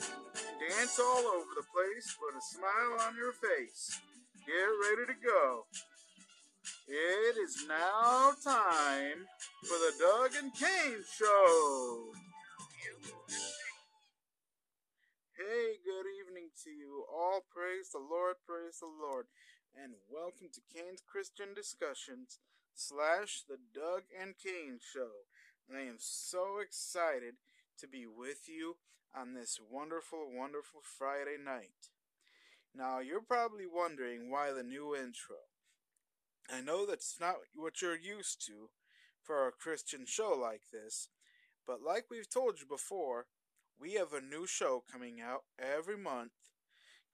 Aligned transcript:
Ants 0.00 0.98
all 0.98 1.26
over 1.36 1.52
the 1.56 1.66
place, 1.72 2.16
but 2.20 2.38
a 2.38 2.40
smile 2.40 3.08
on 3.08 3.16
your 3.16 3.32
face. 3.32 4.00
Get 4.46 4.70
ready 4.90 5.12
to 5.12 5.18
go. 5.26 5.66
It 6.86 7.36
is 7.36 7.66
now 7.68 8.32
time 8.42 9.26
for 9.62 9.78
the 9.78 9.92
Doug 9.98 10.30
and 10.42 10.52
Kane 10.54 11.04
Show. 11.18 12.12
Hey, 15.36 15.76
good 15.84 16.06
evening 16.20 16.50
to 16.64 16.70
you. 16.70 17.04
All 17.12 17.40
praise 17.50 17.90
the 17.92 17.98
Lord, 17.98 18.36
praise 18.46 18.78
the 18.80 18.86
Lord, 18.86 19.26
and 19.74 19.94
welcome 20.10 20.48
to 20.52 20.60
Kane's 20.72 21.02
Christian 21.06 21.54
Discussions 21.54 22.38
slash 22.74 23.42
the 23.48 23.58
Doug 23.74 24.02
and 24.20 24.34
Kane 24.36 24.78
Show. 24.80 25.26
I 25.74 25.82
am 25.82 25.96
so 25.98 26.58
excited 26.58 27.34
to 27.78 27.88
be 27.88 28.06
with 28.06 28.48
you 28.48 28.76
on 29.14 29.34
this 29.34 29.58
wonderful, 29.70 30.30
wonderful 30.32 30.80
Friday 30.82 31.36
night. 31.42 31.90
Now, 32.74 33.00
you're 33.00 33.22
probably 33.22 33.66
wondering 33.66 34.30
why 34.30 34.52
the 34.52 34.62
new 34.62 34.94
intro. 34.94 35.50
I 36.52 36.60
know 36.60 36.86
that's 36.86 37.16
not 37.20 37.36
what 37.54 37.82
you're 37.82 37.98
used 37.98 38.44
to 38.46 38.70
for 39.22 39.46
a 39.46 39.52
Christian 39.52 40.04
show 40.06 40.36
like 40.40 40.62
this, 40.72 41.08
but 41.66 41.82
like 41.82 42.06
we've 42.10 42.30
told 42.30 42.60
you 42.60 42.66
before, 42.66 43.26
we 43.80 43.94
have 43.94 44.12
a 44.12 44.20
new 44.20 44.46
show 44.46 44.82
coming 44.90 45.20
out 45.20 45.44
every 45.58 45.96
month 45.96 46.32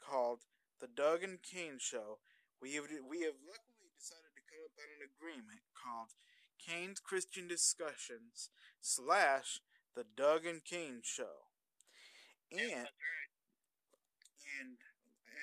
called 0.02 0.40
The 0.80 0.88
Doug 0.88 1.22
and 1.22 1.38
Kane 1.42 1.78
Show. 1.78 2.18
We 2.60 2.74
have, 2.74 2.84
we 2.84 3.22
have 3.22 3.38
luckily 3.44 3.92
decided 3.96 4.34
to 4.34 4.44
come 4.48 4.64
up 4.64 4.76
on 4.76 4.88
an 4.98 5.08
agreement 5.08 5.60
called 5.74 6.10
Kane's 6.58 7.00
Christian 7.00 7.46
Discussions 7.46 8.50
slash 8.80 9.60
The 9.94 10.04
Doug 10.16 10.44
and 10.44 10.64
Kane 10.64 11.00
Show. 11.02 11.45
And, 12.52 12.86
and 14.60 14.78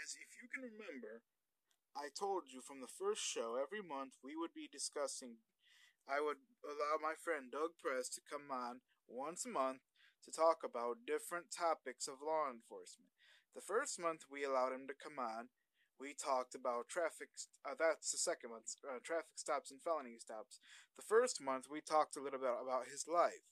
as 0.04 0.16
if 0.16 0.30
you 0.40 0.48
can 0.48 0.64
remember, 0.64 1.22
I 1.96 2.10
told 2.10 2.50
you 2.50 2.62
from 2.62 2.82
the 2.82 2.90
first 2.90 3.22
show, 3.22 3.60
every 3.60 3.84
month 3.84 4.18
we 4.24 4.36
would 4.36 4.54
be 4.56 4.72
discussing. 4.72 5.44
I 6.08 6.20
would 6.20 6.40
allow 6.64 6.98
my 7.02 7.14
friend 7.20 7.52
Doug 7.52 7.76
Press 7.80 8.10
to 8.16 8.22
come 8.24 8.50
on 8.52 8.82
once 9.08 9.46
a 9.46 9.50
month 9.50 9.84
to 10.26 10.32
talk 10.32 10.64
about 10.64 11.06
different 11.06 11.52
topics 11.52 12.08
of 12.08 12.24
law 12.24 12.48
enforcement. 12.48 13.12
The 13.54 13.62
first 13.62 14.00
month 14.00 14.26
we 14.32 14.44
allowed 14.44 14.74
him 14.74 14.88
to 14.88 14.96
come 14.98 15.20
on, 15.20 15.52
we 16.00 16.16
talked 16.16 16.56
about 16.56 16.90
traffic. 16.90 17.30
Uh, 17.64 17.76
that's 17.78 18.12
the 18.12 18.18
second 18.18 18.52
month, 18.52 18.76
uh, 18.82 19.04
traffic 19.04 19.36
stops 19.36 19.70
and 19.72 19.84
felony 19.84 20.18
stops. 20.18 20.60
The 20.96 21.06
first 21.06 21.44
month 21.44 21.68
we 21.70 21.82
talked 21.82 22.18
a 22.18 22.24
little 22.24 22.40
bit 22.40 22.50
about 22.50 22.90
his 22.90 23.06
life. 23.08 23.46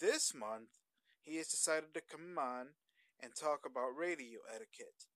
This 0.00 0.34
month 0.34 0.80
he 1.22 1.36
has 1.36 1.48
decided 1.48 1.94
to 1.94 2.00
come 2.00 2.38
on 2.38 2.74
and 3.22 3.32
talk 3.34 3.60
about 3.66 3.96
radio 3.96 4.40
etiquette. 4.48 5.06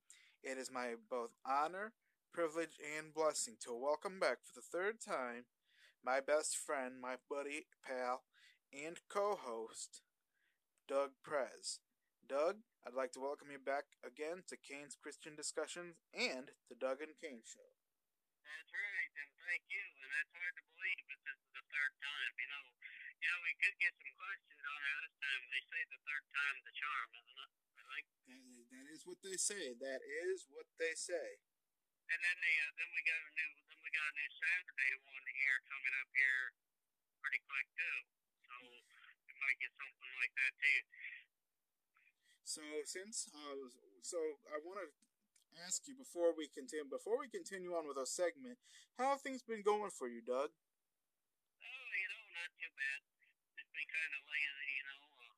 It 0.43 0.59
is 0.59 0.70
my 0.70 0.95
both 1.11 1.33
honor, 1.45 1.93
privilege, 2.33 2.79
and 2.97 3.12
blessing 3.12 3.56
to 3.67 3.75
welcome 3.75 4.19
back 4.19 4.39
for 4.43 4.55
the 4.55 4.67
third 4.67 5.01
time 5.01 5.45
my 6.01 6.21
best 6.21 6.56
friend, 6.56 6.97
my 6.97 7.21
buddy, 7.28 7.69
pal, 7.84 8.25
and 8.73 8.97
co 9.12 9.37
host, 9.37 10.01
Doug 10.89 11.12
Prez. 11.21 11.81
Doug, 12.25 12.65
I'd 12.87 12.97
like 12.97 13.12
to 13.19 13.21
welcome 13.21 13.53
you 13.53 13.61
back 13.61 13.98
again 14.01 14.47
to 14.48 14.56
Kane's 14.56 14.97
Christian 14.97 15.37
Discussions 15.37 16.01
and 16.15 16.56
the 16.72 16.78
Doug 16.78 17.05
and 17.05 17.12
Kane 17.21 17.44
Show. 17.44 17.69
That's 18.47 18.71
right, 18.72 19.12
and 19.12 19.31
thank 19.44 19.66
you. 19.69 19.83
And 19.83 20.09
that's 20.09 20.33
hard 20.33 20.55
to 20.56 20.65
believe, 20.72 21.05
but 21.10 21.21
this 21.27 21.37
is 21.37 21.53
the 21.53 21.66
third 21.69 21.93
time. 22.00 22.33
You 22.39 22.49
know, 22.49 22.65
you 23.20 23.28
know, 23.28 23.41
we 23.44 23.53
could 23.60 23.76
get 23.76 23.92
some 24.00 24.12
questions 24.16 24.62
on 24.64 24.78
there 24.81 25.00
this 25.04 25.16
time. 25.20 25.41
They 25.53 25.62
say 25.69 25.81
the 25.92 26.00
third 26.08 26.25
time's 26.32 26.62
the 26.64 26.75
charm, 26.75 27.08
isn't 27.20 27.38
it? 27.41 27.50
I 27.53 27.82
think. 27.92 28.04
That, 28.26 28.42
that 28.72 28.86
is 28.88 29.03
what 29.04 29.20
they 29.20 29.36
say. 29.36 29.64
That 29.76 30.00
is 30.00 30.48
what 30.48 30.66
they 30.81 30.97
say. 30.97 31.41
And 32.10 32.19
then 32.19 32.36
they, 32.42 32.54
uh, 32.64 32.72
then 32.75 32.91
we 32.91 33.00
got 33.06 33.20
a 33.22 33.30
new, 33.36 33.50
then 33.70 33.78
we 33.84 33.91
got 33.94 34.06
a 34.09 34.14
new 34.19 34.30
Saturday 34.34 34.91
one 35.06 35.26
here 35.30 35.59
coming 35.70 35.94
up 36.00 36.10
here 36.10 36.42
pretty 37.22 37.41
quick 37.47 37.69
too. 37.76 37.98
So 38.48 38.54
we 39.28 39.32
might 39.38 39.59
get 39.62 39.70
something 39.76 40.12
like 40.19 40.34
that 40.34 40.53
too. 40.59 40.80
So 42.50 42.62
since 42.82 43.30
uh, 43.30 43.70
so 44.03 44.19
I 44.50 44.59
want 44.66 44.82
to 44.82 44.88
ask 45.62 45.86
you 45.86 45.94
before 45.94 46.34
we 46.34 46.50
continue 46.50 46.82
before 46.88 47.14
we 47.14 47.30
continue 47.30 47.78
on 47.78 47.86
with 47.86 47.94
our 47.94 48.10
segment, 48.10 48.59
how 48.98 49.14
have 49.14 49.22
things 49.22 49.47
been 49.47 49.62
going 49.62 49.94
for 49.94 50.10
you, 50.10 50.19
Doug? 50.19 50.50
Oh, 50.50 51.86
you 51.94 52.09
know, 52.10 52.22
not 52.34 52.50
too 52.59 52.72
bad. 52.75 53.09
Kind 53.91 54.12
of 54.15 54.23
lazy, 54.31 54.71
you 54.71 54.84
know, 54.87 55.03
uh, 55.19 55.34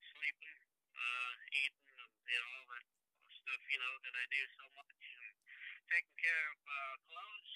sleeping, 0.00 0.60
uh, 0.96 1.32
eating, 1.52 1.84
and, 2.00 2.12
you 2.24 2.38
know, 2.40 2.50
all 2.56 2.68
that 2.72 2.86
stuff, 3.28 3.60
you 3.68 3.78
know, 3.78 3.92
that 4.08 4.14
I 4.16 4.24
do 4.32 4.42
so 4.56 4.64
much, 4.72 5.00
and 5.04 5.36
taking 5.92 6.16
care 6.16 6.44
of 6.48 6.60
uh, 6.64 6.94
clothes, 7.12 7.52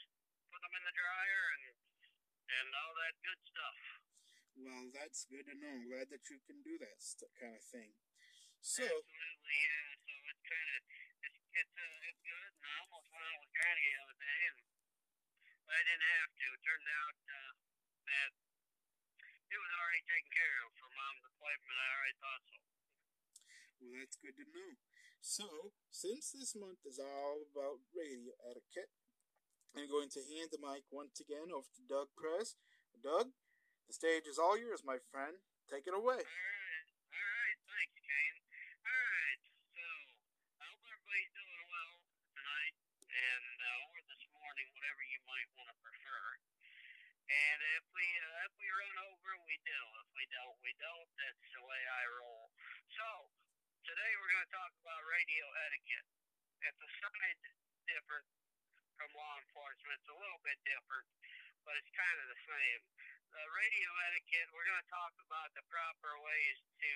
put 0.53 0.61
them 0.61 0.75
in 0.77 0.85
the 0.85 0.95
dryer, 0.95 1.45
and 1.57 1.65
and 2.45 2.69
all 2.77 2.93
that 3.01 3.15
good 3.25 3.41
stuff. 3.41 3.79
Well, 4.55 4.85
that's 4.95 5.25
good 5.27 5.49
to 5.49 5.55
know. 5.59 5.73
I'm 5.75 5.89
glad 5.89 6.13
that 6.13 6.29
you 6.31 6.39
can 6.47 6.61
do 6.63 6.77
that 6.79 7.01
kind 7.41 7.57
of 7.57 7.65
thing. 7.65 7.91
So, 8.61 8.85
Absolutely, 8.85 9.59
yeah. 9.65 9.89
So 10.05 10.13
it's 10.29 10.45
kind 10.45 10.69
of 10.77 10.81
it's 11.25 11.41
it's 11.57 11.75
uh, 11.75 12.09
it's 12.09 12.21
good. 12.23 12.51
And 12.53 12.65
I 12.69 12.75
almost 12.85 13.09
went 13.11 13.25
out 13.25 13.39
with 13.41 13.53
Granny 13.57 13.85
the 13.89 13.99
other 14.05 14.19
day, 14.21 14.41
and 14.53 14.59
but 15.65 15.75
I 15.75 15.83
didn't 15.89 16.09
have 16.21 16.31
to. 16.37 16.47
It 16.53 16.61
turned 16.65 16.91
out 16.93 17.17
uh, 17.29 17.53
that 18.13 18.31
it 19.55 19.63
was 19.63 19.75
already 19.79 20.03
taken 20.03 20.31
care 20.35 20.57
of 20.67 20.71
for 20.75 20.91
Mom's 20.91 21.23
appointment. 21.31 21.79
I 21.79 21.87
already 21.95 22.19
thought 22.19 22.43
so. 22.51 22.59
well, 23.79 23.95
that's 24.03 24.19
good 24.19 24.35
to 24.35 24.47
know. 24.51 24.73
So, 25.23 25.47
since 25.95 26.35
this 26.35 26.59
month 26.59 26.83
is 26.83 26.99
all 26.99 27.47
about 27.55 27.79
radio 27.95 28.35
etiquette, 28.43 28.91
I'm 29.79 29.87
going 29.87 30.11
to 30.11 30.27
hand 30.27 30.51
the 30.51 30.59
mic 30.59 30.83
once 30.91 31.23
again 31.23 31.55
over 31.55 31.71
to 31.71 31.83
Doug 31.87 32.11
Press. 32.19 32.59
Doug, 32.99 33.31
the 33.87 33.95
stage 33.95 34.27
is 34.27 34.43
all 34.43 34.59
yours, 34.59 34.83
my 34.83 34.99
friend. 35.15 35.39
Take 35.71 35.87
it 35.87 35.95
away. 35.95 36.19
All 36.19 36.43
right, 36.51 36.89
all 37.15 37.31
right. 37.39 37.59
Thanks, 37.71 37.99
Kane. 38.03 38.39
All 38.85 39.07
right. 39.07 39.41
So 39.71 39.87
I 40.59 40.65
hope 40.67 40.83
everybody's 40.83 41.31
doing 41.31 41.65
well 41.71 41.95
tonight, 42.35 42.75
and 43.07 43.59
uh, 43.63 43.91
or 43.95 44.03
this 44.11 44.25
morning, 44.35 44.67
whatever 44.75 45.03
you 45.07 45.21
might 45.31 45.49
want 45.55 45.71
to 45.71 45.77
prefer. 45.79 46.43
And 47.35 47.59
if 47.75 47.85
we 47.91 48.07
uh, 48.07 48.47
if 48.47 48.53
we 48.63 48.69
run 48.71 48.97
over, 49.11 49.31
we 49.43 49.59
do. 49.67 49.81
If 50.07 50.11
we 50.15 50.25
don't, 50.31 50.55
we 50.63 50.71
don't. 50.79 51.09
That's 51.19 51.47
the 51.51 51.63
way 51.67 51.83
I 51.83 52.03
roll. 52.23 52.47
So 52.95 53.09
today 53.83 54.13
we're 54.23 54.31
going 54.31 54.47
to 54.47 54.55
talk 54.55 54.71
about 54.79 55.03
radio 55.11 55.45
etiquette. 55.67 56.07
It's 56.63 56.79
a 56.79 56.91
side 57.03 57.43
different 57.91 58.27
from 58.95 59.11
law 59.19 59.35
enforcement. 59.43 59.99
It's 59.99 60.15
a 60.15 60.15
little 60.15 60.39
bit 60.47 60.63
different, 60.63 61.07
but 61.67 61.75
it's 61.75 61.91
kind 61.99 62.17
of 62.23 62.27
the 62.31 62.41
same. 62.47 62.81
The 63.35 63.45
radio 63.51 63.91
etiquette. 64.15 64.55
We're 64.55 64.71
going 64.71 64.85
to 64.87 64.93
talk 64.95 65.15
about 65.27 65.51
the 65.59 65.67
proper 65.67 66.15
ways 66.23 66.59
to 66.87 66.95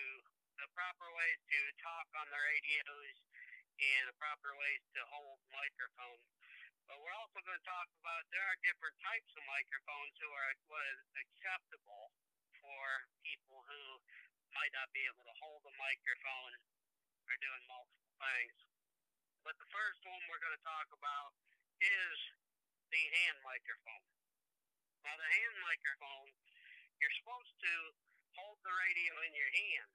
the 0.63 0.71
proper 0.71 1.11
ways 1.19 1.39
to 1.51 1.59
talk 1.83 2.07
on 2.15 2.31
the 2.31 2.39
radios 2.39 3.15
and 3.79 4.03
the 4.07 4.17
proper 4.23 4.55
ways 4.55 4.83
to 4.95 5.03
hold 5.11 5.39
microphones. 5.51 6.23
But 6.89 6.97
we're 7.05 7.19
also 7.21 7.45
going 7.45 7.61
to 7.61 7.69
talk 7.69 7.89
about 8.01 8.25
there 8.33 8.49
are 8.49 8.57
different 8.65 8.97
types 9.05 9.29
of 9.37 9.45
microphones 9.45 10.17
who 10.17 10.29
are 10.33 10.53
what 10.73 10.85
is 10.97 11.05
acceptable 11.21 12.09
for 12.65 12.85
people 13.21 13.61
who 13.69 14.01
might 14.57 14.73
not 14.73 14.89
be 14.97 15.05
able 15.05 15.21
to 15.29 15.37
hold 15.45 15.61
a 15.69 15.75
microphone 15.77 16.55
or 17.29 17.37
doing 17.45 17.65
multiple 17.69 18.17
things. 18.17 18.57
But 19.45 19.61
the 19.61 19.69
first 19.69 20.01
one 20.09 20.17
we're 20.33 20.41
going 20.41 20.57
to 20.57 20.65
talk 20.65 20.89
about 20.97 21.37
is 21.85 22.17
the 22.89 23.05
hand 23.21 23.37
microphone. 23.45 24.09
Now, 25.05 25.13
the 25.21 25.29
hand 25.29 25.57
microphone, 25.61 26.33
you're 27.05 27.17
supposed 27.21 27.53
to 27.53 27.73
hold 28.33 28.57
the 28.65 28.73
radio 28.73 29.13
in 29.29 29.33
your 29.37 29.53
hand, 29.53 29.89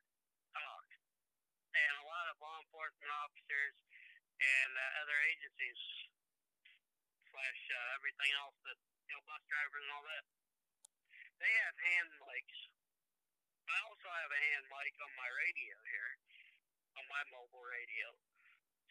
talk. 0.54 0.88
And 1.74 1.94
a 2.02 2.06
lot 2.06 2.30
of 2.30 2.38
law 2.38 2.62
enforcement 2.62 3.10
officers 3.18 3.76
and 4.38 4.72
uh, 4.78 5.02
other 5.02 5.18
agencies, 5.34 5.82
slash 7.34 7.62
uh, 7.74 7.98
everything 7.98 8.32
else 8.38 8.58
that, 8.62 8.78
you 9.10 9.14
know, 9.18 9.26
bus 9.26 9.42
drivers 9.50 9.82
and 9.82 9.94
all 9.98 10.06
that, 10.06 10.26
they 11.42 11.54
have 11.66 11.76
hand 11.82 12.10
mics. 12.22 12.62
I 13.66 13.78
also 13.90 14.06
have 14.06 14.30
a 14.30 14.42
hand 14.54 14.66
mic 14.70 14.94
on 15.02 15.12
my 15.18 15.30
radio 15.34 15.74
here, 15.90 16.12
on 17.02 17.06
my 17.10 17.24
mobile 17.34 17.66
radio. 17.66 18.14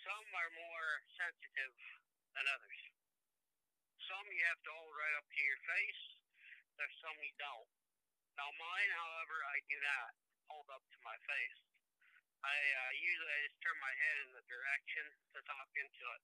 Some 0.02 0.26
are 0.34 0.52
more 0.58 0.88
sensitive 1.14 1.74
than 2.34 2.44
others. 2.50 2.82
Some 4.10 4.26
you 4.26 4.42
have 4.50 4.58
to 4.66 4.72
hold 4.74 4.90
right 4.98 5.14
up 5.22 5.26
to 5.30 5.40
your 5.46 5.60
face. 5.62 6.02
There's 6.74 6.98
some 6.98 7.14
you 7.22 7.30
don't. 7.38 7.70
Now 8.34 8.50
mine, 8.58 8.90
however, 8.90 9.38
I 9.54 9.62
do 9.70 9.78
not 9.78 10.10
hold 10.50 10.66
up 10.74 10.82
to 10.82 10.98
my 11.06 11.14
face. 11.30 11.62
I 12.42 12.58
uh, 12.58 12.90
usually 12.98 13.34
I 13.38 13.40
just 13.46 13.62
turn 13.62 13.78
my 13.78 13.94
head 13.94 14.16
in 14.26 14.30
the 14.34 14.44
direction 14.50 15.06
to 15.30 15.38
talk 15.46 15.70
into 15.78 16.04
it. 16.18 16.22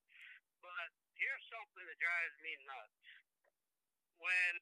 But 0.62 0.88
here's 1.18 1.46
something 1.50 1.84
that 1.86 1.98
drives 1.98 2.36
me 2.42 2.52
nuts. 2.66 3.02
When 4.18 4.54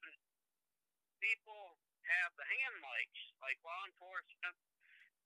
people 1.21 1.81
have 2.05 2.31
the 2.37 2.45
hand 2.45 2.75
mics, 2.81 3.21
like 3.41 3.57
law 3.65 3.81
enforcement 3.89 4.57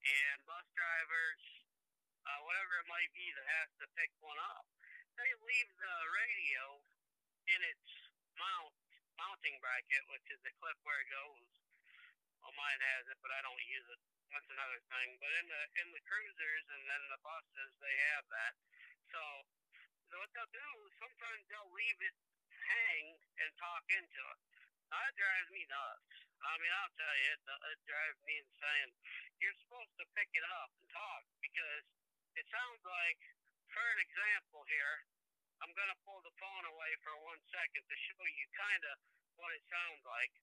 and 0.02 0.38
bus 0.48 0.66
drivers 0.74 1.44
uh, 2.26 2.40
whatever 2.46 2.74
it 2.82 2.88
might 2.90 3.12
be 3.18 3.26
that 3.34 3.48
has 3.62 3.70
to 3.82 3.86
pick 3.98 4.12
one 4.22 4.38
up. 4.38 4.66
They 5.18 5.32
leave 5.44 5.70
the 5.78 5.96
radio 6.16 6.64
in 7.50 7.60
its 7.66 7.88
mount 8.38 8.74
mounting 9.20 9.58
bracket, 9.62 10.02
which 10.10 10.26
is 10.34 10.40
the 10.42 10.54
clip 10.58 10.78
where 10.82 10.98
it 11.02 11.10
goes. 11.12 11.50
Well, 12.42 12.56
mine 12.58 12.82
has 12.98 13.06
it, 13.12 13.20
but 13.22 13.30
I 13.30 13.44
don't 13.46 13.62
use 13.70 13.86
it. 13.86 14.02
That's 14.34 14.50
another 14.50 14.82
thing. 14.90 15.20
But 15.22 15.30
in 15.36 15.46
the 15.46 15.62
in 15.84 15.88
the 15.94 16.04
cruisers 16.08 16.66
and 16.74 16.84
then 16.90 17.04
the 17.12 17.22
buses, 17.22 17.72
they 17.78 17.96
have 18.16 18.26
that. 18.32 18.54
So, 19.12 19.22
so 20.12 20.20
what 20.20 20.28
they'll 20.36 20.52
do 20.52 20.72
sometimes 21.00 21.42
they'll 21.48 21.72
leave 21.72 22.00
it 22.04 22.16
hang 22.72 23.06
and 23.42 23.50
talk 23.58 23.84
into 23.90 24.22
it. 24.22 24.40
That 24.92 25.12
drives 25.16 25.50
me 25.56 25.64
nuts. 25.72 26.12
I 26.42 26.54
mean, 26.60 26.74
I'll 26.74 26.96
tell 27.00 27.16
you, 27.16 27.32
it, 27.32 27.42
it 27.48 27.80
drives 27.88 28.20
me 28.28 28.34
insane. 28.44 28.92
You're 29.40 29.56
supposed 29.64 29.96
to 30.02 30.06
pick 30.18 30.28
it 30.36 30.46
up 30.60 30.70
and 30.76 30.88
talk 30.92 31.24
because 31.40 31.86
it 32.36 32.46
sounds 32.52 32.82
like, 32.84 33.20
for 33.72 33.86
an 33.96 34.00
example 34.04 34.68
here, 34.68 34.96
I'm 35.64 35.72
going 35.78 35.92
to 35.94 36.00
pull 36.04 36.20
the 36.26 36.34
phone 36.42 36.66
away 36.76 36.92
for 37.06 37.14
one 37.24 37.40
second 37.54 37.84
to 37.88 37.96
show 37.96 38.24
you 38.26 38.46
kind 38.58 38.84
of 38.84 38.96
what 39.38 39.54
it 39.54 39.64
sounds 39.70 40.02
like. 40.04 40.34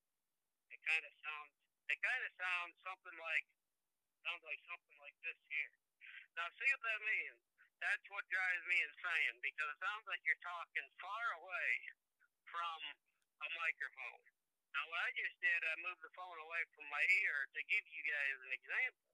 It 0.72 0.80
kind 0.86 1.04
of 1.04 1.12
sounds, 1.20 1.52
it 1.92 1.98
kind 2.00 2.22
of 2.24 2.32
sounds 2.38 2.74
something 2.86 3.16
like, 3.20 3.44
sounds 4.24 4.44
like 4.46 4.60
something 4.64 4.96
like 5.02 5.16
this 5.26 5.38
here. 5.50 5.74
Now, 6.38 6.46
see 6.56 6.70
what 6.72 6.82
that 6.86 7.00
means? 7.04 7.57
That's 7.78 8.06
what 8.10 8.26
drives 8.26 8.64
me 8.66 8.78
insane 8.82 9.36
because 9.38 9.68
it 9.70 9.78
sounds 9.78 10.06
like 10.10 10.22
you're 10.26 10.42
talking 10.42 10.86
far 10.98 11.26
away 11.38 11.70
from 12.50 12.78
a 13.38 13.48
microphone. 13.54 14.22
Now, 14.74 14.82
what 14.90 15.00
I 15.06 15.10
just 15.14 15.36
did, 15.38 15.60
I 15.62 15.74
moved 15.86 16.02
the 16.02 16.10
phone 16.18 16.38
away 16.42 16.62
from 16.74 16.86
my 16.90 17.04
ear 17.22 17.46
to 17.54 17.60
give 17.70 17.84
you 17.86 18.02
guys 18.02 18.36
an 18.50 18.52
example 18.52 19.10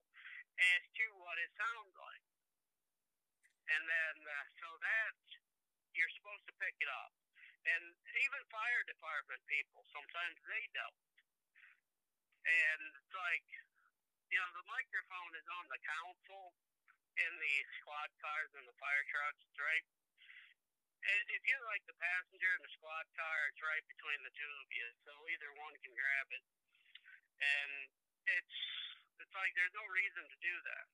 as 0.57 0.83
to 0.97 1.05
what 1.21 1.37
it 1.45 1.53
sounds 1.61 1.93
like. 1.93 2.25
And 3.69 3.83
then, 3.85 4.15
uh, 4.25 4.47
so 4.61 4.69
that's, 4.81 5.25
you're 5.93 6.15
supposed 6.17 6.45
to 6.49 6.55
pick 6.57 6.77
it 6.81 6.89
up. 6.89 7.13
And 7.65 7.85
even 8.17 8.41
fire 8.53 8.83
department 8.85 9.41
people, 9.49 9.85
sometimes 9.93 10.37
they 10.49 10.65
don't. 10.73 11.05
And 12.45 12.81
it's 12.97 13.13
like, 13.13 13.49
you 14.29 14.37
know, 14.41 14.51
the 14.57 14.67
microphone 14.69 15.33
is 15.37 15.49
on 15.49 15.65
the 15.73 15.81
console 15.81 16.53
in 17.15 17.33
the 17.39 17.55
squad 17.79 18.11
cars 18.19 18.51
and 18.59 18.67
the 18.67 18.77
fire 18.83 19.05
trucks, 19.07 19.45
right? 19.59 19.87
If 21.05 21.43
you're 21.45 21.67
like 21.69 21.85
the 21.85 21.99
passenger 22.01 22.49
in 22.57 22.63
the 22.65 22.73
squad 22.81 23.05
car, 23.13 23.39
it's 23.53 23.61
right 23.61 23.85
between 23.85 24.21
the 24.25 24.33
two 24.33 24.53
of 24.65 24.69
you, 24.73 24.87
so 25.05 25.13
either 25.29 25.53
one 25.61 25.77
can 25.85 25.93
grab 25.93 26.29
it. 26.33 26.45
And 27.45 27.73
it's 28.25 28.57
it's 29.21 29.35
like 29.37 29.53
there's 29.53 29.77
no 29.77 29.85
reason 29.93 30.25
to 30.25 30.39
do 30.41 30.55
that. 30.65 30.87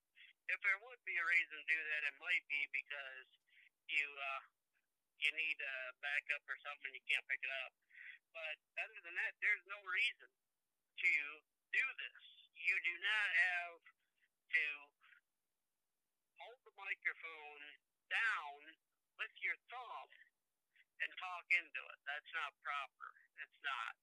If 0.51 0.59
there 0.67 0.83
would 0.83 0.99
be 1.07 1.15
a 1.15 1.31
reason 1.31 1.63
to 1.63 1.67
do 1.71 1.79
that, 1.79 2.03
it 2.11 2.17
might 2.19 2.43
be 2.51 2.61
because 2.75 3.29
you 3.87 4.07
uh, 4.11 4.43
you 5.23 5.31
need 5.31 5.59
a 5.63 5.77
backup 6.03 6.43
or 6.51 6.59
something, 6.67 6.91
you 6.91 7.05
can't 7.07 7.27
pick 7.31 7.41
it 7.47 7.53
up. 7.63 7.73
But 8.35 8.57
other 8.83 8.99
than 9.07 9.15
that, 9.15 9.39
there's 9.39 9.63
no 9.71 9.79
reason 9.87 10.31
to 10.31 11.13
do 11.71 11.87
this. 12.03 12.25
You 12.59 12.75
do 12.83 12.95
not 12.99 13.29
have 13.31 13.79
to 14.59 14.67
hold 16.41 16.61
the 16.65 16.73
microphone 16.73 17.63
down 18.09 18.61
with 19.21 19.35
your 19.45 19.57
thumb 19.69 20.09
and 21.01 21.11
talk 21.21 21.45
into 21.53 21.81
it. 21.85 21.99
That's 22.09 22.33
not 22.33 22.57
proper. 22.65 23.09
It's 23.45 23.61
not. 23.61 23.95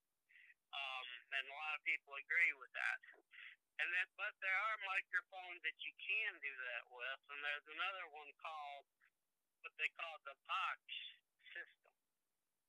Um, 0.69 1.07
and 1.33 1.43
a 1.49 1.55
lot 1.57 1.73
of 1.77 1.81
people 1.85 2.13
agree 2.13 2.53
with 2.61 2.69
that. 2.77 2.99
And 3.77 3.89
that, 3.93 4.09
but 4.17 4.33
there 4.41 4.57
are 4.57 4.89
microphones 4.89 5.61
that 5.61 5.77
you 5.85 5.93
can 6.01 6.31
do 6.41 6.49
that 6.49 6.85
with, 6.89 7.21
and 7.29 7.39
there's 7.45 7.69
another 7.69 8.05
one 8.09 8.29
called 8.41 8.85
what 9.61 9.73
they 9.77 9.89
call 9.97 10.17
the 10.25 10.33
Vox 10.49 10.81
system. 11.53 11.93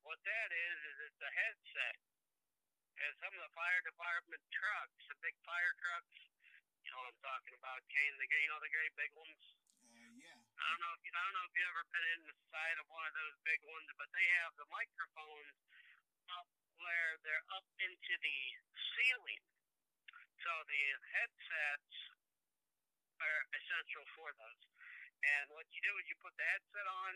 What 0.05 0.21
that 0.25 0.50
is 0.53 0.79
is 0.85 0.97
it's 1.12 1.23
a 1.25 1.32
headset. 1.32 1.97
And 2.99 3.12
some 3.25 3.32
of 3.32 3.41
the 3.41 3.55
fire 3.56 3.82
department 3.87 4.43
trucks, 4.53 5.00
the 5.09 5.17
big 5.25 5.37
fire 5.49 5.75
trucks, 5.81 6.17
you 6.88 6.96
know 6.96 7.05
what 7.05 7.12
I'm 7.12 7.20
talking 7.20 7.56
about, 7.61 7.85
Kane, 7.93 8.17
the 8.17 8.25
you 8.25 8.49
know 8.49 8.64
the 8.64 8.73
great 8.73 8.96
big 8.96 9.12
ones. 9.12 9.44
Uh, 9.93 10.08
yeah. 10.25 10.40
I 10.56 10.64
don't 10.73 10.81
know 10.81 10.93
if 10.96 11.05
you, 11.05 11.12
I 11.12 11.20
don't 11.20 11.37
know 11.37 11.44
if 11.44 11.52
you 11.52 11.64
ever 11.69 11.85
been 11.93 12.08
in 12.17 12.23
the 12.25 12.37
side 12.49 12.76
of 12.81 12.88
one 12.88 13.05
of 13.05 13.12
those 13.12 13.37
big 13.44 13.61
ones, 13.69 13.88
but 14.00 14.08
they 14.17 14.25
have 14.40 14.56
the 14.56 14.64
microphones 14.73 15.52
up 16.32 16.49
where 16.81 17.11
they're 17.29 17.44
up 17.52 17.69
into 17.85 18.12
the 18.25 18.38
ceiling. 18.73 19.44
So 20.40 20.49
the 20.64 20.82
headsets 21.12 21.93
are 23.20 23.40
essential 23.52 24.08
for 24.17 24.32
those. 24.32 24.64
And 25.29 25.44
what 25.52 25.69
you 25.69 25.85
do 25.85 25.93
is 26.00 26.08
you 26.08 26.17
put 26.25 26.32
the 26.40 26.49
headset 26.56 26.88
on, 26.88 27.12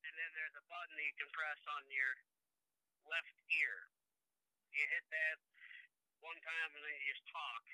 and 0.00 0.12
then 0.16 0.30
there's 0.32 0.56
a 0.56 0.64
button 0.72 0.96
that 0.96 1.04
you 1.12 1.16
can 1.20 1.28
press 1.28 1.60
on 1.76 1.84
your 1.92 2.12
left 3.04 3.36
ear. 3.52 3.92
You 4.72 4.80
hit 4.96 5.04
that 5.12 5.36
one 6.24 6.40
time, 6.40 6.72
and 6.72 6.80
then 6.80 6.96
you 7.04 7.12
just 7.12 7.28
talk. 7.28 7.68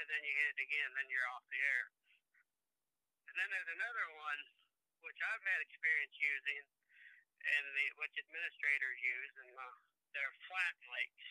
And 0.00 0.06
then 0.08 0.20
you 0.24 0.32
hit 0.32 0.56
it 0.56 0.60
again, 0.64 0.90
then 0.96 1.08
you're 1.12 1.28
off 1.36 1.44
the 1.52 1.60
air. 1.60 1.84
And 3.28 3.34
then 3.36 3.48
there's 3.52 3.72
another 3.76 4.06
one, 4.16 4.40
which 5.04 5.20
I've 5.20 5.44
had 5.44 5.60
experience 5.64 6.16
using, 6.16 6.64
and 7.42 7.64
the, 7.72 7.86
which 8.00 8.16
administrators 8.16 8.98
use, 9.00 9.32
and 9.44 9.52
uh, 9.56 9.74
they're 10.16 10.36
flat 10.48 10.74
mics. 10.88 11.28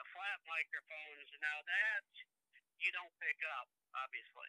The 0.00 0.06
flat 0.16 0.40
microphones, 0.48 1.28
now 1.44 1.58
that 1.60 2.08
you 2.80 2.88
don't 2.96 3.12
pick 3.20 3.36
up, 3.60 3.68
obviously. 3.92 4.48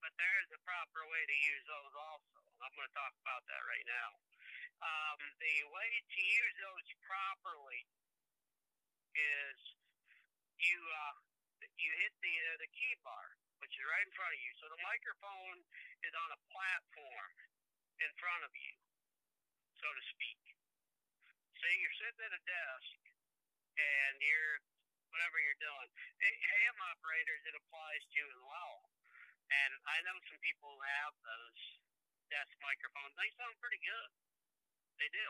But 0.00 0.16
there 0.16 0.36
is 0.40 0.50
a 0.56 0.60
proper 0.64 1.04
way 1.12 1.22
to 1.28 1.36
use 1.36 1.64
those 1.68 1.92
also. 1.92 2.40
I'm 2.64 2.72
going 2.72 2.88
to 2.88 2.96
talk 2.96 3.14
about 3.20 3.44
that 3.52 3.62
right 3.68 3.86
now. 3.86 4.08
Um, 4.82 5.18
the 5.38 5.56
way 5.70 5.90
to 5.92 6.20
use 6.24 6.56
those 6.58 6.88
properly 7.04 7.84
is 9.14 9.58
you 10.58 10.78
uh, 10.80 11.14
you 11.78 11.90
hit 12.02 12.14
the 12.22 12.34
uh, 12.34 12.56
the 12.62 12.70
key 12.74 12.94
bar, 13.06 13.26
which 13.62 13.74
is 13.74 13.84
right 13.86 14.06
in 14.06 14.12
front 14.14 14.32
of 14.34 14.40
you. 14.42 14.52
So 14.58 14.66
the 14.70 14.82
microphone 14.82 15.58
is 16.02 16.14
on 16.14 16.28
a 16.34 16.40
platform 16.50 17.32
in 18.02 18.10
front 18.18 18.42
of 18.42 18.52
you, 18.54 18.74
so 19.78 19.86
to 19.86 20.02
speak. 20.10 20.42
Say 21.62 21.70
you're 21.78 21.98
sitting 22.02 22.22
at 22.26 22.34
a 22.34 22.42
desk 22.42 22.98
and 23.78 24.14
you're 24.18 24.58
whatever 25.12 25.38
you're 25.38 25.62
doing. 25.62 25.88
Ham 26.18 26.76
operators 26.90 27.42
it 27.46 27.54
applies 27.54 28.02
to 28.16 28.22
as 28.26 28.40
well. 28.42 28.76
And 29.52 29.72
I 29.84 30.00
know 30.08 30.16
some 30.26 30.40
people 30.40 30.72
who 30.72 30.82
have 31.04 31.12
those 31.20 31.60
desk 32.32 32.52
microphones. 32.64 33.12
They 33.20 33.28
sound 33.36 33.52
pretty 33.60 33.78
good. 33.84 34.10
They 34.96 35.12
do. 35.12 35.28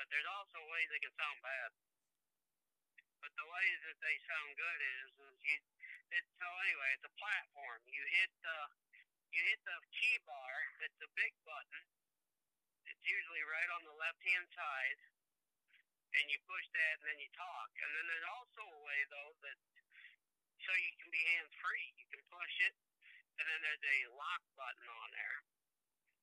But 0.00 0.08
there's 0.08 0.28
also 0.40 0.56
ways 0.72 0.88
they 0.88 1.02
can 1.04 1.12
sound 1.12 1.38
bad. 1.44 1.70
But 3.26 3.34
the 3.42 3.50
ways 3.50 3.80
that 3.90 3.98
they 4.06 4.16
sound 4.22 4.54
good 4.54 4.80
is, 5.02 5.10
is 5.18 5.34
you. 5.42 5.58
It's, 6.14 6.30
so 6.38 6.46
anyway, 6.46 6.94
it's 6.94 7.10
a 7.10 7.14
platform. 7.18 7.82
You 7.90 7.98
hit 8.22 8.30
the 8.38 8.58
you 9.34 9.42
hit 9.50 9.58
the 9.66 9.78
key 9.90 10.14
bar. 10.22 10.54
It's 10.86 11.02
a 11.02 11.10
big 11.18 11.34
button. 11.42 11.82
It's 12.86 13.02
usually 13.02 13.42
right 13.50 13.66
on 13.74 13.82
the 13.82 13.98
left 13.98 14.22
hand 14.22 14.46
side, 14.54 14.98
and 16.14 16.30
you 16.30 16.38
push 16.46 16.70
that, 16.70 17.02
and 17.02 17.06
then 17.10 17.18
you 17.18 17.26
talk. 17.34 17.74
And 17.74 17.90
then 17.98 18.06
there's 18.06 18.30
also 18.30 18.62
a 18.62 18.80
way 18.86 19.00
though 19.10 19.34
that 19.42 19.58
so 20.62 20.70
you 20.78 20.94
can 20.94 21.10
be 21.10 21.22
hands 21.34 21.50
free. 21.58 21.98
You 21.98 22.06
can 22.06 22.22
push 22.30 22.54
it, 22.62 22.78
and 23.42 23.44
then 23.50 23.58
there's 23.66 23.86
a 23.90 23.98
lock 24.14 24.42
button 24.54 24.86
on 24.86 25.08
there, 25.18 25.38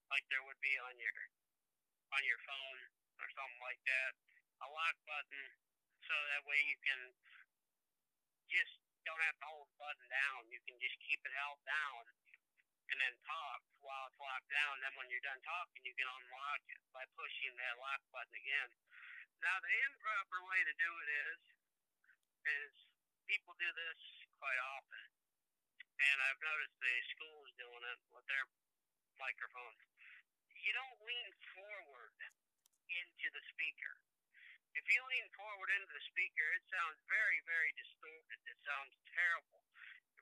like 0.07 0.23
there 0.31 0.43
would 0.47 0.61
be 0.63 0.79
on 0.79 0.95
your 1.03 1.19
on 2.15 2.23
your 2.23 2.39
phone 2.47 2.79
or 3.19 3.27
something 3.35 3.59
like 3.59 3.83
that. 3.91 4.15
A 4.63 4.71
lock 4.71 4.95
button, 5.03 5.43
so 6.07 6.15
that 6.35 6.43
way 6.45 6.59
you 6.67 6.77
can 6.83 7.01
just 8.51 8.75
don't 9.03 9.19
have 9.23 9.37
to 9.39 9.47
hold 9.47 9.67
the 9.67 9.77
button 9.79 10.07
down. 10.07 10.47
You 10.51 10.59
can 10.63 10.75
just 10.79 10.95
keep 11.03 11.19
it 11.23 11.33
held 11.35 11.59
down 11.67 12.01
and 12.91 12.97
then 12.99 13.15
talk 13.25 13.61
while 13.81 14.05
it's 14.07 14.19
locked 14.19 14.51
down. 14.51 14.79
Then 14.83 14.93
when 14.99 15.07
you're 15.09 15.23
done 15.23 15.39
talking, 15.43 15.83
you 15.83 15.95
can 15.95 16.07
unlock 16.07 16.63
it 16.71 16.81
by 16.91 17.03
pushing 17.15 17.51
that 17.57 17.79
lock 17.79 18.01
button 18.11 18.35
again. 18.35 18.69
Now 19.43 19.59
the 19.59 19.73
improper 19.91 20.39
way 20.47 20.59
to 20.63 20.73
do 20.79 20.91
it 21.03 21.09
is 21.11 21.41
is 22.43 22.73
people 23.27 23.55
do 23.55 23.71
this 23.71 23.99
quite 24.39 24.59
often, 24.75 25.07
and 25.95 26.17
I've 26.27 26.41
noticed 26.43 26.75
the 26.79 26.95
schools 27.15 27.47
doing 27.55 27.83
it 27.87 27.99
with 28.11 28.27
their 28.27 28.45
microphones. 29.15 29.79
You 30.59 30.71
don't 30.75 30.99
lean 31.07 31.31
forward 31.55 32.15
into 32.87 33.27
the 33.31 33.43
speaker. 33.51 33.95
If 34.73 34.85
you 34.89 35.01
lean 35.05 35.27
forward 35.37 35.69
into 35.69 35.89
the 35.93 36.03
speaker, 36.09 36.47
it 36.57 36.65
sounds 36.65 36.97
very, 37.05 37.39
very 37.45 37.71
distorted. 37.77 38.39
It 38.49 38.59
sounds 38.65 38.93
terrible, 39.13 39.61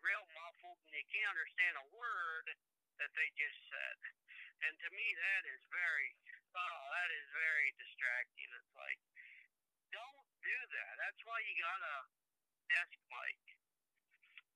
real 0.03 0.25
muffled, 0.35 0.79
and 0.91 0.95
you 0.99 1.07
can't 1.07 1.31
understand 1.31 1.73
a 1.79 1.87
word 1.95 2.47
that 2.99 3.11
they 3.15 3.31
just 3.39 3.59
said. 3.71 3.97
And 4.67 4.73
to 4.75 4.89
me, 4.91 5.07
that 5.15 5.43
is 5.47 5.61
very, 5.71 6.09
oh, 6.53 6.81
that 6.99 7.09
is 7.15 7.27
very 7.31 7.69
distracting. 7.79 8.49
It's 8.51 8.75
like, 8.75 8.99
don't 9.95 10.27
do 10.43 10.57
that. 10.75 10.93
That's 10.99 11.21
why 11.23 11.39
you 11.47 11.53
got 11.55 11.81
a 11.81 11.97
desk 12.69 12.99
mic. 13.07 13.41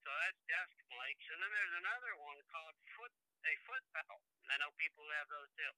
So 0.04 0.10
that's 0.12 0.42
desk 0.46 0.76
mics. 0.92 1.26
And 1.34 1.40
then 1.40 1.52
there's 1.56 1.78
another 1.82 2.14
one 2.22 2.40
called 2.52 2.76
foot 3.00 3.16
a 3.46 3.54
foot 3.66 3.84
pedal. 3.94 4.20
And 4.46 4.50
I 4.54 4.56
know 4.62 4.74
people 4.78 5.06
who 5.06 5.12
have 5.18 5.30
those 5.30 5.52
too. 5.54 5.74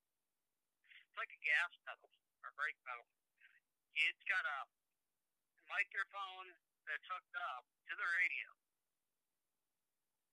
It's 0.92 1.18
like 1.20 1.32
a 1.32 1.42
gas 1.44 1.72
pedal 1.84 2.12
or 2.44 2.52
brake 2.56 2.80
pedal. 2.88 3.08
It's 3.98 4.24
got 4.30 4.46
a 4.46 4.60
microphone 5.66 6.54
that's 6.86 7.08
hooked 7.10 7.38
up 7.58 7.66
to 7.90 7.94
the 7.98 8.08
radio. 8.22 8.50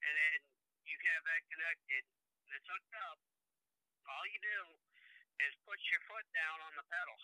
And 0.04 0.12
then 0.12 0.38
you 0.85 0.97
have 1.00 1.23
that 1.25 1.42
connected 1.49 2.04
it's 2.54 2.71
hooked 2.71 2.94
up. 3.11 3.18
All 4.06 4.25
you 4.30 4.38
do 4.38 4.61
is 5.42 5.52
put 5.66 5.80
your 5.90 5.99
foot 6.06 6.23
down 6.30 6.59
on 6.62 6.73
the 6.78 6.87
pedal. 6.87 7.18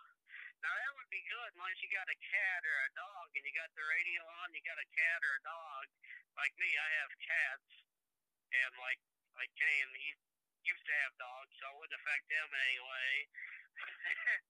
Now 0.64 0.74
that 0.74 0.92
would 0.98 1.08
be 1.12 1.22
good 1.22 1.50
unless 1.54 1.78
you 1.80 1.88
got 1.94 2.10
a 2.10 2.18
cat 2.18 2.60
or 2.66 2.76
a 2.84 2.90
dog 2.98 3.26
and 3.32 3.44
you 3.46 3.52
got 3.54 3.70
the 3.78 3.86
radio 3.86 4.20
on, 4.42 4.52
you 4.52 4.60
got 4.66 4.76
a 4.76 4.88
cat 4.90 5.20
or 5.22 5.32
a 5.38 5.42
dog. 5.46 5.84
Like 6.34 6.52
me, 6.58 6.66
I 6.66 6.88
have 7.04 7.12
cats 7.22 7.70
and 8.50 8.72
like 8.82 9.00
like 9.38 9.52
Kane, 9.54 9.92
he 9.94 10.10
used 10.64 10.86
to 10.86 10.94
have 11.04 11.12
dogs, 11.16 11.52
so 11.56 11.64
it 11.68 11.76
wouldn't 11.80 12.00
affect 12.00 12.26
him 12.28 12.48
in 12.50 12.60
any 12.60 12.80
way. 12.80 13.12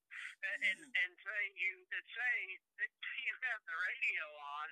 and 0.40 0.81
and 0.81 1.12
say 1.21 1.43
you 1.55 1.75
and 1.93 2.07
say 2.11 2.37
that 2.81 2.90
you 3.26 3.35
have 3.50 3.61
the 3.62 3.76
radio 3.76 4.26
on 4.59 4.69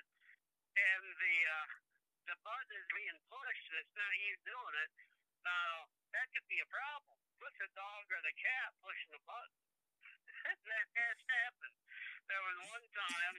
and 0.75 1.03
the 1.15 1.37
uh, 1.47 1.67
the 2.27 2.37
button 2.43 2.71
is 2.75 2.87
being 2.91 3.19
pushed 3.29 3.65
and 3.71 3.77
it's 3.81 3.95
not 3.95 4.13
you 4.19 4.35
doing 4.43 4.75
it. 4.83 4.91
Now 5.45 5.87
that 6.11 6.27
could 6.35 6.47
be 6.49 6.59
a 6.59 6.69
problem. 6.69 7.15
With 7.39 7.55
the 7.55 7.71
dog 7.71 8.03
or 8.11 8.19
the 8.19 8.35
cat 8.35 8.75
pushing 8.83 9.15
the 9.15 9.23
button. 9.23 9.63
that 10.67 10.87
has 10.91 11.19
happened. 11.23 11.77
There 12.27 12.43
was 12.43 12.57
one 12.67 12.87
time 12.91 13.37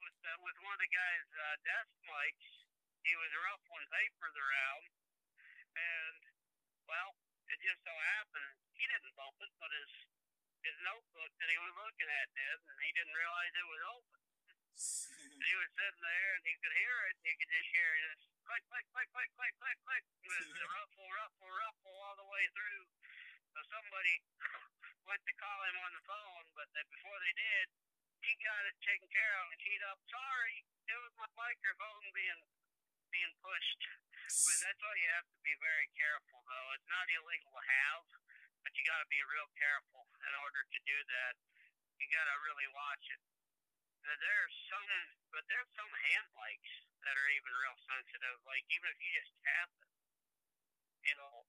with 0.00 0.18
uh, 0.28 0.36
with 0.44 0.56
one 0.60 0.76
of 0.76 0.82
the 0.82 0.92
guys' 0.92 1.32
uh, 1.32 1.56
desk 1.64 1.92
mics. 2.04 2.48
He 3.04 3.12
was 3.16 3.32
ruffling 3.32 3.88
papers 3.92 4.36
around, 4.36 4.84
and 5.76 6.33
well, 6.88 7.10
it 7.48 7.58
just 7.60 7.80
so 7.84 7.94
happened 8.18 8.64
he 8.74 8.84
didn't 8.90 9.14
bump 9.16 9.38
it, 9.40 9.52
but 9.56 9.70
his 9.72 9.92
his 10.64 10.76
notebook 10.80 11.32
that 11.40 11.48
he 11.48 11.58
was 11.60 11.74
looking 11.76 12.08
at 12.08 12.28
did, 12.32 12.56
and 12.56 12.78
he 12.80 12.90
didn't 12.96 13.16
realize 13.16 13.52
it 13.52 13.68
was 13.68 13.82
open. 13.96 14.20
he 15.44 15.54
was 15.60 15.70
sitting 15.76 16.04
there, 16.04 16.30
and 16.40 16.44
he 16.48 16.54
could 16.56 16.72
hear 16.72 16.96
it. 17.08 17.14
And 17.20 17.24
you 17.28 17.36
could 17.36 17.52
just 17.52 17.68
hear 17.68 17.90
this 18.08 18.20
click, 18.48 18.64
click, 18.72 18.86
click, 18.92 19.08
click, 19.12 19.30
click, 19.36 19.54
click, 19.60 19.78
click, 19.84 20.04
with 20.24 20.48
the 20.60 20.68
ruffle, 20.72 21.08
ruffle, 21.20 21.52
ruffle 21.52 21.96
all 22.00 22.16
the 22.16 22.28
way 22.32 22.44
through. 22.56 22.84
So 23.52 23.58
somebody 23.68 24.16
went 25.08 25.20
to 25.28 25.34
call 25.36 25.58
him 25.68 25.76
on 25.84 25.92
the 25.96 26.04
phone, 26.08 26.44
but 26.56 26.68
then 26.72 26.86
before 26.88 27.18
they 27.20 27.34
did, 27.36 27.66
he 28.24 28.32
got 28.40 28.64
it 28.64 28.76
taken 28.80 29.08
care 29.12 29.34
of 29.44 29.52
and 29.52 29.60
keyed 29.60 29.84
up. 29.84 30.00
Sorry, 30.08 30.64
it 30.88 30.96
was 30.96 31.12
my 31.20 31.28
microphone 31.36 32.04
being 32.16 32.40
being 33.14 33.34
pushed. 33.38 33.82
But 34.26 34.56
that's 34.66 34.80
why 34.82 34.94
you 34.98 35.08
have 35.14 35.28
to 35.30 35.38
be 35.46 35.54
very 35.62 35.86
careful, 35.94 36.42
though. 36.42 36.68
It's 36.74 36.90
not 36.90 37.06
illegal 37.06 37.54
to 37.54 37.62
have, 37.62 38.04
but 38.66 38.74
you 38.74 38.82
got 38.82 38.98
to 38.98 39.06
be 39.06 39.22
real 39.22 39.46
careful 39.54 40.02
in 40.26 40.32
order 40.42 40.66
to 40.66 40.78
do 40.82 40.98
that. 41.14 41.38
You 42.02 42.10
got 42.10 42.26
to 42.26 42.34
really 42.42 42.66
watch 42.74 43.04
it. 43.14 43.22
Now, 44.02 44.16
there's 44.18 44.54
some, 44.66 44.84
but 45.30 45.46
there's 45.46 45.70
some 45.78 45.92
hand 46.10 46.28
mics 46.34 46.72
that 47.06 47.14
are 47.14 47.30
even 47.30 47.52
real 47.54 47.78
sensitive. 47.86 48.36
Like 48.44 48.66
even 48.68 48.88
if 48.90 48.98
you 48.98 49.10
just 49.16 49.32
tap 49.44 49.70
it, 49.80 49.92
it'll 51.14 51.46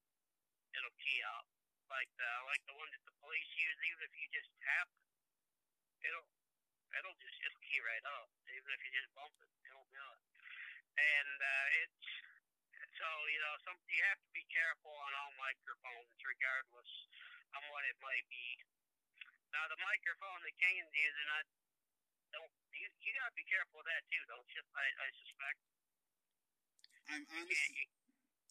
it'll 0.72 0.98
key 1.02 1.20
up. 1.36 1.48
Like 1.90 2.12
the 2.16 2.32
like 2.48 2.64
the 2.70 2.76
one 2.78 2.88
that 2.92 3.04
the 3.04 3.16
police 3.20 3.52
use. 3.60 3.80
Even 3.92 4.02
if 4.08 4.14
you 4.16 4.28
just 4.32 4.52
tap 4.64 4.88
it, 4.88 5.08
it'll 6.08 6.28
it'll 6.96 7.18
just 7.20 7.38
it'll 7.44 7.64
key 7.66 7.80
right 7.84 8.06
up. 8.08 8.30
Even 8.52 8.70
if 8.72 8.80
you 8.84 8.92
just 8.94 9.12
bump 9.16 9.36
it, 9.42 9.52
it'll 9.68 9.90
do 9.92 10.06
it. 10.16 10.35
And 10.96 11.38
uh, 11.44 11.82
it's 11.84 12.08
so 12.96 13.08
you 13.28 13.40
know 13.44 13.56
some 13.68 13.78
you 13.92 14.02
have 14.08 14.22
to 14.24 14.32
be 14.32 14.46
careful 14.48 14.96
on 14.96 15.12
all 15.20 15.32
microphones, 15.36 16.16
regardless 16.24 16.92
on 17.56 17.64
what 17.72 17.84
it 17.88 17.98
might 18.00 18.28
be. 18.32 18.48
Now 19.52 19.68
the 19.72 19.80
microphone 19.80 20.40
that 20.44 20.56
Kane's 20.60 20.92
using, 20.92 21.28
I 21.32 21.40
don't 22.36 22.52
you, 22.76 22.88
you 23.04 23.12
gotta 23.16 23.36
be 23.36 23.48
careful 23.48 23.80
with 23.80 23.88
that 23.88 24.04
too, 24.12 24.24
don't 24.28 24.48
you? 24.52 24.62
I, 24.76 24.86
I 24.88 25.08
suspect. 25.16 25.60
I'm 27.06 27.22
You 27.22 27.28
can't, 27.28 27.48
honestly, 27.48 27.88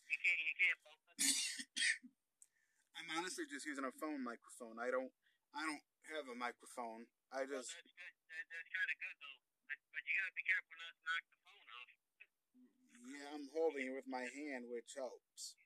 you, 0.08 0.18
can't 0.20 0.40
you 0.40 0.54
can't. 0.56 0.80
I'm 2.96 3.08
honestly 3.20 3.44
just 3.50 3.66
using 3.68 3.84
a 3.84 3.92
phone 4.00 4.22
microphone. 4.24 4.80
I 4.80 4.88
don't, 4.88 5.12
I 5.52 5.66
don't 5.66 5.84
have 6.14 6.30
a 6.30 6.36
microphone. 6.38 7.04
I 7.34 7.44
Well, 7.44 7.60
just, 7.60 7.74
that's 7.74 7.92
good. 7.92 8.14
That, 8.30 8.44
that's 8.48 8.70
kind 8.72 8.88
of 8.88 8.96
good 8.96 9.16
though. 9.20 9.38
But, 9.68 9.78
but 9.92 10.02
you 10.08 10.14
gotta 10.16 10.36
be 10.38 10.44
careful 10.46 10.74
not 10.80 10.92
to 10.94 11.02
knock 11.04 11.24
the 11.28 11.38
phone. 11.44 11.63
Yeah, 13.04 13.36
I'm 13.36 13.48
holding 13.52 13.92
it 13.92 13.94
with 13.96 14.08
my 14.08 14.24
hand, 14.24 14.64
which 14.72 14.96
helps. 14.96 15.60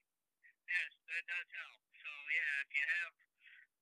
Yes, 0.66 0.90
that 1.06 1.24
does 1.30 1.48
help. 1.54 1.78
So 1.94 2.10
yeah, 2.10 2.54
if 2.66 2.70
you 2.74 2.84
have 2.84 3.14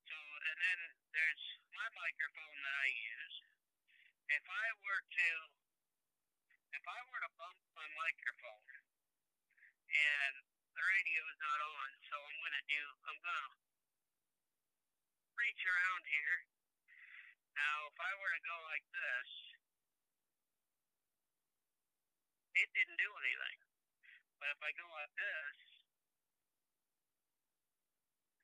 so 0.06 0.16
and 0.16 0.58
then 0.60 0.80
there's 1.16 1.44
my 1.72 1.88
microphone 1.96 2.56
that 2.62 2.76
I 2.76 2.88
use. 2.92 3.36
If 4.28 4.44
I 4.44 4.66
were 4.84 5.02
to 5.02 5.30
if 6.76 6.84
I 6.84 6.98
were 7.08 7.22
to 7.25 7.32
bump 7.40 7.58
my 7.72 7.88
microphone 7.96 8.70
and 9.88 10.34
the 10.76 10.84
radio 10.84 11.20
is 11.32 11.38
not 11.40 11.60
on, 11.64 11.88
so 12.12 12.14
I'm 12.20 12.38
gonna 12.44 12.66
do 12.68 12.82
I'm 13.08 13.20
gonna 13.25 13.50
reach 15.40 15.62
around 15.64 16.02
here. 16.06 16.38
Now 17.56 17.76
if 17.88 17.96
I 17.96 18.12
were 18.20 18.32
to 18.36 18.42
go 18.44 18.56
like 18.68 18.86
this, 18.92 19.55
it 22.56 22.68
didn't 22.72 22.96
do 22.96 23.10
anything. 23.20 23.58
But 24.40 24.48
if 24.56 24.60
I 24.64 24.70
go 24.72 24.86
like 24.96 25.12
this, 25.16 25.58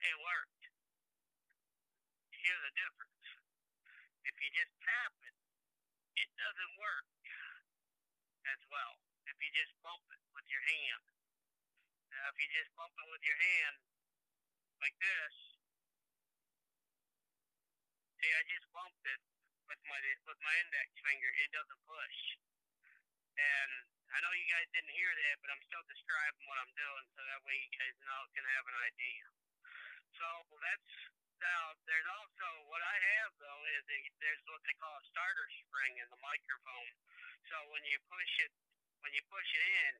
it 0.02 0.16
worked. 0.20 0.64
You 2.32 2.38
hear 2.44 2.58
the 2.60 2.74
difference. 2.76 3.24
If 4.28 4.34
you 4.36 4.48
just 4.52 4.72
tap 4.84 5.14
it, 5.24 5.36
it 6.20 6.28
doesn't 6.36 6.74
work 6.76 7.08
as 8.52 8.60
well. 8.68 8.94
If 9.28 9.36
you 9.40 9.48
just 9.56 9.72
bump 9.80 10.04
it 10.12 10.22
with 10.36 10.46
your 10.50 10.64
hand. 10.66 11.04
Now, 12.12 12.28
if 12.28 12.36
you 12.36 12.48
just 12.52 12.68
bump 12.76 12.92
it 12.92 13.08
with 13.08 13.24
your 13.24 13.40
hand 13.40 13.76
like 14.84 14.96
this, 15.00 15.34
see, 18.20 18.32
I 18.36 18.42
just 18.44 18.68
bumped 18.76 19.06
it 19.08 19.22
with 19.64 19.80
my 19.88 19.98
with 20.28 20.40
my 20.44 20.54
index 20.60 20.88
finger. 21.00 21.30
It 21.40 21.50
doesn't 21.56 21.82
push. 21.88 22.18
And 23.40 23.72
I 24.12 24.20
know 24.20 24.32
you 24.36 24.44
guys 24.44 24.68
didn't 24.76 24.92
hear 24.92 25.08
that, 25.08 25.36
but 25.40 25.48
I'm 25.56 25.64
still 25.64 25.84
describing 25.88 26.44
what 26.44 26.60
I'm 26.60 26.74
doing, 26.76 27.04
so 27.16 27.20
that 27.24 27.40
way 27.48 27.56
you 27.56 27.70
guys 27.72 27.96
know 28.04 28.20
can 28.36 28.44
have 28.44 28.64
an 28.68 28.78
idea. 28.84 29.24
So 30.20 30.28
that's 30.60 30.92
now. 31.40 31.72
There's 31.88 32.06
also 32.12 32.46
what 32.68 32.84
I 32.84 32.96
have 33.16 33.32
though 33.40 33.62
is 33.72 33.84
a, 33.88 33.98
there's 34.20 34.42
what 34.46 34.62
they 34.68 34.76
call 34.76 34.94
a 34.94 35.04
starter 35.08 35.48
spring 35.64 35.96
in 35.96 36.08
the 36.12 36.20
microphone. 36.20 36.92
So 37.48 37.56
when 37.72 37.82
you 37.88 37.98
push 38.06 38.32
it, 38.44 38.52
when 39.00 39.16
you 39.16 39.24
push 39.26 39.48
it 39.48 39.64
in, 39.64 39.92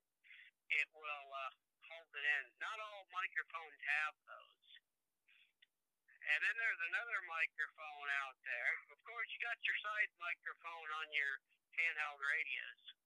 it 0.77 0.89
will 0.93 1.29
uh, 1.33 1.53
hold 1.91 2.13
it 2.13 2.25
in. 2.25 2.45
Not 2.63 2.79
all 2.79 3.09
microphones 3.11 3.81
have 3.97 4.15
those. 4.29 4.71
And 6.23 6.39
then 6.39 6.55
there's 6.55 6.83
another 6.95 7.19
microphone 7.27 8.09
out 8.23 8.39
there. 8.47 8.73
Of 8.95 9.01
course, 9.03 9.27
you 9.35 9.43
got 9.43 9.59
your 9.67 9.79
side 9.83 10.11
microphone 10.23 10.89
on 11.03 11.09
your 11.11 11.33
handheld 11.75 12.23
radios. 12.23 13.02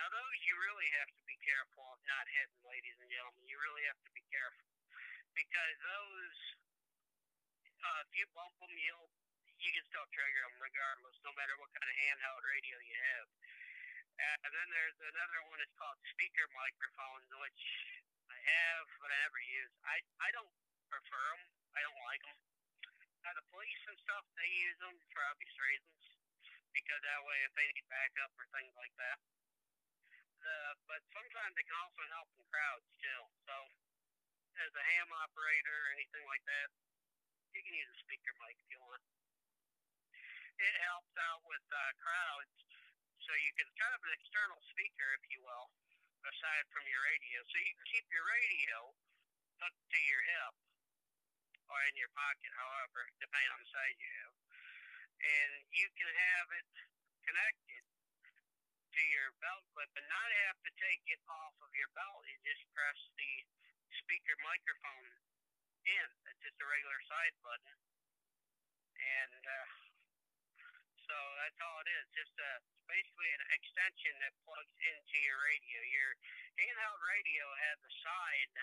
Now 0.00 0.08
those 0.08 0.38
you 0.48 0.56
really 0.56 0.88
have 0.96 1.12
to 1.12 1.22
be 1.28 1.36
careful 1.44 1.84
of 1.92 2.00
not 2.08 2.24
hitting, 2.32 2.64
ladies 2.64 2.96
and 3.04 3.08
gentlemen. 3.12 3.44
You 3.44 3.60
really 3.60 3.84
have 3.84 4.00
to 4.00 4.12
be 4.16 4.24
careful 4.32 4.72
because 5.36 5.76
those, 5.76 6.36
uh, 7.84 8.08
if 8.08 8.10
you 8.16 8.24
bump 8.32 8.56
them, 8.64 8.72
you'll 8.80 9.12
you 9.60 9.76
can 9.76 9.84
still 9.92 10.08
trigger 10.08 10.40
them 10.40 10.56
regardless, 10.56 11.20
no 11.20 11.36
matter 11.36 11.52
what 11.60 11.68
kind 11.76 11.84
of 11.84 11.92
handheld 12.00 12.40
radio 12.48 12.80
you 12.80 12.96
have. 13.12 13.28
Uh, 14.24 14.36
and 14.48 14.52
then 14.56 14.68
there's 14.72 14.96
another 15.04 15.40
one. 15.52 15.60
It's 15.60 15.76
called 15.76 16.00
speaker 16.16 16.48
microphones, 16.56 17.28
which 17.36 17.60
I 18.32 18.40
have 18.40 18.88
but 19.04 19.12
I 19.12 19.20
never 19.28 19.40
use. 19.52 19.72
I 19.84 20.00
I 20.24 20.32
don't 20.32 20.48
prefer 20.88 21.24
them. 21.36 21.44
I 21.76 21.84
don't 21.84 22.00
like 22.08 22.24
them. 22.24 22.40
Now 23.20 23.36
the 23.36 23.44
police 23.52 23.84
and 23.84 24.00
stuff 24.00 24.24
they 24.32 24.48
use 24.64 24.80
them 24.80 24.96
for 25.12 25.20
obvious 25.28 25.56
reasons 25.60 26.04
because 26.72 27.04
that 27.04 27.20
way 27.20 27.36
if 27.44 27.52
they 27.52 27.68
need 27.68 27.84
backup 27.92 28.32
or 28.40 28.48
things 28.56 28.72
like 28.80 28.96
that. 28.96 29.20
The, 30.40 30.56
but 30.88 31.00
sometimes 31.12 31.52
it 31.60 31.64
can 31.68 31.78
also 31.84 32.02
help 32.16 32.28
in 32.32 32.40
crowds 32.48 32.88
too. 32.96 33.22
So 33.44 33.54
as 34.56 34.72
a 34.72 34.84
ham 34.96 35.08
operator 35.20 35.76
or 35.76 35.88
anything 36.00 36.24
like 36.24 36.44
that, 36.48 36.68
you 37.52 37.60
can 37.60 37.76
use 37.76 37.90
a 37.92 37.98
speaker 38.00 38.32
mic 38.40 38.56
if 38.56 38.68
you 38.72 38.80
want. 38.80 39.04
It 40.60 40.74
helps 40.84 41.12
out 41.16 41.44
with 41.44 41.64
uh, 41.72 41.80
crowds, 42.00 42.56
so 43.20 43.32
you 43.36 43.52
can 43.56 43.68
kind 43.80 43.92
of 43.96 44.00
an 44.04 44.12
external 44.16 44.60
speaker, 44.68 45.08
if 45.16 45.24
you 45.32 45.40
will, 45.40 45.68
aside 46.24 46.64
from 46.72 46.84
your 46.88 47.00
radio. 47.04 47.40
So 47.48 47.56
you 47.60 47.72
can 47.76 47.86
keep 47.88 48.06
your 48.12 48.24
radio 48.24 48.92
hooked 49.60 49.84
to 49.92 50.00
your 50.08 50.22
hip 50.24 50.54
or 51.68 51.78
in 51.88 51.94
your 52.00 52.12
pocket, 52.16 52.52
however, 52.56 53.08
depending 53.20 53.50
on 53.56 53.60
the 53.60 53.70
size 53.72 53.96
you 54.00 54.10
have, 54.24 54.36
and 55.20 55.50
you 55.72 55.88
can 55.96 56.10
have 56.10 56.48
it 56.60 56.68
connected 57.24 57.89
to 58.90 59.02
your 59.06 59.30
belt 59.38 59.62
clip 59.70 59.90
and 59.94 60.06
not 60.10 60.30
have 60.50 60.58
to 60.66 60.70
take 60.74 61.02
it 61.06 61.22
off 61.30 61.54
of 61.62 61.70
your 61.78 61.90
belt. 61.94 62.26
You 62.26 62.36
just 62.42 62.66
press 62.74 62.98
the 63.14 63.32
speaker 64.02 64.34
microphone 64.42 65.10
in. 65.86 66.08
It's 66.26 66.42
just 66.42 66.58
a 66.58 66.66
regular 66.66 67.00
side 67.06 67.34
button. 67.42 67.76
And 69.00 69.42
uh, 69.46 69.68
so 71.06 71.16
that's 71.42 71.58
all 71.62 71.78
it 71.86 71.90
is. 71.90 72.06
Just 72.14 72.34
a, 72.38 72.50
basically 72.90 73.30
an 73.34 73.44
extension 73.54 74.14
that 74.26 74.34
plugs 74.42 74.74
into 74.82 75.16
your 75.22 75.38
radio. 75.46 75.78
Your 75.90 76.10
handheld 76.58 77.00
radio 77.06 77.46
has 77.70 77.78
a 77.82 77.92
side 78.02 78.54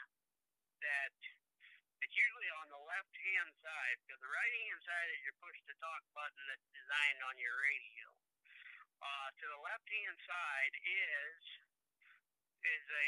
that 0.84 1.16
it's 2.04 2.16
usually 2.16 2.52
on 2.62 2.68
the 2.70 2.82
left 2.84 3.16
hand 3.16 3.52
side 3.64 3.98
because 4.06 4.22
the 4.22 4.32
right 4.32 4.54
hand 4.68 4.80
side 4.86 5.10
is 5.18 5.22
your 5.26 5.36
push 5.42 5.60
to 5.66 5.76
talk 5.82 6.02
button 6.14 6.44
that's 6.48 6.68
designed 6.76 7.22
on 7.26 7.36
your 7.42 7.56
radio. 7.64 8.06
Uh, 8.98 9.30
to 9.38 9.46
the 9.46 9.62
left 9.62 9.88
hand 9.88 10.18
side 10.26 10.74
is 10.82 11.42
is 12.66 12.86
a, 12.90 13.08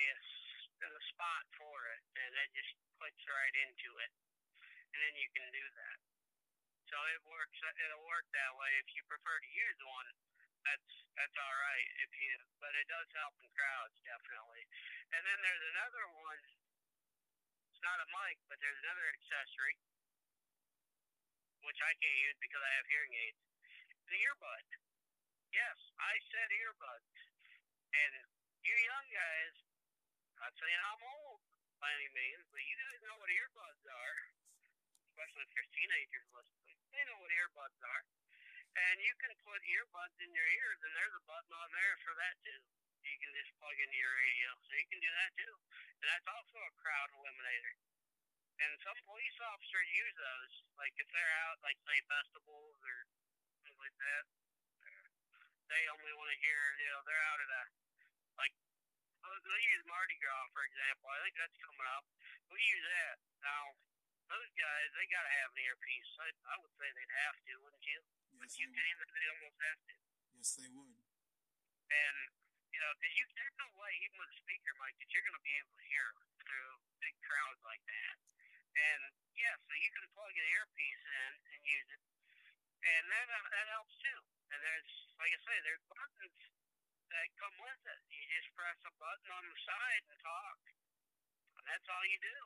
a 0.85 1.03
spot 1.11 1.43
for 1.57 1.77
it, 1.97 2.01
and 2.13 2.31
it 2.45 2.49
just 2.53 2.71
clicks 3.01 3.25
right 3.25 3.55
into 3.65 3.89
it, 4.05 4.11
and 4.93 4.99
then 5.01 5.13
you 5.17 5.29
can 5.33 5.49
do 5.49 5.65
that. 5.65 5.97
So 6.89 6.97
it 7.13 7.21
works. 7.25 7.57
It'll 7.61 8.05
work 8.05 8.25
that 8.33 8.53
way. 8.57 8.71
If 8.81 8.89
you 8.97 9.01
prefer 9.05 9.37
to 9.37 9.49
use 9.49 9.79
one, 9.85 10.09
that's 10.65 10.89
that's 11.17 11.37
all 11.37 11.57
right. 11.69 11.87
If 12.05 12.11
you, 12.17 12.33
but 12.61 12.73
it 12.77 12.85
does 12.89 13.09
help 13.13 13.33
in 13.41 13.49
crowds 13.53 13.97
definitely. 14.05 14.63
And 15.13 15.21
then 15.25 15.37
there's 15.41 15.65
another 15.73 16.05
one. 16.21 16.41
It's 17.69 17.83
not 17.85 18.01
a 18.01 18.07
mic, 18.09 18.37
but 18.49 18.57
there's 18.61 18.81
another 18.85 19.07
accessory, 19.13 19.77
which 21.65 21.79
I 21.81 21.93
can't 21.97 22.19
use 22.25 22.37
because 22.41 22.61
I 22.61 22.71
have 22.77 22.87
hearing 22.89 23.13
aids. 23.13 23.41
The 24.09 24.17
earbud. 24.17 24.88
Yes, 25.49 25.77
I 25.97 26.13
said 26.29 26.49
earbuds. 26.53 27.09
And 27.89 28.13
you 28.61 28.75
young 28.85 29.07
guys, 29.09 29.55
I'm 30.37 30.45
not 30.45 30.53
saying 30.61 30.81
I'm 30.93 31.01
old 31.01 31.41
by 31.81 31.89
any 31.89 32.09
means, 32.13 32.45
but 32.53 32.61
you 32.61 32.75
guys 32.77 33.01
know 33.01 33.17
what 33.17 33.33
earbuds 33.33 33.81
are, 33.89 34.17
especially 35.09 35.43
if 35.43 35.51
there's 35.57 35.71
teenagers 35.73 36.27
listening. 36.37 36.77
They 36.93 37.01
know 37.09 37.17
what 37.17 37.33
earbuds 37.33 37.79
are. 37.81 38.03
And 38.77 39.01
you 39.01 39.13
can 39.17 39.33
put 39.41 39.57
earbuds 39.65 40.15
in 40.21 40.29
your 40.37 40.45
ears, 40.45 40.79
and 40.85 40.93
there's 40.93 41.17
a 41.17 41.25
button 41.25 41.53
on 41.57 41.69
there 41.73 41.97
for 42.05 42.13
that 42.13 42.35
too. 42.45 42.61
You 43.01 43.17
can 43.17 43.33
just 43.33 43.49
plug 43.57 43.73
into 43.73 43.97
your 43.97 44.13
radio, 44.21 44.49
so 44.53 44.69
you 44.77 44.85
can 44.85 45.01
do 45.01 45.09
that 45.09 45.31
too. 45.33 45.55
And 46.03 46.07
that's 46.13 46.29
also 46.29 46.61
a 46.61 46.73
crowd 46.77 47.09
eliminator. 47.17 47.73
And 48.59 48.69
some 48.85 48.99
police 49.07 49.37
officers 49.49 49.87
use 49.97 50.15
those, 50.19 50.53
like 50.77 50.93
if 50.99 51.09
they're 51.09 51.35
out, 51.47 51.57
like 51.65 51.79
say 51.89 51.97
festivals 52.05 52.77
or 52.85 52.97
things 53.65 53.79
like 53.81 53.97
that. 53.97 54.23
They 55.69 55.83
only 55.93 56.13
want 56.17 56.29
to 56.33 56.39
hear, 56.41 56.61
you 56.81 56.87
know, 56.89 57.01
they're 57.05 57.25
out 57.29 57.39
at 57.39 57.49
a 57.49 57.63
like 58.41 58.53
oh, 59.25 59.37
they 59.45 59.61
use 59.69 59.83
Mardi 59.85 60.17
Gras 60.17 60.47
for 60.51 60.65
example. 60.65 61.05
I 61.13 61.19
think 61.23 61.35
that's 61.37 61.57
coming 61.61 61.87
up. 61.93 62.05
We 62.49 62.57
use 62.57 62.85
that 62.89 63.17
now. 63.45 63.63
Those 64.29 64.51
guys, 64.57 64.87
they 64.93 65.05
gotta 65.09 65.33
have 65.41 65.49
an 65.57 65.61
earpiece. 65.65 66.09
I, 66.21 66.29
I 66.53 66.55
would 66.61 66.73
say 66.77 66.85
they'd 66.93 67.17
have 67.25 67.37
to, 67.49 67.53
wouldn't 67.65 67.85
you? 67.85 67.99
Yes, 68.37 68.57
you 68.61 68.69
they 68.69 68.91
would. 68.97 69.09
they 69.09 69.25
almost 69.33 69.57
have 69.57 69.81
to. 69.89 69.95
Yes, 70.37 70.49
they 70.57 70.69
would. 70.69 70.97
And 71.89 72.17
you 72.69 72.79
know, 72.81 72.91
'cause 73.01 73.13
you 73.17 73.25
there's 73.33 73.57
no 73.57 73.69
way 73.81 73.93
even 74.05 74.17
with 74.21 74.29
a 74.29 74.37
speaker 74.41 74.73
mic 74.81 74.93
that 75.01 75.09
you're 75.13 75.25
gonna 75.25 75.41
be 75.45 75.57
able 75.57 75.73
to 75.77 75.85
hear 75.89 76.07
through 76.45 76.73
big 77.01 77.15
crowds 77.25 77.61
like 77.65 77.81
that. 77.89 78.15
And 78.77 79.01
yeah, 79.33 79.57
so 79.65 79.73
you 79.73 79.89
can 79.97 80.05
plug 80.13 80.33
an 80.33 80.47
earpiece 80.53 81.03
in 81.05 81.31
and 81.53 81.61
use 81.65 81.89
it, 81.89 82.01
and 82.79 83.03
that 83.11 83.27
uh, 83.27 83.47
that 83.51 83.67
helps 83.75 83.95
too. 83.99 84.19
And 84.51 84.59
there's 84.63 84.91
like 85.19 85.31
I 85.35 85.39
say, 85.43 85.57
there's 85.67 85.83
buttons 85.91 86.39
that 87.11 87.27
come 87.35 87.55
with 87.59 87.81
it. 87.83 88.01
You 88.07 88.23
just 88.39 88.49
press 88.55 88.79
a 88.87 88.93
button 88.95 89.29
on 89.35 89.43
the 89.43 89.57
side 89.65 90.03
and 90.07 90.17
talk, 90.23 90.59
and 91.59 91.65
that's 91.67 91.87
all 91.91 92.05
you 92.07 92.19
do. 92.23 92.39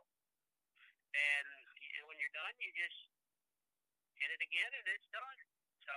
And 1.14 1.48
you, 1.78 2.02
when 2.10 2.18
you're 2.18 2.34
done, 2.34 2.56
you 2.58 2.74
just 2.74 3.00
hit 4.18 4.30
it 4.34 4.42
again, 4.42 4.72
and 4.74 4.86
it's 4.90 5.10
done. 5.14 5.40
So 5.86 5.96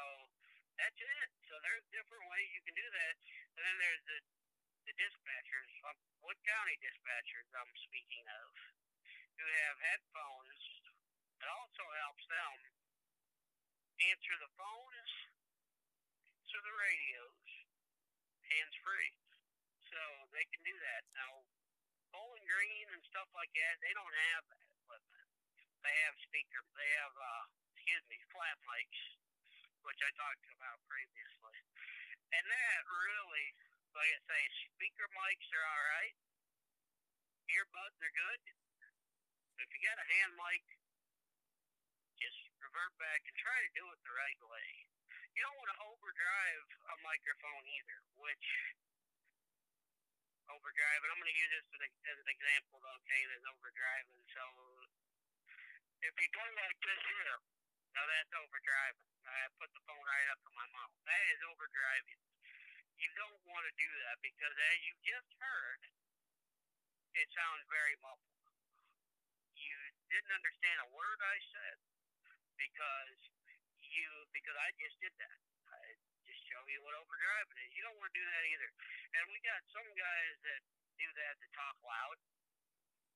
that's 0.77 1.01
it. 1.01 1.29
So 1.49 1.57
there's 1.65 1.87
different 1.95 2.25
ways 2.29 2.49
you 2.53 2.63
can 2.69 2.77
do 2.77 2.85
that. 2.85 3.15
And 3.57 3.63
then 3.65 3.77
there's 3.81 4.05
the 4.05 4.19
the 4.87 4.95
dispatchers, 5.03 5.71
um, 5.91 5.99
Wood 6.23 6.39
County 6.47 6.79
dispatchers 6.79 7.51
I'm 7.59 7.75
speaking 7.91 8.23
of, 8.39 8.49
who 9.35 9.47
have 9.67 9.77
headphones. 9.83 10.63
It 11.43 11.49
also 11.51 11.83
helps 12.07 12.23
them 12.31 12.86
answer 13.97 14.35
the 14.41 14.53
phones, 14.61 15.11
answer 16.29 16.61
the 16.61 16.75
radios, 16.77 17.49
hands 18.53 18.77
free. 18.85 19.13
So 19.89 20.01
they 20.37 20.45
can 20.53 20.61
do 20.67 20.77
that. 20.77 21.03
Now, 21.17 21.47
Bowling 22.13 22.45
Green 22.45 22.87
and 22.93 23.03
stuff 23.09 23.29
like 23.33 23.53
that, 23.57 23.75
they 23.81 23.93
don't 23.97 24.17
have 24.37 24.45
that 24.53 24.65
equipment. 24.85 25.29
They 25.81 25.97
have 26.09 26.17
speaker, 26.27 26.61
they 26.77 26.91
have, 27.01 27.15
uh, 27.15 27.45
excuse 27.77 28.05
me, 28.11 28.19
flat 28.35 28.59
mics, 28.67 29.01
which 29.87 30.01
I 30.03 30.11
talked 30.19 30.45
about 30.59 30.83
previously. 30.91 31.57
And 32.35 32.45
that 32.45 32.81
really, 32.91 33.49
like 33.95 34.11
I 34.11 34.21
say, 34.27 34.43
speaker 34.75 35.09
mics 35.15 35.49
are 35.55 35.65
all 35.65 35.85
right. 35.97 36.17
Earbuds 37.47 37.99
are 38.03 38.15
good. 38.19 38.43
If 39.63 39.69
you 39.71 39.81
got 39.87 39.97
a 40.03 40.07
hand 40.11 40.35
mic, 40.37 40.65
just 42.17 42.39
revert 42.61 42.93
back 42.97 43.21
and 43.29 43.37
try 43.37 43.57
to 43.61 43.71
do 43.77 43.85
it 43.93 43.99
the 44.03 44.15
right 44.17 44.41
way. 44.49 44.69
You 45.37 45.45
don't 45.45 45.59
want 45.61 45.69
to 45.69 45.81
overdrive 45.85 46.67
a 46.89 46.97
microphone 47.05 47.65
either, 47.69 47.99
which 48.17 48.47
overdrive, 50.49 51.01
and 51.05 51.11
I'm 51.13 51.21
going 51.21 51.29
to 51.29 51.41
use 51.41 51.53
this 51.53 51.69
as, 52.09 52.17
an 52.17 52.31
example, 52.31 52.81
though, 52.81 53.01
Kane 53.05 53.33
is 53.37 53.45
overdriving. 53.45 54.23
So 54.33 54.45
if 56.01 56.15
you 56.17 56.29
go 56.33 56.45
like 56.57 56.79
this 56.81 57.03
here, 57.05 57.39
now 57.93 58.05
that's 58.09 58.33
overdriving. 58.33 59.13
I 59.27 59.53
put 59.61 59.69
the 59.75 59.83
phone 59.85 60.01
right 60.07 60.29
up 60.33 60.41
to 60.41 60.53
my 60.55 60.67
mouth. 60.73 60.95
That 61.05 61.25
is 61.37 61.41
overdriving. 61.53 62.23
You 62.97 63.11
don't 63.19 63.43
want 63.45 63.65
to 63.69 63.75
do 63.77 63.91
that 64.09 64.17
because, 64.25 64.55
as 64.57 64.79
you 64.89 64.93
just 65.05 65.31
heard, 65.37 65.81
it 67.13 67.29
sounds 67.35 67.65
very 67.69 67.97
muffled. 68.01 68.57
You 69.53 69.77
didn't 70.09 70.33
understand 70.33 70.77
a 70.81 70.89
word 70.97 71.19
I 71.21 71.37
said 71.53 71.77
because 72.57 73.21
you 73.81 74.09
because 74.33 74.57
I 74.57 74.69
just 74.81 74.97
did 75.01 75.15
that. 75.21 75.39
I 75.73 75.81
just 76.27 76.43
show 76.49 76.61
you 76.69 76.81
what 76.85 76.97
overdriving 76.99 77.59
is. 77.65 77.73
You 77.77 77.85
don't 77.87 77.97
want 77.97 78.13
to 78.13 78.17
do 78.19 78.25
that 78.27 78.45
either. 78.45 78.71
And 79.17 79.23
we 79.33 79.39
got 79.45 79.61
some 79.73 79.89
guys 79.97 80.35
that 80.45 80.61
do 80.97 81.09
that 81.21 81.35
to 81.41 81.47
talk 81.53 81.77
loud, 81.85 82.19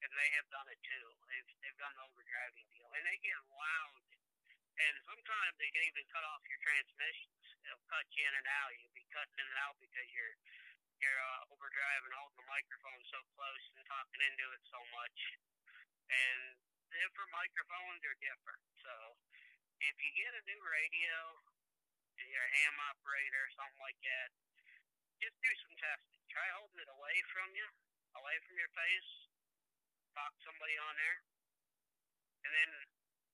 and 0.05 0.11
they 0.13 0.31
have 0.37 0.49
done 0.53 0.69
it 0.69 0.81
too. 0.85 1.07
They've 1.29 1.51
they've 1.65 1.81
done 1.81 1.95
the 1.97 2.05
overdriving 2.09 2.67
deal, 2.73 2.89
and 2.93 3.03
they 3.05 3.19
get 3.21 3.41
loud. 3.53 4.01
And 4.81 4.97
sometimes 5.05 5.61
they 5.61 5.69
can 5.77 5.85
even 5.93 6.09
cut 6.09 6.25
off 6.25 6.41
your 6.49 6.57
transmissions. 6.65 7.45
It'll 7.69 7.85
cut 7.93 8.09
you 8.17 8.25
in 8.25 8.33
and 8.33 8.49
out. 8.49 8.73
You'll 8.81 8.97
be 8.97 9.05
cutting 9.13 9.37
in 9.37 9.45
and 9.45 9.61
out 9.61 9.77
because 9.77 10.09
you're 10.09 10.37
you're 11.05 11.21
uh, 11.21 11.53
overdriving, 11.53 12.13
holding 12.17 12.41
the 12.41 12.49
microphone 12.49 13.01
so 13.09 13.21
close 13.37 13.65
and 13.77 13.85
talking 13.89 14.21
into 14.25 14.47
it 14.57 14.63
so 14.69 14.81
much. 14.97 15.19
And 16.09 16.57
different 16.91 17.31
microphones 17.31 18.03
are 18.03 18.19
different. 18.19 18.63
So 18.83 18.95
if 19.81 19.95
you 19.97 20.11
get 20.19 20.35
a 20.35 20.43
new 20.45 20.61
radio, 20.61 21.17
you're 22.31 22.47
a 22.47 22.57
ham 22.63 22.77
operator 22.95 23.43
something 23.59 23.83
like 23.83 23.99
that, 24.07 24.29
just 25.19 25.35
do 25.43 25.53
some 25.67 25.75
testing. 25.83 26.21
Try 26.31 26.47
holding 26.55 26.79
it 26.79 26.91
away 26.91 27.17
from 27.35 27.49
you, 27.59 27.67
away 28.23 28.37
from 28.47 28.55
your 28.55 28.71
face. 28.71 29.11
Talk 30.15 30.31
to 30.31 30.43
somebody 30.47 30.75
on 30.75 30.95
there, 30.99 31.19
and 32.45 32.51
then 32.51 32.71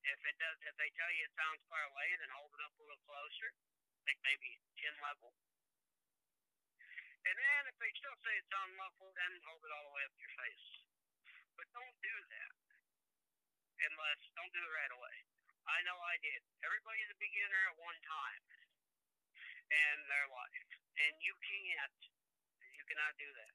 if 0.06 0.20
it 0.28 0.36
does, 0.36 0.58
if 0.60 0.76
they 0.76 0.92
tell 0.92 1.08
you 1.08 1.24
it 1.24 1.34
sounds 1.34 1.64
far 1.72 1.82
away, 1.88 2.08
then 2.20 2.30
hold 2.36 2.52
it 2.52 2.60
up 2.62 2.72
a 2.76 2.82
little 2.84 3.00
closer, 3.08 3.48
like 4.04 4.20
maybe 4.22 4.60
chin 4.76 4.92
level. 5.00 5.32
And 7.26 7.34
then 7.34 7.62
if 7.72 7.76
they 7.80 7.90
still 7.96 8.14
say 8.22 8.36
it 8.38 8.46
sounds 8.52 8.76
muffled, 8.76 9.16
then 9.16 9.32
hold 9.48 9.64
it 9.64 9.72
all 9.72 9.88
the 9.88 9.94
way 9.96 10.04
up 10.04 10.14
to 10.14 10.22
your 10.22 10.36
face. 10.36 10.68
But 11.56 11.66
don't 11.72 11.96
do 12.04 12.14
that 12.28 12.65
unless 13.76 14.20
don't 14.32 14.52
do 14.52 14.62
it 14.62 14.72
right 14.72 14.94
away. 14.96 15.16
I 15.66 15.82
know 15.82 15.98
I 15.98 16.16
did. 16.22 16.40
Everybody's 16.62 17.10
a 17.10 17.18
beginner 17.18 17.62
at 17.68 17.76
one 17.76 17.98
time 18.06 18.42
in 19.66 19.96
their 20.06 20.26
life, 20.30 20.68
and 21.02 21.14
you 21.18 21.34
can't, 21.42 21.98
you 22.78 22.84
cannot 22.86 23.18
do 23.18 23.26
that. 23.26 23.54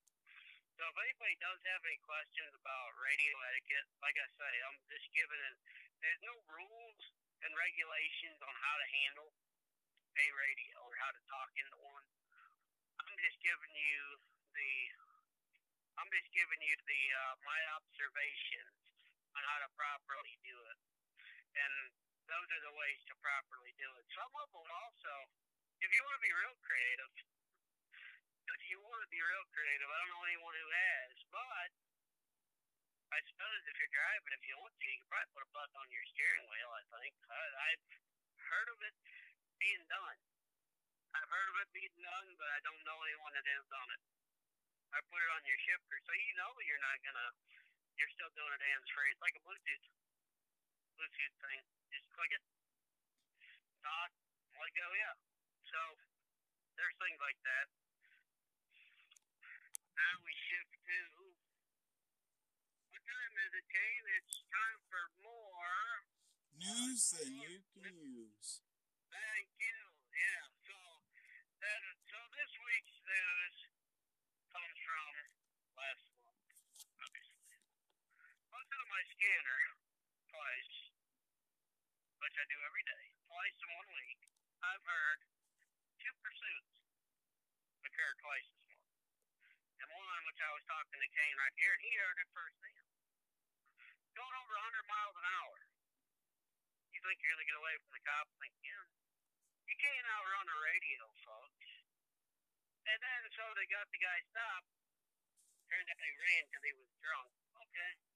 So 0.75 0.83
if 0.89 0.97
anybody 0.97 1.35
does 1.39 1.59
have 1.71 1.81
any 1.87 1.99
questions 2.03 2.51
about 2.57 2.97
radio 2.99 3.35
etiquette, 3.53 3.87
like 4.03 4.17
I 4.17 4.27
say, 4.33 4.53
I'm 4.65 4.79
just 4.91 5.07
giving 5.15 5.41
it. 5.51 5.55
There's 6.01 6.21
no 6.25 6.35
rules 6.51 7.01
and 7.45 7.51
regulations 7.53 8.41
on 8.41 8.53
how 8.59 8.75
to 8.75 8.87
handle 8.89 9.29
a 10.17 10.25
radio 10.35 10.77
or 10.83 10.93
how 10.99 11.11
to 11.13 11.21
talk 11.29 11.49
into 11.55 11.77
one. 11.79 12.05
I'm 12.97 13.15
just 13.21 13.37
giving 13.45 13.73
you 13.77 14.01
the. 14.57 14.71
I'm 16.01 16.09
just 16.09 16.29
giving 16.33 16.61
you 16.65 16.75
the 16.81 17.01
uh, 17.13 17.35
my 17.45 17.59
observations 17.77 18.80
on 19.35 19.41
how 19.47 19.57
to 19.63 19.69
properly 19.75 20.35
do 20.43 20.57
it, 20.71 20.79
and 21.55 21.73
those 22.27 22.47
are 22.51 22.63
the 22.63 22.75
ways 22.75 23.01
to 23.11 23.15
properly 23.19 23.71
do 23.79 23.89
it. 23.99 24.05
Some 24.15 24.31
of 24.39 24.47
them 24.51 24.69
also, 24.71 25.13
if 25.83 25.89
you 25.91 26.01
want 26.03 26.15
to 26.19 26.23
be 26.23 26.33
real 26.35 26.57
creative, 26.63 27.11
if 28.51 28.61
you 28.67 28.77
want 28.83 28.99
to 29.03 29.09
be 29.11 29.21
real 29.23 29.45
creative, 29.55 29.87
I 29.87 29.95
don't 29.99 30.11
know 30.11 30.25
anyone 30.27 30.55
who 30.55 30.69
has, 30.71 31.15
but 31.31 31.69
I 33.11 33.19
suppose 33.27 33.59
if 33.67 33.75
you're 33.75 33.95
driving, 33.95 34.31
if 34.35 34.43
you 34.47 34.55
want 34.55 34.71
to, 34.71 34.87
you 34.87 34.97
could 35.03 35.11
probably 35.11 35.31
put 35.35 35.43
a 35.43 35.51
buck 35.51 35.71
on 35.75 35.87
your 35.91 36.05
steering 36.15 36.47
wheel. 36.47 36.71
I 36.71 36.83
think 36.95 37.13
I, 37.27 37.41
I've 37.67 37.85
heard 38.47 38.67
of 38.71 38.79
it 38.87 38.95
being 39.59 39.83
done. 39.91 40.17
I've 41.11 41.27
heard 41.27 41.47
of 41.51 41.57
it 41.59 41.69
being 41.75 41.97
done, 41.99 42.27
but 42.39 42.47
I 42.55 42.59
don't 42.63 42.83
know 42.87 42.99
anyone 43.03 43.35
that 43.35 43.43
has 43.43 43.65
done 43.67 43.89
it. 43.91 44.01
I 44.95 44.99
put 45.11 45.19
it 45.19 45.31
on 45.35 45.43
your 45.43 45.59
shifter, 45.59 45.97
so 46.07 46.11
you 46.15 46.31
know 46.39 46.51
you're 46.63 46.83
not 46.83 46.97
gonna. 47.03 47.27
You're 48.01 48.17
still 48.17 48.33
doing 48.33 48.49
it 48.57 48.65
hands 48.65 48.89
free. 48.97 49.13
It's 49.13 49.21
like 49.21 49.37
a 49.37 49.43
Bluetooth 49.45 49.85
Bluetooth 50.97 51.35
thing. 51.37 51.61
Just 51.93 52.09
click 52.17 52.33
it, 52.33 52.41
talk, 53.85 54.09
let 54.57 54.73
go. 54.73 54.87
Yeah. 54.97 55.13
So 55.69 55.77
there's 56.81 56.97
things 56.97 57.21
like 57.21 57.37
that. 57.45 57.69
Now 59.93 60.13
we 60.25 60.33
shift 60.33 60.73
to 60.81 60.99
what 62.89 63.05
time 63.05 63.33
is 63.37 63.53
it, 63.53 63.67
Kane? 63.69 64.05
It's 64.17 64.35
time 64.49 64.81
for 64.89 65.05
more. 65.21 66.09
News 66.57 67.05
that 67.21 67.29
you 67.29 67.61
can 67.69 67.93
use. 68.01 68.65
Thank 69.13 69.49
you. 69.61 69.77
Yeah. 70.09 70.41
So 70.65 70.77
that 71.61 71.81
so 72.09 72.17
this 72.33 72.53
week's 72.65 72.97
news 73.05 73.57
comes 74.49 74.77
from 74.89 75.13
last 75.77 76.05
month, 76.25 76.49
obviously. 76.97 77.61
Looked 78.51 78.73
at 78.75 78.85
my 78.91 79.00
scanner 79.11 79.61
twice, 80.31 80.75
which 82.23 82.35
I 82.39 82.45
do 82.47 82.59
every 82.63 82.85
day, 82.87 83.05
twice 83.27 83.57
in 83.59 83.69
one 83.75 83.89
week. 83.91 84.21
I've 84.63 84.85
heard 84.87 85.19
two 85.99 86.15
pursuits 86.23 86.71
occur 87.83 88.11
twice 88.23 88.47
this 88.55 88.63
month. 88.71 88.87
And 89.83 89.89
one, 89.91 90.21
which 90.29 90.39
I 90.39 90.51
was 90.55 90.63
talking 90.63 90.99
to 91.01 91.09
Kane 91.11 91.37
right 91.41 91.55
here, 91.59 91.73
and 91.75 91.83
he 91.83 91.91
heard 91.99 92.17
it 92.23 92.29
firsthand. 92.31 92.87
Going 94.15 94.35
over 94.37 94.53
100 94.53 94.85
miles 94.87 95.15
an 95.17 95.27
hour. 95.27 95.57
You 96.95 96.99
think 97.03 97.17
you're 97.19 97.33
going 97.35 97.43
to 97.43 97.49
get 97.51 97.59
away 97.59 97.75
from 97.81 97.91
the 97.95 98.03
cops? 98.05 98.31
Think, 98.37 98.53
yeah. 98.63 98.85
You 99.67 99.75
can't 99.75 100.07
outrun 100.07 100.45
a 100.45 100.57
radio, 100.61 101.03
folks. 101.25 101.69
And 102.85 102.99
then, 103.01 103.21
so 103.33 103.43
they 103.55 103.65
got 103.71 103.87
the 103.89 104.01
guy 104.03 104.19
stopped. 104.29 104.71
Turned 105.71 105.87
out 105.87 105.99
he 105.99 106.11
ran 106.11 106.43
because 106.51 106.63
he 106.67 106.73
was 106.75 106.89
drunk. 106.99 107.31
Okay. 107.71 108.10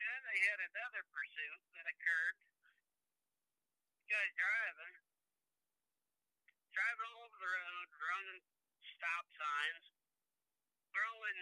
Then 0.00 0.20
they 0.24 0.40
had 0.48 0.60
another 0.64 1.04
pursuit 1.12 1.60
that 1.76 1.84
occurred. 1.84 2.36
The 4.00 4.06
guy's 4.08 4.32
driving, 4.32 4.96
driving 6.72 7.04
all 7.04 7.28
over 7.28 7.36
the 7.36 7.52
road, 7.52 7.86
running 8.00 8.40
stop 8.96 9.24
signs, 9.36 9.84
throwing 10.96 11.40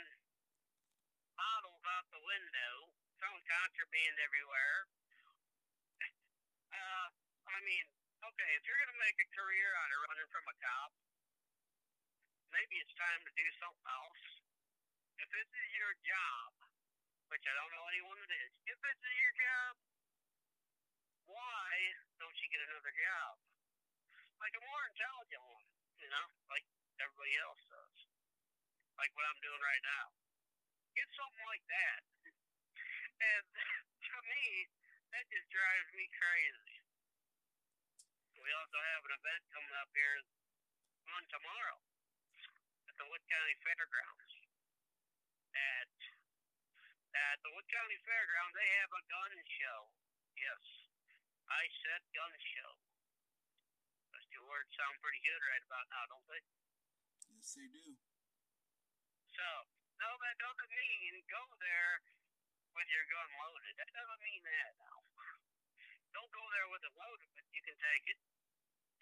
bottles 1.38 1.84
out 1.86 2.10
the 2.10 2.18
window, 2.18 2.74
throwing 3.22 3.46
contraband 3.46 4.16
everywhere. 4.26 4.78
Uh, 6.68 7.08
I 7.48 7.58
mean, 7.64 7.86
okay, 8.20 8.50
if 8.54 8.62
you're 8.68 8.76
gonna 8.76 9.00
make 9.00 9.16
a 9.18 9.28
career 9.32 9.72
out 9.72 9.88
of 9.88 9.98
running 10.04 10.28
from 10.28 10.44
a 10.46 10.56
cop, 10.60 10.92
maybe 12.52 12.76
it's 12.76 12.92
time 12.92 13.24
to 13.24 13.32
do 13.32 13.46
something 13.56 13.88
else. 13.88 14.22
If 15.16 15.28
this 15.32 15.48
is 15.48 15.68
your 15.80 15.96
job, 16.04 16.77
which 17.28 17.44
I 17.44 17.52
don't 17.52 17.72
know 17.72 17.86
anyone 17.92 18.18
that 18.24 18.32
is, 18.32 18.52
if 18.72 18.78
this 18.80 18.98
is 18.98 19.16
your 19.20 19.34
job, 19.36 19.72
why 21.28 21.68
don't 22.16 22.38
you 22.40 22.48
get 22.48 22.64
another 22.64 22.92
job? 22.96 23.32
Like 24.40 24.54
a 24.56 24.62
more 24.64 24.82
intelligent 24.88 25.44
one, 25.44 25.66
you 26.00 26.08
know, 26.08 26.26
like 26.48 26.64
everybody 27.00 27.34
else 27.44 27.60
does. 27.68 27.98
Like 28.96 29.12
what 29.12 29.28
I'm 29.28 29.40
doing 29.44 29.60
right 29.60 29.84
now. 29.84 30.06
Get 30.96 31.08
something 31.14 31.46
like 31.48 31.64
that. 31.68 32.00
And 33.18 33.46
to 34.14 34.18
me, 34.30 34.70
that 35.10 35.26
just 35.26 35.50
drives 35.50 35.90
me 35.98 36.06
crazy. 36.14 36.78
We 38.38 38.50
also 38.54 38.78
have 38.78 39.02
an 39.10 39.12
event 39.18 39.42
coming 39.50 39.74
up 39.82 39.90
here 39.90 40.22
on 41.18 41.22
tomorrow 41.26 41.82
at 42.86 42.94
the 42.94 43.10
Wood 43.10 43.26
County 43.26 43.58
Fairgrounds. 43.66 44.37
At 47.28 47.44
the 47.44 47.52
Wood 47.52 47.68
County 47.68 47.98
Fairgrounds, 48.08 48.56
they 48.56 48.70
have 48.80 48.88
a 48.88 49.04
gun 49.04 49.32
show. 49.44 49.80
Yes, 50.32 50.64
I 51.44 51.68
said 51.84 52.00
gun 52.16 52.32
show. 52.40 52.72
Those 54.16 54.24
two 54.32 54.40
words 54.48 54.72
sound 54.72 54.96
pretty 55.04 55.20
good 55.20 55.36
right 55.36 55.60
about 55.68 55.86
now, 55.92 56.04
don't 56.08 56.24
they? 56.24 56.40
Yes, 57.28 57.52
they 57.52 57.68
do. 57.68 58.00
So, 59.36 59.44
no, 60.00 60.08
that 60.08 60.40
doesn't 60.40 60.72
mean 60.72 61.20
go 61.28 61.44
there 61.60 62.00
with 62.72 62.88
your 62.88 63.04
gun 63.12 63.28
loaded. 63.44 63.76
That 63.76 63.92
doesn't 63.92 64.24
mean 64.24 64.42
that 64.48 64.72
now. 64.80 64.98
Don't 66.16 66.32
go 66.32 66.44
there 66.56 66.68
with 66.72 66.80
it 66.80 66.94
loaded, 66.96 67.28
but 67.36 67.44
you 67.52 67.60
can 67.60 67.76
take 67.76 68.08
it. 68.08 68.20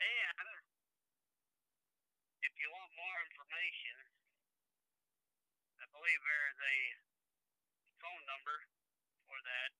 And 0.03 0.47
if 2.43 2.53
you 2.59 2.75
want 2.75 2.91
more 2.91 3.19
information, 3.23 3.97
I 5.79 5.87
believe 5.95 6.21
there 6.27 6.47
is 6.51 6.59
a 6.59 6.77
phone 8.01 8.25
number 8.29 8.57
for 9.27 9.39
that. 9.41 9.71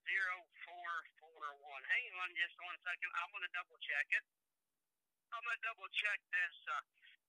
0441. 0.03 1.95
Hang 1.95 2.07
on 2.19 2.31
just 2.35 2.55
one 2.59 2.79
second. 2.83 3.11
I'm 3.23 3.31
going 3.31 3.47
to 3.47 3.55
double 3.55 3.79
check 3.81 4.07
it. 4.13 4.25
I'm 5.33 5.41
going 5.41 5.57
to 5.57 5.65
double 5.65 5.89
check 5.95 6.19
this. 6.35 6.57
Uh, 6.69 6.83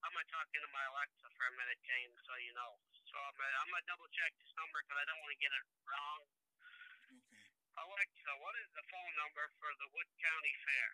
I'm 0.04 0.12
going 0.12 0.26
to 0.26 0.34
talk 0.34 0.50
into 0.52 0.68
my 0.76 0.84
Alexa 0.92 1.28
for 1.38 1.46
a 1.48 1.54
minute, 1.56 1.80
Kane, 1.88 2.12
so 2.28 2.34
you 2.44 2.52
know. 2.58 2.76
So 3.08 3.16
I'm 3.16 3.36
going 3.38 3.54
I'm 3.62 3.70
going 3.72 3.84
to 3.86 3.90
double 3.94 4.10
check 4.12 4.34
this 4.42 4.52
number 4.60 4.82
because 4.84 5.00
I 5.00 5.06
don't 5.08 5.22
want 5.24 5.32
to 5.32 5.42
get 5.42 5.54
it 5.54 5.66
wrong. 5.88 6.22
Okay. 6.60 7.40
Alexa, 7.78 8.32
what 8.42 8.56
is 8.60 8.70
the 8.76 8.84
phone 8.90 9.14
number 9.22 9.46
for 9.62 9.72
the 9.80 9.88
Wood 9.96 10.10
County 10.20 10.54
Fair? 10.66 10.92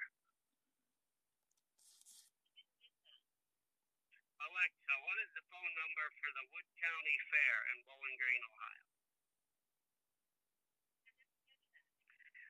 Alexa, 4.40 4.94
what 5.04 5.20
is 5.20 5.28
the 5.36 5.44
phone 5.52 5.74
number 5.76 6.06
for 6.16 6.32
the 6.32 6.46
Wood 6.56 6.64
County 6.80 7.18
Fair 7.28 7.58
in 7.76 7.84
Bowling 7.84 8.16
Green, 8.16 8.40
Ohio? 8.48 8.88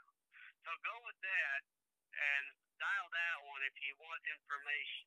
So 0.63 0.71
go 0.83 0.95
with 1.07 1.19
that 1.23 1.61
and 2.15 2.45
dial 2.79 3.09
that 3.11 3.37
one 3.47 3.63
if 3.67 3.75
you 3.83 3.95
want 4.03 4.23
information 4.27 5.07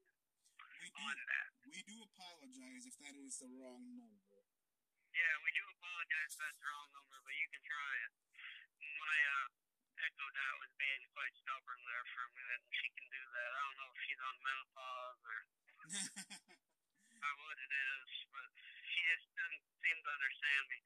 We 0.84 0.90
do, 0.92 1.00
on 1.04 1.16
that. 1.16 1.48
we 1.68 1.80
do 1.84 1.96
apologize 2.00 2.86
if 2.88 2.96
that 3.04 3.16
is 3.16 3.40
the 3.44 3.48
wrong 3.60 3.84
number. 4.00 4.40
Yeah, 5.12 5.36
we 5.44 5.52
do 5.52 5.64
apologize 5.68 6.32
if 6.32 6.40
that's 6.40 6.60
the 6.64 6.68
wrong 6.72 6.92
number, 6.96 7.20
but 7.24 7.36
you 7.36 7.48
can 7.52 7.60
try 7.64 7.96
it. 8.08 8.12
My 9.00 9.18
uh, 9.40 9.48
Echo 10.04 10.28
Dot 10.36 10.56
was 10.60 10.72
being 10.76 11.04
quite 11.16 11.34
stubborn 11.40 11.82
there 11.88 12.06
for 12.12 12.24
a 12.28 12.32
minute, 12.36 12.62
and 12.64 12.76
she 12.76 12.88
can 12.96 13.08
do 13.10 13.24
that. 13.32 13.50
I 13.56 13.60
don't 13.64 13.78
know 13.80 13.90
if 13.96 14.00
she's 14.04 14.22
on 14.22 14.36
menopause 14.44 15.20
or, 15.24 15.40
or 17.24 17.34
what 17.44 17.58
it 17.60 17.72
is, 17.72 18.10
but 18.32 18.50
she 18.92 19.00
just 19.08 19.28
doesn't 19.40 19.66
seem 19.80 19.98
to 20.04 20.12
understand 20.12 20.64
me. 20.72 20.80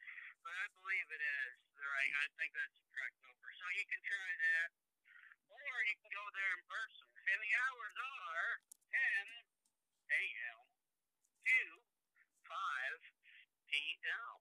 But 0.45 0.53
I 0.53 0.65
believe 0.77 1.07
it 1.09 1.23
is 1.23 1.53
the 1.73 1.85
right. 1.89 2.13
I 2.13 2.27
think 2.37 2.51
that's 2.53 2.77
the 2.77 2.87
correct 2.93 3.17
number. 3.23 3.49
So 3.57 3.65
you 3.73 3.85
can 3.89 4.01
try 4.05 4.29
that, 4.37 4.69
or 5.49 5.73
you 5.89 5.95
can 5.97 6.09
go 6.13 6.25
there 6.37 6.53
in 6.53 6.63
person. 6.69 7.07
And 7.33 7.39
the 7.41 7.53
hours 7.55 7.95
are 7.97 8.49
10 8.93 9.25
a.m. 10.13 10.57
to 11.47 11.59
5 12.45 13.01
p.m. 13.71 14.35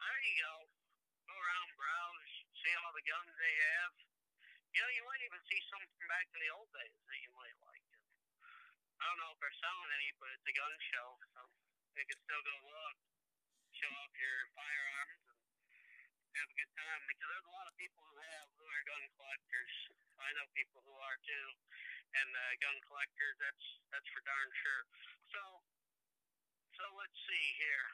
There 0.00 0.20
you 0.24 0.34
go. 0.42 0.54
Go 1.26 1.34
around, 1.34 1.70
browse, 1.78 2.32
see 2.62 2.74
all 2.82 2.92
the 2.94 3.04
guns 3.06 3.30
they 3.36 3.54
have. 3.74 3.92
You 4.74 4.80
know, 4.82 4.90
you 4.94 5.04
might 5.06 5.22
even 5.26 5.42
see 5.56 5.64
some 5.72 5.80
back 6.12 6.28
to 6.28 6.36
the 6.36 6.52
old 6.52 6.68
days 6.68 6.92
that 6.92 7.16
you 7.24 7.32
might 7.32 7.56
like. 7.64 7.88
I 9.00 9.08
don't 9.08 9.20
know 9.24 9.32
if 9.32 9.40
they're 9.40 9.60
selling 9.64 9.88
any, 9.96 10.12
but 10.20 10.28
it's 10.36 10.44
a 10.44 10.52
gun 10.52 10.74
show, 10.92 11.08
so 11.32 11.40
you 11.96 12.04
can 12.04 12.20
still 12.28 12.44
go 12.44 12.56
look, 12.76 12.96
show 13.72 13.88
off 13.88 14.12
your 14.20 14.38
firearms, 14.52 15.24
and 15.32 15.40
have 16.36 16.52
a 16.52 16.56
good 16.60 16.72
time. 16.76 17.00
Because 17.08 17.28
there's 17.32 17.48
a 17.48 17.56
lot 17.56 17.68
of 17.72 17.74
people 17.80 18.04
who 18.04 18.16
have 18.20 18.48
who 18.60 18.64
are 18.68 18.82
gun 18.84 19.04
collectors. 19.16 19.74
I 20.20 20.28
know 20.36 20.44
people 20.52 20.84
who 20.84 20.92
are 20.92 21.18
too, 21.24 21.48
and 22.20 22.28
uh, 22.36 22.52
gun 22.60 22.76
collectors. 22.84 23.36
That's 23.40 23.64
that's 23.96 24.08
for 24.12 24.20
darn 24.28 24.50
sure. 24.60 24.84
So, 25.32 25.42
so 26.76 26.84
let's 27.00 27.16
see 27.24 27.46
here. 27.56 27.88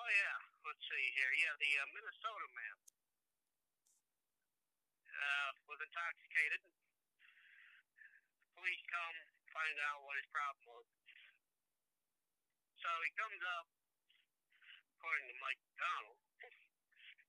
Oh 0.00 0.08
yeah, 0.08 0.36
let's 0.64 0.84
see 0.88 1.06
here. 1.12 1.32
Yeah, 1.44 1.52
the 1.60 1.72
uh, 1.76 1.88
Minnesota 1.92 2.48
man 2.56 2.99
uh, 5.20 5.50
was 5.68 5.80
intoxicated. 5.84 6.60
Police 8.56 8.82
come 8.88 9.16
find 9.52 9.76
out 9.88 10.04
what 10.04 10.16
his 10.16 10.28
problem 10.32 10.64
was. 10.68 10.86
So 12.80 12.90
he 13.04 13.10
comes 13.16 13.40
up, 13.60 13.66
according 14.96 15.26
to 15.28 15.36
Mike 15.44 15.60
McConnell. 15.68 16.16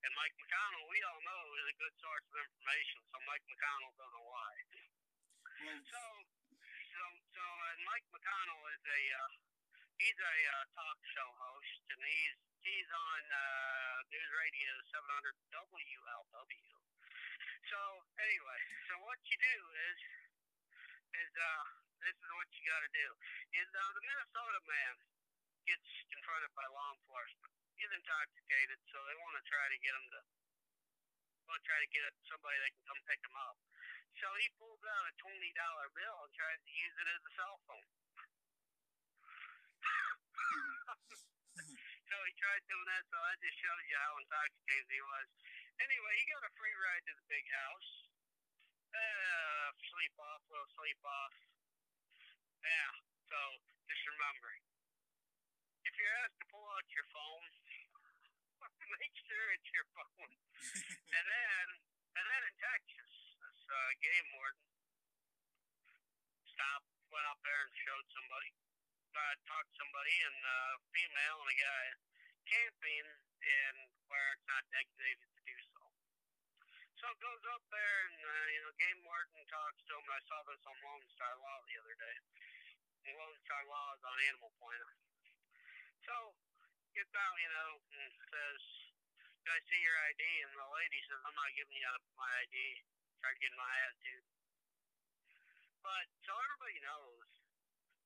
And 0.02 0.12
Mike 0.18 0.34
McConnell, 0.40 0.86
we 0.90 0.98
all 1.06 1.22
know, 1.22 1.44
is 1.62 1.68
a 1.70 1.78
good 1.78 1.96
source 2.02 2.26
of 2.32 2.36
information, 2.42 3.00
so 3.12 3.16
Mike 3.30 3.46
McConnell 3.46 3.94
doesn't 4.00 4.26
lie. 4.26 4.62
So, 5.62 6.02
so, 6.90 7.04
so, 7.38 7.46
and 7.70 7.80
Mike 7.86 8.08
McConnell 8.10 8.64
is 8.74 8.82
a, 8.82 9.02
uh, 9.14 9.32
he's 10.02 10.18
a 10.18 10.38
uh, 10.58 10.64
talk 10.74 10.98
show 11.06 11.30
host, 11.38 11.82
and 11.94 12.02
he's 12.02 12.38
he's 12.66 12.90
on 12.90 13.22
uh, 13.30 13.96
News 14.10 14.32
Radio 14.42 14.72
700 14.90 15.38
WLW. 15.54 16.81
So, 17.70 17.78
anyway, 18.18 18.60
so 18.90 18.94
what 19.06 19.20
you 19.30 19.38
do 19.38 19.58
is, 19.92 20.00
is 21.14 21.32
uh, 21.38 21.66
this 22.02 22.18
is 22.18 22.30
what 22.34 22.50
you 22.58 22.62
got 22.66 22.82
to 22.82 22.92
do. 22.92 23.08
Is 23.62 23.70
uh, 23.70 23.92
the 23.94 24.02
Minnesota 24.02 24.60
man 24.66 24.94
gets 25.70 25.86
confronted 26.10 26.50
by 26.58 26.66
law 26.74 26.90
enforcement. 26.98 27.54
He's 27.78 27.94
intoxicated, 27.94 28.82
so 28.90 28.98
they 29.06 29.18
want 29.22 29.38
to 29.38 29.44
try 29.46 29.66
to 29.70 29.78
get 29.82 29.94
him 29.94 30.06
to, 30.10 30.22
want 31.50 31.62
to 31.62 31.66
try 31.66 31.80
to 31.82 31.90
get 31.94 32.10
somebody 32.26 32.58
that 32.62 32.72
can 32.74 32.84
come 32.90 33.02
pick 33.06 33.22
him 33.22 33.36
up. 33.38 33.58
So 34.18 34.28
he 34.42 34.50
pulls 34.58 34.82
out 34.84 35.06
a 35.08 35.14
twenty 35.22 35.52
dollar 35.56 35.88
bill 35.96 36.18
and 36.28 36.34
tries 36.36 36.60
to 36.62 36.72
use 36.74 36.96
it 36.98 37.08
as 37.10 37.22
a 37.26 37.32
cell 37.38 37.58
phone. 37.70 37.88
so 42.10 42.16
he 42.26 42.32
tried 42.38 42.64
doing 42.68 42.88
that, 42.92 43.04
so 43.08 43.18
that 43.18 43.38
just 43.40 43.58
shows 43.58 43.84
you 43.88 43.98
how 43.98 44.14
intoxicated 44.20 44.90
he 44.92 45.02
was. 45.02 45.28
Anyway, 45.82 46.14
he 46.14 46.26
got 46.30 46.46
a 46.46 46.54
free 46.54 46.76
ride 46.78 47.04
to 47.10 47.14
the 47.18 47.26
big 47.26 47.46
house. 47.50 47.90
Uh, 48.94 49.74
sleep 49.82 50.14
off, 50.22 50.42
little 50.54 50.70
sleep 50.78 51.02
off. 51.02 51.34
Yeah, 52.62 52.92
so 53.26 53.40
just 53.90 54.04
remember, 54.14 54.52
if 55.90 55.94
you're 55.98 56.16
asked 56.22 56.38
to 56.38 56.48
pull 56.54 56.68
out 56.70 56.86
your 56.94 57.08
phone, 57.10 57.46
make 59.02 59.16
sure 59.26 59.46
it's 59.58 59.70
your 59.74 59.88
phone. 59.98 60.32
and 61.18 61.26
then, 61.26 61.66
and 62.14 62.26
then 62.30 62.42
in 62.46 62.56
Texas, 62.62 63.14
this 63.42 63.62
uh, 63.66 63.92
game 64.06 64.28
warden 64.38 64.62
stopped, 66.46 66.94
went 67.10 67.26
up 67.26 67.42
there 67.42 67.62
and 67.66 67.74
showed 67.74 68.06
somebody, 68.14 68.54
uh, 69.18 69.34
talked 69.50 69.74
to 69.74 69.82
somebody, 69.82 70.14
and 70.30 70.38
uh, 70.46 70.74
female 70.94 71.38
and 71.42 71.50
a 71.50 71.58
guy 71.58 71.86
camping 72.46 73.08
in 73.42 73.74
where 74.12 74.28
it's 74.36 74.46
not 74.46 74.64
designated 74.70 75.26
to 75.26 75.41
so. 77.02 77.10
Goes 77.18 77.46
up 77.50 77.66
there, 77.74 77.98
and 78.14 78.18
uh, 78.22 78.46
you 78.54 78.60
know, 78.62 78.72
game 78.78 79.00
warden 79.02 79.42
talks 79.50 79.82
to 79.90 79.94
him. 79.98 80.06
I 80.06 80.22
saw 80.30 80.38
this 80.46 80.62
on 80.70 80.78
Lone 80.86 81.06
Star 81.18 81.34
Law 81.42 81.58
the 81.66 81.78
other 81.82 81.98
day. 81.98 82.18
Lone 83.10 83.38
Star 83.42 83.64
Law 83.66 83.88
is 83.98 84.04
on 84.06 84.18
Animal 84.30 84.54
Planet. 84.62 84.98
So 86.06 86.38
gets 86.94 87.14
out, 87.18 87.38
you 87.42 87.50
know, 87.58 87.72
and 87.82 88.14
says, 88.30 88.62
"Can 89.42 89.50
I 89.50 89.62
see 89.66 89.82
your 89.82 89.98
ID?" 90.14 90.22
And 90.46 90.54
the 90.54 90.70
lady 90.78 91.00
says, 91.10 91.22
"I'm 91.26 91.34
not 91.34 91.50
giving 91.58 91.74
you 91.74 91.90
my 92.14 92.30
ID." 92.46 92.56
Start 93.18 93.38
getting 93.42 93.58
my 93.58 93.74
attitude. 93.90 94.26
But 95.82 96.06
so 96.22 96.34
everybody 96.38 96.78
knows, 96.86 97.30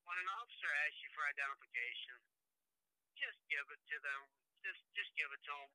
when 0.08 0.18
an 0.24 0.30
officer 0.40 0.72
asks 0.88 1.04
you 1.04 1.12
for 1.12 1.24
identification, 1.28 2.16
just 3.20 3.40
give 3.52 3.68
it 3.76 3.82
to 3.92 3.98
them. 4.00 4.22
Just 4.64 4.84
just 4.96 5.12
give 5.20 5.28
it 5.36 5.44
to 5.52 5.54
them. 5.56 5.72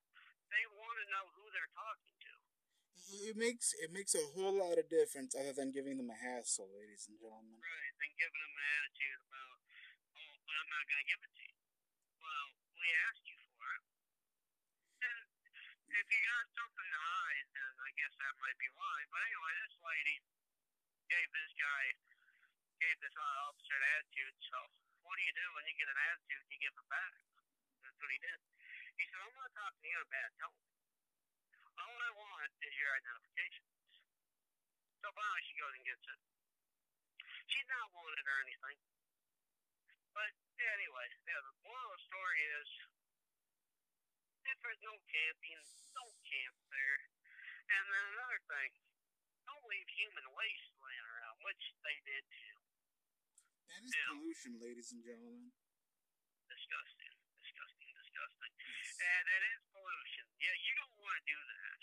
They 0.49 0.65
want 0.73 0.97
to 0.97 1.05
know 1.13 1.25
who 1.37 1.45
they're 1.53 1.73
talking 1.77 2.17
to. 2.25 2.30
It 3.09 3.35
makes 3.37 3.73
it 3.73 3.89
makes 3.89 4.13
a 4.13 4.23
whole 4.37 4.53
lot 4.53 4.77
of 4.77 4.85
difference 4.87 5.33
other 5.33 5.53
than 5.53 5.73
giving 5.73 5.97
them 5.97 6.13
a 6.13 6.17
hassle, 6.17 6.69
ladies 6.69 7.09
and 7.09 7.17
gentlemen. 7.17 7.57
Right, 7.57 7.93
than 7.97 8.13
giving 8.17 8.41
them 8.41 8.53
an 8.53 8.67
attitude 8.77 9.21
about, 9.25 9.57
oh, 10.21 10.35
I'm 10.45 10.69
not 10.69 10.83
going 10.85 11.01
to 11.01 11.09
give 11.09 11.21
it 11.25 11.31
to 11.33 11.43
you. 11.43 11.57
Well, 12.21 12.47
we 12.77 12.87
asked 13.09 13.25
you 13.25 13.39
for 13.57 13.65
it. 13.73 13.83
And 15.01 15.25
if 15.97 16.05
you 16.07 16.19
got 16.21 16.45
something 16.53 16.89
to 16.91 16.99
hide, 17.01 17.47
then 17.57 17.73
I 17.81 17.89
guess 17.97 18.13
that 18.21 18.33
might 18.37 18.59
be 18.61 18.69
why. 18.77 18.97
But 19.09 19.21
anyway, 19.25 19.53
this 19.65 19.75
lady 19.81 20.17
gave 21.09 21.27
this 21.33 21.51
guy, 21.57 21.83
gave 22.79 22.97
this 23.01 23.15
officer 23.17 23.75
an 23.75 23.85
attitude. 23.97 24.35
So 24.45 24.57
what 25.03 25.17
do 25.17 25.23
you 25.25 25.35
do 25.35 25.47
when 25.57 25.65
you 25.65 25.75
get 25.75 25.89
an 25.89 25.99
attitude? 26.13 26.45
You 26.47 26.57
give 26.61 26.75
it 26.77 26.87
back. 26.87 27.13
That's 27.81 27.97
what 27.97 28.11
he 28.13 28.19
did. 28.21 28.39
He 28.95 29.03
said, 29.09 29.19
I'm 29.25 29.33
not 29.33 29.51
talking 29.57 29.81
to 29.81 29.87
you 29.89 29.97
in 29.97 30.05
a 30.05 30.11
bad 30.13 30.31
tone. 30.37 30.80
All 31.81 31.97
I 31.97 32.11
want 32.13 32.51
is 32.61 32.73
your 32.77 32.91
identification. 32.93 33.65
So 35.01 35.07
finally 35.17 35.43
she 35.49 35.55
goes 35.57 35.73
and 35.73 35.85
gets 35.85 36.05
it. 36.05 36.19
She's 37.49 37.67
not 37.67 37.89
wanted 37.89 38.25
or 38.25 38.37
anything. 38.45 38.77
But 40.13 40.29
anyway, 40.61 41.07
yeah, 41.25 41.41
the 41.41 41.55
moral 41.65 41.89
of 41.89 41.97
the 41.97 42.03
story 42.05 42.39
is 42.61 42.69
if 44.45 44.57
there's 44.61 44.83
no 44.85 44.95
camping, 45.09 45.59
don't 45.97 46.17
camp 46.27 46.55
there. 46.69 46.97
And 47.71 47.83
then 47.87 48.03
another 48.13 48.41
thing, 48.45 48.71
don't 49.47 49.65
leave 49.71 49.87
human 49.89 50.27
waste 50.37 50.69
laying 50.77 51.07
around, 51.07 51.35
which 51.47 51.63
they 51.81 51.97
did 52.05 52.23
too. 52.29 52.57
That 53.71 53.81
is 53.87 53.93
Yeah. 53.95 54.07
pollution, 54.11 54.59
ladies 54.59 54.91
and 54.91 55.01
gentlemen. 55.01 55.51
Disgusting, 56.51 57.15
disgusting, 57.39 57.89
disgusting. 57.95 58.51
Yes. 58.59 58.99
And 58.99 59.25
it 59.31 59.43
is. 59.55 59.70
Yeah, 60.41 60.57
you 60.57 60.73
don't 60.73 60.97
want 60.97 61.21
to 61.21 61.25
do 61.29 61.37
that. 61.37 61.81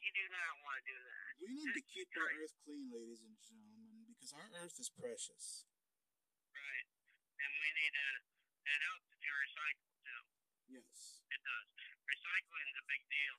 You 0.00 0.10
do 0.16 0.24
not 0.32 0.52
want 0.64 0.80
to 0.80 0.84
do 0.88 0.96
that. 0.96 1.30
We 1.44 1.52
need 1.52 1.76
to 1.76 1.84
It's 1.84 1.92
keep 1.92 2.08
our 2.16 2.30
earth 2.40 2.56
clean, 2.64 2.88
ladies 2.88 3.20
and 3.20 3.36
gentlemen, 3.36 4.08
because 4.08 4.32
our 4.32 4.48
earth 4.64 4.80
is 4.80 4.88
precious. 4.88 5.68
Right. 6.56 6.88
And 7.36 7.52
we 7.60 7.68
need 7.76 7.92
to, 7.92 8.08
it 8.64 8.80
helps 8.80 9.12
if 9.12 9.20
you 9.20 9.32
recycle 9.36 9.92
too. 10.00 10.22
Yes. 10.72 11.20
It 11.28 11.40
does. 11.44 11.68
Recycling 12.08 12.64
is 12.72 12.78
a 12.80 12.86
big 12.88 13.02
deal. 13.12 13.36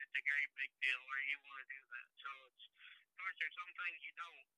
It's 0.00 0.16
a 0.16 0.24
great 0.24 0.50
big 0.56 0.72
deal 0.80 1.00
where 1.12 1.24
you 1.28 1.36
want 1.44 1.60
to 1.64 1.68
do 1.68 1.82
that. 1.92 2.08
So 2.16 2.30
it's, 2.48 2.64
of 2.72 3.12
course, 3.20 3.36
there's 3.36 3.56
some 3.60 3.72
things 3.76 3.98
you 4.08 4.14
don't. 4.16 4.48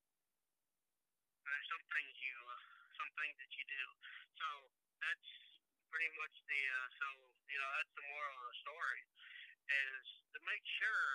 There's 1.43 1.67
some 1.67 1.83
things 1.91 2.13
you, 2.23 2.35
uh, 2.39 2.63
some 2.95 3.11
things 3.19 3.35
that 3.35 3.51
you 3.51 3.63
do. 3.67 3.83
So 4.39 4.47
that's 5.03 5.48
pretty 5.89 6.11
much 6.21 6.35
the, 6.45 6.61
uh, 6.69 6.87
so, 6.97 7.07
you 7.49 7.57
know, 7.59 7.69
that's 7.77 7.93
the 7.97 8.05
moral 8.09 8.35
of 8.39 8.45
the 8.49 8.57
story 8.61 9.01
is 9.69 10.05
to 10.33 10.39
make 10.49 10.65
sure 10.65 11.09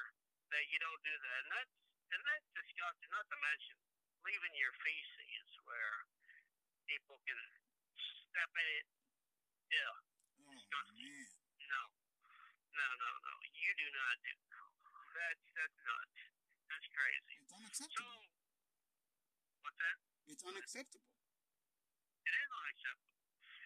that 0.54 0.62
you 0.70 0.78
don't 0.82 1.02
do 1.02 1.14
that. 1.14 1.38
And 1.46 1.50
that's, 1.54 1.74
and 2.14 2.20
that's 2.22 2.48
disgusting, 2.54 3.10
not 3.10 3.26
to 3.30 3.38
mention 3.42 3.76
leaving 4.26 4.54
your 4.58 4.74
feces 4.82 5.48
where 5.66 5.96
people 6.86 7.18
can 7.26 7.40
step 8.30 8.50
in 8.54 8.66
it. 8.78 8.86
Yeah. 9.72 9.94
Oh 10.38 10.46
man. 10.46 10.58
No, 11.64 11.82
no, 12.74 12.86
no, 13.00 13.10
no. 13.24 13.34
You 13.54 13.70
do 13.78 13.86
not 13.94 14.16
do. 14.22 14.34
That's 15.14 15.44
that's 15.56 15.78
nuts. 15.86 16.18
That's 16.68 16.88
crazy. 16.92 17.34
It's 17.40 17.50
So, 17.50 17.58
unacceptable. 17.58 18.22
what's 19.62 19.78
that? 19.78 19.96
It's 20.28 20.44
unacceptable. 20.44 21.14
It 22.26 22.34
is 22.34 22.50
unacceptable. 22.50 23.23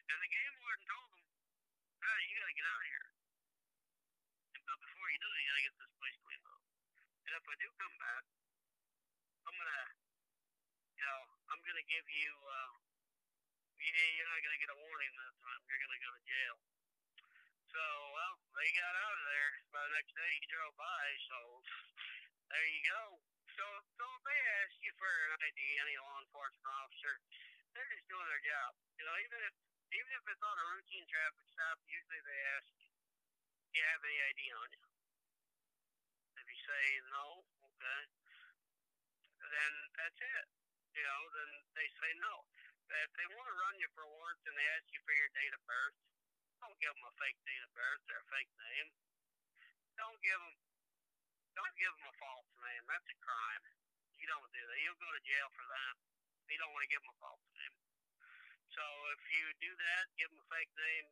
And 0.09 0.19
the 0.25 0.31
game 0.33 0.55
warden 0.59 0.85
told 0.89 1.09
him, 1.13 1.25
"Hey, 2.01 2.21
you 2.29 2.35
got 2.41 2.49
to 2.49 2.57
get 2.57 2.67
out 2.69 2.81
of 2.81 2.89
here." 2.89 3.09
And, 4.57 4.63
but 4.65 4.79
before 4.81 5.07
you 5.13 5.19
do, 5.21 5.29
you 5.29 5.47
got 5.49 5.57
to 5.59 5.65
get 5.69 5.77
this 5.79 5.93
place 6.01 6.17
cleaned 6.25 6.47
up. 6.49 6.63
And 7.29 7.33
if 7.37 7.45
I 7.45 7.55
do 7.61 7.69
come 7.77 7.97
back, 8.01 8.25
I'm 9.45 9.55
gonna, 9.57 9.85
you 10.97 11.05
know, 11.05 11.21
I'm 11.53 11.61
gonna 11.61 11.87
give 11.89 12.07
you. 12.09 12.33
uh 12.41 12.73
yeah, 13.79 14.11
you're 14.21 14.31
not 14.31 14.43
gonna 14.45 14.61
get 14.61 14.75
a 14.75 14.79
warning 14.79 15.13
this 15.17 15.37
time. 15.41 15.61
You're 15.65 15.83
gonna 15.87 16.03
go 16.03 16.11
to 16.13 16.23
jail. 16.29 16.57
So, 17.69 17.83
well, 18.17 18.35
they 18.57 18.69
got 18.75 18.95
out 18.97 19.17
of 19.17 19.25
there. 19.29 19.51
By 19.73 19.81
the 19.87 19.93
next 19.97 20.13
day, 20.17 20.31
he 20.41 20.47
drove 20.49 20.75
by. 20.77 21.05
So, 21.29 21.39
there 22.53 22.67
you 22.69 22.83
go. 22.85 23.03
So, 23.55 23.65
so 23.97 24.05
if 24.19 24.23
they 24.25 24.39
ask 24.65 24.75
you 24.83 24.93
for 24.97 25.09
an 25.09 25.41
ID, 25.43 25.61
any 25.83 25.97
law 26.01 26.17
enforcement 26.23 26.75
officer, 26.81 27.15
they're 27.75 27.91
just 27.93 28.07
doing 28.09 28.27
their 28.29 28.45
job. 28.45 28.71
You 28.99 29.05
know, 29.05 29.17
even 29.19 29.39
if 29.47 29.55
even 29.93 30.11
if 30.13 30.25
it's 30.29 30.45
on 30.45 30.57
a 30.59 30.67
routine 30.77 31.07
traffic 31.09 31.47
stop, 31.49 31.81
usually 31.89 32.21
they 32.21 32.41
ask, 32.57 32.69
"Do 33.73 33.75
you 33.79 33.87
have 33.89 34.05
any 34.05 34.19
ID 34.21 34.41
on 34.53 34.69
you?" 34.73 34.87
If 36.37 36.45
you 36.45 36.59
say 36.65 36.85
no, 37.09 37.45
okay, 37.73 38.03
then 39.41 39.73
that's 39.97 40.21
it. 40.21 40.47
You 40.93 41.05
know, 41.05 41.21
then 41.33 41.51
they 41.73 41.89
say 42.01 42.11
no. 42.21 42.45
If 42.89 43.13
they 43.17 43.29
want 43.37 43.47
to 43.49 43.57
run 43.61 43.77
you 43.81 43.89
for 43.93 44.05
warrants 44.09 44.45
and 44.49 44.57
they 44.57 44.69
ask 44.77 44.89
you 44.93 45.01
for 45.05 45.13
your 45.13 45.29
date 45.37 45.53
of 45.53 45.63
birth, 45.69 45.97
don't 46.61 46.79
give 46.81 46.93
them 46.93 47.05
a 47.05 47.15
fake 47.21 47.39
date 47.45 47.65
of 47.65 47.73
birth 47.77 48.03
or 48.09 48.19
a 48.19 48.27
fake 48.33 48.53
name. 48.57 48.89
Don't 50.01 50.19
give 50.25 50.41
them, 50.41 50.57
don't 51.55 51.77
give 51.77 51.93
them 51.93 52.07
a 52.09 52.15
false 52.17 52.51
name. 52.65 52.85
That's 52.89 53.09
a 53.13 53.19
crime. 53.21 53.65
You 54.19 54.27
don't 54.27 54.51
do 54.51 54.63
that. 54.63 54.79
You'll 54.83 54.99
go 54.99 55.11
to 55.13 55.23
jail 55.23 55.49
for 55.55 55.67
that. 55.69 55.95
You 56.49 56.59
don't 56.59 56.73
want 56.73 56.83
to 56.83 56.91
give 56.91 57.03
them 57.05 57.13
a 57.13 57.19
false 57.21 57.47
name. 57.55 57.88
So 58.79 58.87
if 59.11 59.23
you 59.35 59.43
do 59.59 59.75
that, 59.75 60.07
give 60.15 60.31
them 60.31 60.39
a 60.39 60.47
fake 60.55 60.71
name, 60.71 61.11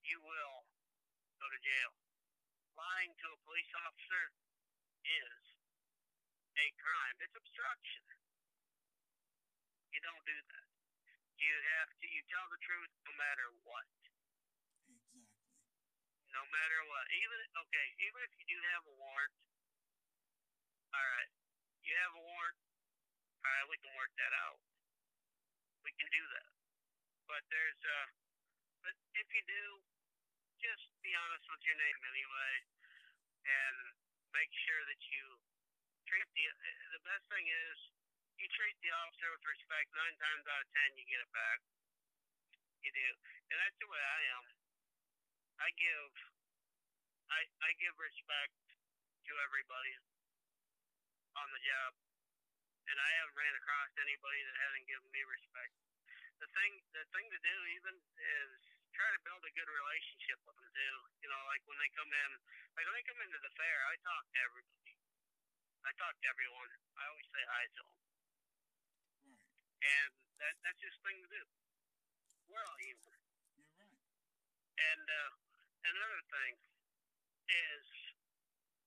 you 0.00 0.16
will 0.16 0.64
go 1.36 1.44
to 1.44 1.60
jail. 1.60 1.92
Lying 2.72 3.12
to 3.20 3.26
a 3.36 3.38
police 3.44 3.68
officer 3.84 4.32
is 5.04 5.36
a 6.56 6.66
crime. 6.80 7.16
It's 7.20 7.36
obstruction. 7.36 8.00
You 9.92 10.00
don't 10.08 10.24
do 10.24 10.40
that. 10.40 10.66
you 11.36 11.52
have 11.76 11.92
to 12.00 12.06
you 12.08 12.24
tell 12.32 12.48
the 12.48 12.56
truth 12.64 12.88
no 13.04 13.12
matter 13.20 13.52
what. 13.68 13.84
Exactly. 14.88 15.28
No 16.32 16.48
matter 16.48 16.80
what. 16.88 17.04
Even 17.12 17.38
okay, 17.68 17.86
even 18.08 18.20
if 18.24 18.32
you 18.40 18.56
do 18.56 18.58
have 18.72 18.88
a 18.88 18.94
warrant. 18.96 19.36
All 20.96 21.08
right, 21.12 21.30
you 21.84 21.92
have 21.92 22.14
a 22.16 22.24
warrant. 22.24 22.58
All 23.44 23.52
right, 23.52 23.68
we 23.68 23.76
can 23.84 23.92
work 24.00 24.16
that 24.16 24.32
out. 24.48 24.64
We 25.84 25.92
can 26.00 26.08
do 26.08 26.24
that. 26.40 26.53
But 27.24 27.42
there's 27.48 27.80
uh, 27.80 28.08
but 28.84 28.94
if 29.16 29.28
you 29.32 29.42
do, 29.48 29.64
just 30.60 30.84
be 31.00 31.12
honest 31.16 31.44
with 31.48 31.62
your 31.64 31.78
name 31.80 32.00
anyway, 32.04 32.54
and 33.48 33.76
make 34.36 34.52
sure 34.52 34.82
that 34.88 35.00
you 35.08 35.24
treat 36.04 36.28
the 36.36 36.46
the 36.92 37.02
best 37.08 37.24
thing 37.32 37.48
is 37.48 37.78
you 38.36 38.46
treat 38.52 38.76
the 38.84 38.92
officer 38.92 39.28
with 39.32 39.44
respect. 39.46 39.88
Nine 39.96 40.16
times 40.20 40.44
out 40.52 40.62
of 40.64 40.68
ten, 40.74 41.00
you 41.00 41.04
get 41.08 41.22
it 41.24 41.32
back. 41.32 41.58
You 42.84 42.92
do, 42.92 43.08
and 43.48 43.56
that's 43.56 43.78
the 43.80 43.88
way 43.88 44.02
I 44.02 44.20
am. 44.36 44.44
I 45.64 45.68
give, 45.80 46.12
I 47.32 47.40
I 47.64 47.70
give 47.80 47.96
respect 47.96 48.52
to 49.24 49.32
everybody 49.48 49.96
on 51.40 51.48
the 51.56 51.62
job, 51.64 51.92
and 52.92 52.96
I 53.00 53.10
haven't 53.22 53.38
ran 53.38 53.54
across 53.56 53.90
anybody 53.96 54.40
that 54.44 54.56
hasn't 54.60 54.84
given 54.84 55.08
me 55.08 55.22
respect. 55.24 55.72
The 56.42 56.48
thing, 56.52 56.72
the 56.92 57.04
thing 57.14 57.26
to 57.30 57.40
do 57.40 57.56
even 57.78 57.94
is 57.98 58.50
try 58.94 59.10
to 59.10 59.20
build 59.26 59.42
a 59.42 59.52
good 59.58 59.70
relationship 59.70 60.38
with 60.46 60.56
them 60.58 60.70
too. 60.70 60.96
You 61.24 61.28
know, 61.30 61.40
like 61.50 61.62
when 61.66 61.78
they 61.82 61.90
come 61.94 62.10
in, 62.10 62.30
like 62.78 62.86
when 62.86 62.94
they 62.94 63.06
come 63.06 63.20
into 63.22 63.38
the 63.42 63.52
fair, 63.58 63.78
I 63.90 63.94
talk 64.02 64.24
to 64.34 64.38
everybody. 64.44 64.94
I 65.84 65.90
talk 65.98 66.14
to 66.16 66.26
everyone. 66.30 66.70
I 66.96 67.02
always 67.10 67.28
say 67.28 67.42
hi 67.44 67.64
to 67.66 67.82
them, 67.84 67.98
Right. 69.34 69.50
and 69.84 70.12
that 70.40 70.54
that's 70.64 70.80
just 70.80 70.96
thing 71.04 71.18
to 71.20 71.28
do. 71.28 71.44
We're 72.48 72.62
all 72.64 72.80
human. 72.80 73.18
You're 73.58 73.74
right. 73.78 74.00
And 74.78 75.04
uh, 75.06 75.30
another 75.84 76.22
thing 76.30 76.52
is, 77.50 77.84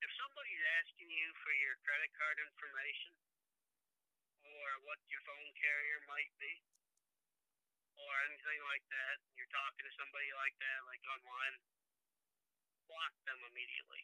if 0.01 0.11
somebody's 0.17 0.63
asking 0.81 1.09
you 1.09 1.27
for 1.43 1.53
your 1.57 1.75
credit 1.85 2.11
card 2.17 2.37
information 2.41 3.13
or 4.45 4.67
what 4.87 4.97
your 5.11 5.21
phone 5.27 5.51
carrier 5.57 5.99
might 6.09 6.31
be, 6.41 6.53
or 7.97 8.13
anything 8.29 8.61
like 8.69 8.85
that, 8.93 9.15
you're 9.33 9.49
talking 9.49 9.85
to 9.85 9.93
somebody 9.97 10.29
like 10.37 10.55
that, 10.61 10.79
like 10.85 11.01
online, 11.09 11.55
block 12.85 13.13
them 13.25 13.39
immediately. 13.49 14.03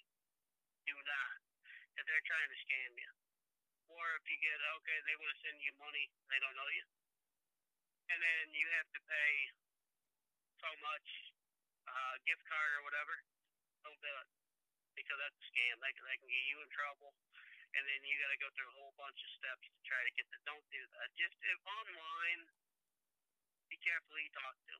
Do 0.89 0.97
not. 0.97 1.37
If 1.93 2.03
they're 2.09 2.25
trying 2.25 2.49
to 2.49 2.59
scam 2.65 2.91
you. 2.97 3.11
Or 3.93 4.05
if 4.17 4.25
you 4.25 4.37
get, 4.41 4.57
okay, 4.57 4.97
they 5.05 5.15
want 5.21 5.31
to 5.37 5.39
send 5.45 5.57
you 5.61 5.73
money, 5.77 6.09
they 6.27 6.39
don't 6.41 6.57
know 6.57 6.71
you. 6.73 6.85
And 8.09 8.17
then 8.17 8.45
you 8.57 8.65
have 8.81 8.89
to 8.89 9.01
pay 9.05 9.33
so 10.57 10.69
much 10.81 11.07
uh, 11.85 12.15
gift 12.25 12.43
card 12.49 12.71
or 12.79 12.81
whatever, 12.87 13.15
don't 13.85 13.99
do 14.01 14.09
it 14.09 14.29
because 14.95 15.17
that's 15.19 15.37
a 15.37 15.45
scam. 15.53 15.75
They, 15.81 15.93
they 15.93 16.17
can 16.17 16.29
get 16.29 16.45
you 16.49 16.57
in 16.61 16.69
trouble, 16.71 17.11
and 17.73 17.83
then 17.83 17.99
you 18.05 18.15
got 18.21 18.31
to 18.31 18.39
go 18.41 18.49
through 18.53 18.69
a 18.69 18.77
whole 18.79 18.95
bunch 18.95 19.19
of 19.19 19.31
steps 19.37 19.65
to 19.67 19.79
try 19.85 20.01
to 20.01 20.13
get 20.15 20.25
that. 20.31 20.41
Don't 20.45 20.65
do 20.69 20.81
that. 20.97 21.07
Just 21.17 21.35
if 21.41 21.59
online, 21.65 22.41
be 23.73 23.81
careful 23.81 24.13
who 24.13 24.21
you 24.21 24.29
talk 24.37 24.53
to, 24.69 24.75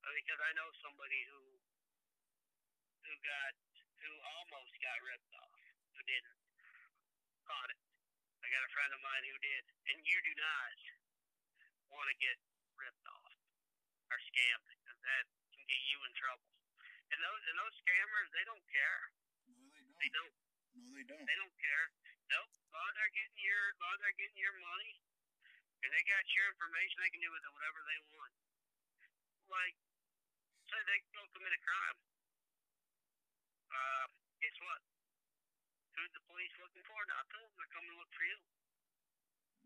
Uh, 0.00 0.12
because 0.16 0.40
I 0.40 0.56
know 0.56 0.72
somebody 0.80 1.20
who 1.28 1.60
who 3.04 3.12
got 3.20 3.52
who 4.00 4.12
almost 4.40 4.72
got 4.80 4.96
ripped 5.04 5.32
off, 5.36 5.60
who 5.92 6.00
didn't 6.08 6.40
caught 7.44 7.68
it. 7.68 7.80
I 8.40 8.48
got 8.48 8.64
a 8.64 8.72
friend 8.72 8.88
of 8.96 9.00
mine 9.04 9.24
who 9.28 9.36
did, 9.44 9.64
and 9.92 10.00
you 10.00 10.16
do 10.24 10.32
not 10.40 10.76
want 11.92 12.08
to 12.08 12.16
get 12.16 12.40
ripped 12.80 13.04
off 13.04 13.36
or 14.08 14.16
scammed 14.32 14.64
because 14.72 15.00
that 15.04 15.24
can 15.52 15.64
get 15.68 15.82
you 15.92 15.98
in 16.08 16.12
trouble. 16.16 16.48
And 17.12 17.20
those 17.20 17.42
and 17.52 17.56
those 17.60 17.76
scammers, 17.84 18.28
they 18.32 18.44
don't 18.48 18.64
care. 18.72 19.00
No, 19.44 19.60
they 19.68 20.08
They 20.08 20.08
don't. 20.16 20.32
don't. 20.32 20.36
No, 20.72 20.86
they 20.96 21.04
don't. 21.04 21.26
They 21.28 21.36
don't 21.36 21.56
care. 21.60 21.86
Nope. 22.32 22.48
As 22.48 22.72
long 22.72 22.88
as 22.88 22.94
they're 22.96 23.12
getting 23.12 23.40
your, 23.44 23.62
as 23.72 23.78
long 23.80 23.92
as 23.92 24.00
they're 24.00 24.20
getting 24.24 24.40
your 24.40 24.56
money, 24.56 24.92
and 25.82 25.88
they 25.94 26.02
got 26.06 26.24
your 26.34 26.46
information, 26.50 26.96
they 27.00 27.12
can 27.14 27.22
do 27.22 27.30
with 27.30 27.44
it 27.44 27.52
whatever 27.54 27.80
they 27.86 27.98
want. 28.10 28.32
Like, 29.48 29.76
say 30.68 30.80
they 30.84 30.98
go 31.14 31.22
commit 31.32 31.54
a 31.54 31.60
crime. 31.62 31.98
Uh, 33.68 34.06
guess 34.42 34.58
what? 34.60 34.80
Who's 35.96 36.12
the 36.14 36.24
police 36.28 36.54
looking 36.60 36.84
for? 36.84 36.98
Not 37.08 37.24
them. 37.32 37.48
They're 37.56 37.72
coming 37.72 37.90
to 37.90 37.98
look 37.98 38.12
for 38.12 38.26
you. 38.26 38.38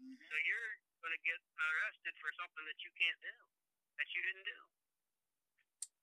hmm 0.01 0.17
So 0.17 0.35
you're 0.47 0.73
going 1.03 1.15
to 1.17 1.23
get 1.27 1.41
arrested 1.59 2.15
for 2.23 2.31
something 2.39 2.65
that 2.65 2.79
you 2.87 2.91
can't 2.95 3.21
do, 3.21 3.37
that 3.99 4.09
you 4.15 4.21
didn't 4.23 4.47
do. 4.47 4.61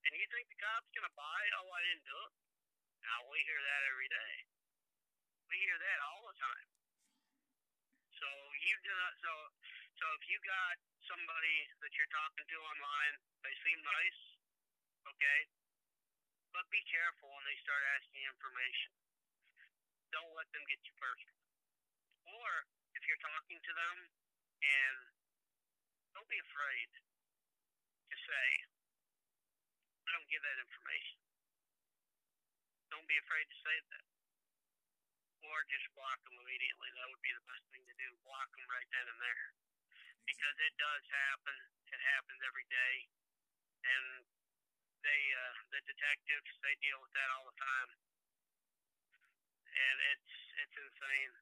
And 0.04 0.12
you 0.16 0.28
think 0.32 0.48
the 0.52 0.60
cop's 0.60 0.92
going 0.92 1.08
to 1.08 1.16
buy, 1.16 1.42
oh, 1.60 1.70
I 1.72 1.82
didn't 1.88 2.08
do 2.08 2.18
it? 2.28 2.34
Now, 3.04 3.18
we 3.32 3.40
hear 3.48 3.62
that 3.62 3.82
every 3.88 4.10
day. 4.12 4.34
We 5.48 5.56
hear 5.64 5.80
that 5.80 5.98
all 6.04 6.24
the 6.28 6.36
time. 6.36 6.68
So 8.20 8.28
you 8.60 8.76
do 8.84 8.92
not, 8.92 9.14
so, 9.24 9.32
so 10.00 10.08
if 10.16 10.24
you 10.32 10.40
got 10.48 10.76
somebody 11.12 11.58
that 11.84 11.92
you're 12.00 12.14
talking 12.16 12.48
to 12.48 12.58
online, 12.72 13.16
they 13.44 13.52
seem 13.68 13.80
nice, 13.84 14.22
okay? 15.12 15.40
But 16.56 16.64
be 16.72 16.80
careful 16.88 17.28
when 17.36 17.44
they 17.44 17.60
start 17.60 17.84
asking 18.00 18.24
information. 18.32 18.96
Don't 20.16 20.32
let 20.40 20.48
them 20.56 20.64
get 20.72 20.80
you 20.88 20.96
personal. 20.96 21.36
Or 22.32 22.50
if 22.96 23.04
you're 23.12 23.20
talking 23.20 23.60
to 23.60 23.74
them 23.76 23.98
and 24.64 24.98
don't 26.16 26.32
be 26.32 26.40
afraid 26.48 26.90
to 28.08 28.16
say, 28.16 28.48
I 30.08 30.10
don't 30.16 30.32
give 30.32 30.42
that 30.42 30.64
information. 30.64 31.20
Don't 32.88 33.06
be 33.06 33.20
afraid 33.20 33.46
to 33.52 33.58
say 33.62 33.78
that. 33.94 34.06
Or 35.44 35.56
just 35.68 35.86
block 35.94 36.24
them 36.24 36.40
immediately. 36.40 36.90
That 36.96 37.08
would 37.12 37.22
be 37.22 37.36
the 37.36 37.46
best 37.52 37.66
thing 37.70 37.84
to 37.84 37.96
do. 38.00 38.08
Block 38.26 38.48
them 38.56 38.66
right 38.72 38.90
then 38.96 39.06
and 39.06 39.22
there. 39.22 39.69
Because 40.26 40.58
it 40.64 40.74
does 40.80 41.04
happen. 41.10 41.58
It 41.92 42.02
happens 42.16 42.42
every 42.44 42.68
day. 42.72 42.96
And 43.86 44.06
they, 45.04 45.22
uh, 45.32 45.54
the 45.72 45.82
detectives, 45.88 46.52
they 46.64 46.76
deal 46.84 47.00
with 47.00 47.14
that 47.16 47.30
all 47.36 47.46
the 47.48 47.58
time. 47.60 47.90
And 49.70 49.98
it's, 50.16 50.32
it's 50.60 50.76
insane. 50.76 51.34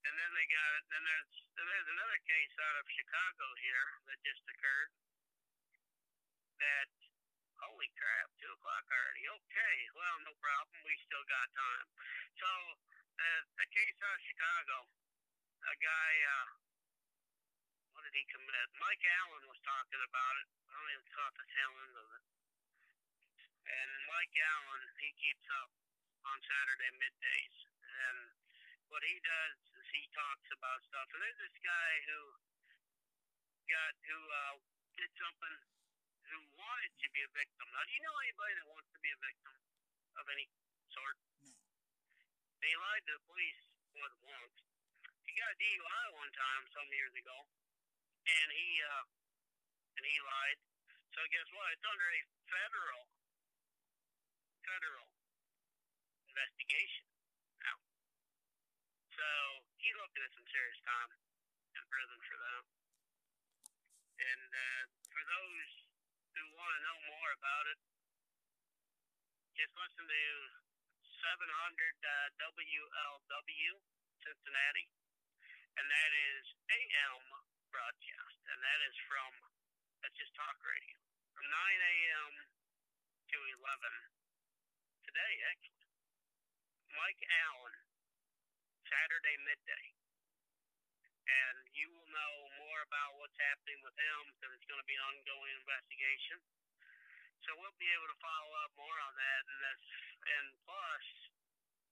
And 0.00 0.16
then 0.16 0.30
they 0.32 0.48
got 0.48 0.80
then 0.88 1.02
there's 1.04 1.32
then 1.60 1.66
there's 1.68 1.90
another 1.92 2.20
case 2.24 2.54
out 2.56 2.76
of 2.80 2.88
Chicago 2.88 3.46
here 3.60 3.88
that 4.08 4.16
just 4.24 4.40
occurred. 4.48 4.90
That 6.56 6.88
holy 7.60 7.92
crap, 8.00 8.32
two 8.40 8.48
o'clock 8.48 8.88
already. 8.88 9.28
Okay, 9.28 9.76
well 9.92 10.16
no 10.24 10.32
problem, 10.40 10.72
we 10.88 10.96
still 11.04 11.24
got 11.28 11.52
time. 11.52 11.88
So 12.40 12.48
uh, 13.20 13.42
a 13.60 13.66
case 13.68 13.98
out 14.00 14.16
of 14.16 14.24
Chicago, 14.24 14.76
a 15.68 15.74
guy. 15.84 16.12
uh 16.24 16.69
What 18.00 18.08
did 18.08 18.16
he 18.16 18.32
commit? 18.32 18.68
Mike 18.80 19.04
Allen 19.04 19.44
was 19.44 19.60
talking 19.60 20.00
about 20.00 20.34
it. 20.40 20.48
I 20.48 20.72
don't 20.72 20.88
even 20.88 21.08
caught 21.12 21.36
the 21.36 21.44
tail 21.52 21.72
end 21.84 21.96
of 22.00 22.08
it. 22.16 22.24
And 23.60 23.90
Mike 24.08 24.36
Allen, 24.40 24.84
he 25.04 25.12
keeps 25.20 25.44
up 25.60 25.68
on 26.24 26.40
Saturday 26.40 26.96
middays, 26.96 27.56
and 27.84 28.18
what 28.88 29.04
he 29.04 29.20
does 29.20 29.56
is 29.76 29.84
he 29.92 30.08
talks 30.16 30.48
about 30.48 30.80
stuff. 30.88 31.12
And 31.12 31.20
there's 31.20 31.44
this 31.44 31.60
guy 31.60 31.92
who 32.08 32.20
got 33.68 33.92
who 34.08 34.16
uh, 34.16 34.56
did 34.96 35.12
something 35.20 35.56
who 36.32 36.40
wanted 36.56 36.92
to 37.04 37.06
be 37.12 37.20
a 37.20 37.30
victim. 37.36 37.68
Now, 37.68 37.84
do 37.84 37.92
you 37.92 38.00
know 38.00 38.16
anybody 38.24 38.64
that 38.64 38.68
wants 38.72 38.88
to 38.96 39.00
be 39.04 39.12
a 39.12 39.20
victim 39.20 39.52
of 40.16 40.24
any 40.32 40.48
sort? 40.88 41.20
No. 41.44 41.52
He 42.64 42.72
lied 42.80 43.04
to 43.04 43.20
the 43.20 43.24
police 43.28 43.60
more 43.92 44.08
than 44.08 44.24
once. 44.24 44.56
He 45.28 45.36
got 45.36 45.52
a 45.52 45.58
DUI 45.60 46.04
one 46.16 46.32
time 46.32 46.64
some 46.72 46.88
years 46.96 47.12
ago, 47.12 47.59
and 48.26 48.48
he 48.52 48.68
uh, 48.84 49.04
and 49.96 50.04
he 50.04 50.16
lied. 50.20 50.58
So 51.16 51.20
guess 51.32 51.48
what? 51.52 51.68
It's 51.74 51.86
under 51.86 52.08
a 52.08 52.20
federal 52.48 53.02
federal 54.64 55.08
investigation 56.30 57.06
now. 57.64 57.78
So 59.16 59.26
he's 59.80 59.96
looking 59.98 60.22
at 60.22 60.32
some 60.36 60.46
serious 60.48 60.80
time 60.86 61.10
in 61.76 61.82
prison 61.90 62.18
for 62.24 62.36
that. 62.38 62.64
And 64.20 64.50
uh, 64.52 64.84
for 65.08 65.22
those 65.24 65.70
who 66.36 66.44
want 66.54 66.72
to 66.76 66.80
know 66.84 66.98
more 67.08 67.30
about 67.40 67.64
it, 67.72 67.78
just 69.56 69.72
listen 69.76 70.04
to 70.08 70.24
700 71.20 71.36
uh, 71.44 72.12
WLW 72.48 73.72
Cincinnati, 74.24 74.86
and 75.76 75.84
that 75.84 76.12
is 76.16 76.44
AM 76.68 77.49
broadcast, 77.72 78.38
and 78.52 78.58
that 78.62 78.80
is 78.90 78.96
from 79.08 79.32
that's 80.02 80.16
just 80.18 80.34
talk 80.38 80.58
radio 80.62 80.98
from 81.34 81.46
9 81.48 81.54
a.m. 81.54 82.32
to 83.34 83.38
11 83.38 83.58
today, 85.06 85.34
actually. 85.50 85.88
Mike 86.94 87.22
Allen, 87.48 87.76
Saturday 88.86 89.36
midday. 89.46 89.86
and 91.28 91.58
you 91.76 91.88
will 91.92 92.08
know 92.10 92.34
more 92.58 92.80
about 92.88 93.16
what's 93.20 93.38
happening 93.38 93.78
with 93.84 93.96
him 93.96 94.20
because 94.36 94.52
it's 94.56 94.68
going 94.68 94.80
to 94.82 94.88
be 94.88 94.96
an 94.98 95.04
ongoing 95.14 95.54
investigation. 95.62 96.38
So 97.46 97.54
we'll 97.58 97.76
be 97.80 97.90
able 97.94 98.10
to 98.10 98.20
follow 98.22 98.52
up 98.66 98.72
more 98.76 98.98
on 99.06 99.14
that, 99.16 99.42
and 99.48 99.58
this, 99.64 99.82
and 100.26 100.46
plus, 100.66 101.06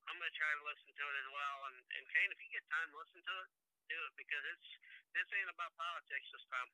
I'm 0.08 0.18
going 0.18 0.30
to 0.30 0.38
try 0.38 0.52
to 0.52 0.64
listen 0.68 0.90
to 0.92 1.04
it 1.08 1.16
as 1.22 1.28
well. 1.32 1.58
And, 1.72 1.78
and 1.98 2.04
Kane, 2.12 2.30
if 2.34 2.40
you 2.42 2.50
get 2.52 2.64
time, 2.68 2.90
listen 2.94 3.20
to 3.22 3.36
it, 3.46 3.50
do 3.88 3.98
it 3.98 4.14
because 4.18 4.44
it's 4.56 4.70
this 5.14 5.28
ain't 5.34 5.50
about 5.52 5.72
politics 5.78 6.28
this 6.32 6.44
time. 6.52 6.70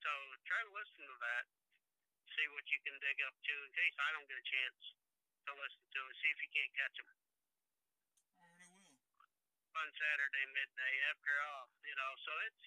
So 0.00 0.10
try 0.48 0.60
to 0.64 0.72
listen 0.72 1.02
to 1.04 1.16
that, 1.20 1.44
see 2.32 2.46
what 2.56 2.64
you 2.70 2.78
can 2.86 2.96
dig 3.02 3.18
up 3.26 3.36
to 3.36 3.54
in 3.66 3.70
case 3.76 3.96
I 4.00 4.10
don't 4.16 4.28
get 4.28 4.40
a 4.40 4.46
chance 4.48 4.80
to 5.48 5.50
listen 5.56 5.84
to 5.92 6.00
it. 6.08 6.14
See 6.20 6.30
if 6.32 6.40
you 6.40 6.50
can't 6.54 6.74
catch 6.78 6.96
them 6.96 7.10
All 8.40 8.48
right, 8.48 8.70
I 8.72 8.80
will. 8.80 9.76
on 9.76 9.88
Saturday 9.92 10.44
midday 10.56 10.94
after 11.12 11.34
off, 11.58 11.70
you 11.84 11.94
know. 11.96 12.12
So 12.24 12.32
it's 12.48 12.64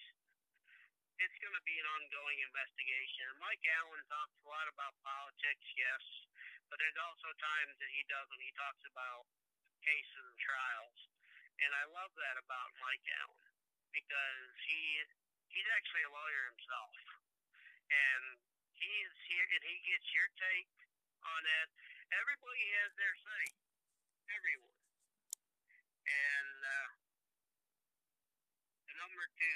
it's 1.22 1.38
going 1.38 1.54
to 1.54 1.64
be 1.66 1.78
an 1.78 1.86
ongoing 1.94 2.38
investigation. 2.42 3.26
Mike 3.38 3.62
Allen 3.82 4.02
talks 4.10 4.34
a 4.42 4.48
lot 4.50 4.66
about 4.66 4.98
politics, 5.06 5.66
yes, 5.78 6.02
but 6.66 6.76
there's 6.82 6.98
also 6.98 7.30
times 7.38 7.74
that 7.78 7.90
he 7.94 8.02
doesn't. 8.10 8.40
He 8.42 8.50
talks 8.58 8.82
about 8.90 9.22
cases 9.86 10.22
and 10.26 10.38
trials, 10.42 10.98
and 11.62 11.70
I 11.70 11.84
love 11.94 12.10
that 12.18 12.36
about 12.42 12.70
Mike 12.82 13.06
Allen 13.22 13.43
because 13.94 14.50
he 14.66 14.80
he's 15.54 15.70
actually 15.78 16.04
a 16.04 16.12
lawyer 16.12 16.44
himself, 16.52 16.92
and 17.88 18.24
he's 18.74 19.14
here 19.30 19.46
and 19.54 19.64
he 19.64 19.76
gets 19.86 20.08
your 20.12 20.28
take 20.36 20.70
on 21.24 21.40
that. 21.46 21.68
Everybody 22.12 22.64
has 22.82 22.90
their 22.98 23.16
say, 23.16 23.44
everyone, 24.34 24.78
and. 26.06 26.58
uh 26.66 26.88
the 28.88 28.94
number 29.00 29.24
to 29.26 29.50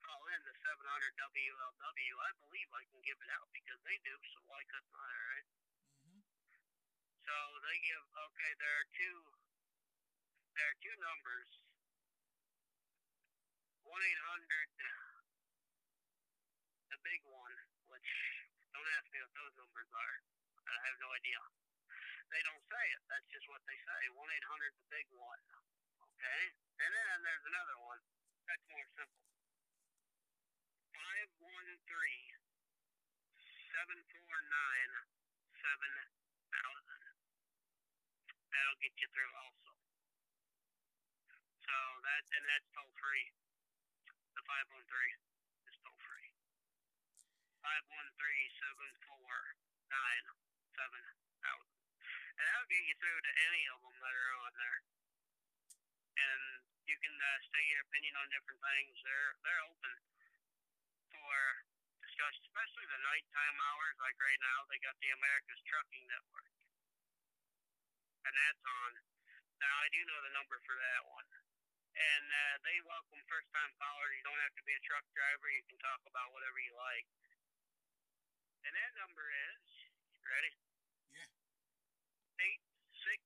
call 0.00 0.22
in 0.32 0.40
the 0.46 0.54
700 0.56 0.78
WLW. 1.20 2.14
I 2.22 2.32
believe 2.40 2.70
I 2.72 2.84
can 2.88 3.00
give 3.02 3.18
it 3.20 3.30
out 3.36 3.48
because 3.52 3.80
they 3.84 3.98
do, 4.06 4.14
so 4.32 4.38
why 4.48 4.62
couldn't 4.70 4.94
I, 4.96 5.12
right? 5.12 5.48
Mm-hmm. 6.06 6.22
So 7.28 7.34
they 7.66 7.76
give, 7.82 8.04
okay, 8.06 8.52
there 8.62 8.76
are 8.80 8.88
two, 8.94 9.18
there 10.56 10.68
are 10.70 10.78
two 10.80 10.96
numbers. 11.02 11.50
1 13.86 13.94
800, 13.94 14.02
the 16.90 16.98
big 17.06 17.22
one, 17.30 17.54
which 17.86 18.10
don't 18.74 18.90
ask 18.98 19.06
me 19.14 19.22
what 19.22 19.30
those 19.38 19.54
numbers 19.62 19.86
are. 19.94 20.26
I 20.66 20.74
have 20.90 20.98
no 20.98 21.06
idea. 21.14 21.38
They 22.34 22.42
don't 22.42 22.66
say 22.66 22.82
it. 22.90 22.98
That's 23.06 23.30
just 23.30 23.46
what 23.46 23.62
they 23.70 23.78
say. 23.78 24.10
1 24.10 24.18
800, 24.18 24.74
the 24.74 24.90
big 24.90 25.06
one. 25.14 25.38
Okay? 26.02 26.50
And 26.82 26.90
then 26.90 27.22
there's 27.22 27.46
another 27.46 27.78
one. 27.86 28.02
That's 28.50 28.66
more 28.74 28.90
simple. 28.98 29.22
513 30.98 31.46
749 31.46 31.78
7000. 35.62 35.78
That'll 38.50 38.82
get 38.82 38.98
you 38.98 39.06
through 39.14 39.30
also. 39.38 39.78
So 41.62 42.02
that, 42.02 42.26
and 42.34 42.42
that's 42.50 42.66
toll 42.74 42.90
free. 42.98 43.30
The 44.36 44.44
513 44.44 45.16
is 45.66 45.76
toll 45.80 45.96
free. 46.04 46.28
513 47.64 47.72
749 48.60 49.16
7000. 50.76 51.08
And 52.36 52.44
that'll 52.44 52.68
get 52.68 52.84
you 52.84 52.96
through 53.00 53.20
to 53.24 53.32
any 53.48 53.64
of 53.72 53.80
them 53.80 53.96
that 53.96 54.12
are 54.12 54.34
on 54.44 54.52
there 54.60 54.78
and 56.16 56.42
you 56.88 56.96
can 57.02 57.12
uh, 57.12 57.38
state 57.44 57.66
your 57.68 57.82
opinion 57.84 58.14
on 58.16 58.26
different 58.32 58.60
things. 58.60 58.94
They're 59.04 59.32
they're 59.44 59.64
open 59.68 59.94
for 61.12 61.36
discussion, 62.00 62.40
especially 62.46 62.86
the 62.88 63.00
nighttime 63.04 63.56
hours. 63.72 63.96
Like 64.00 64.16
right 64.16 64.40
now, 64.40 64.58
they 64.70 64.78
got 64.80 64.96
the 65.02 65.10
America's 65.12 65.60
Trucking 65.68 66.04
Network, 66.08 66.48
and 68.24 68.32
that's 68.32 68.64
on. 68.64 68.92
Now 69.60 69.74
I 69.80 69.88
do 69.92 70.00
know 70.04 70.20
the 70.24 70.34
number 70.36 70.56
for 70.64 70.76
that 70.76 71.02
one, 71.08 71.28
and 71.96 72.26
uh, 72.28 72.54
they 72.62 72.76
welcome 72.84 73.20
first-time 73.26 73.72
callers. 73.80 74.12
You 74.12 74.24
don't 74.28 74.44
have 74.44 74.56
to 74.60 74.64
be 74.68 74.76
a 74.76 74.82
truck 74.84 75.04
driver. 75.16 75.48
You 75.48 75.64
can 75.64 75.80
talk 75.80 76.04
about 76.04 76.30
whatever 76.36 76.60
you 76.60 76.76
like. 76.76 77.08
And 78.68 78.72
that 78.76 78.92
number 79.00 79.24
is 79.24 79.64
ready? 80.22 80.52
Yeah. 81.16 81.30
Eight 82.44 82.62
six 83.00 83.20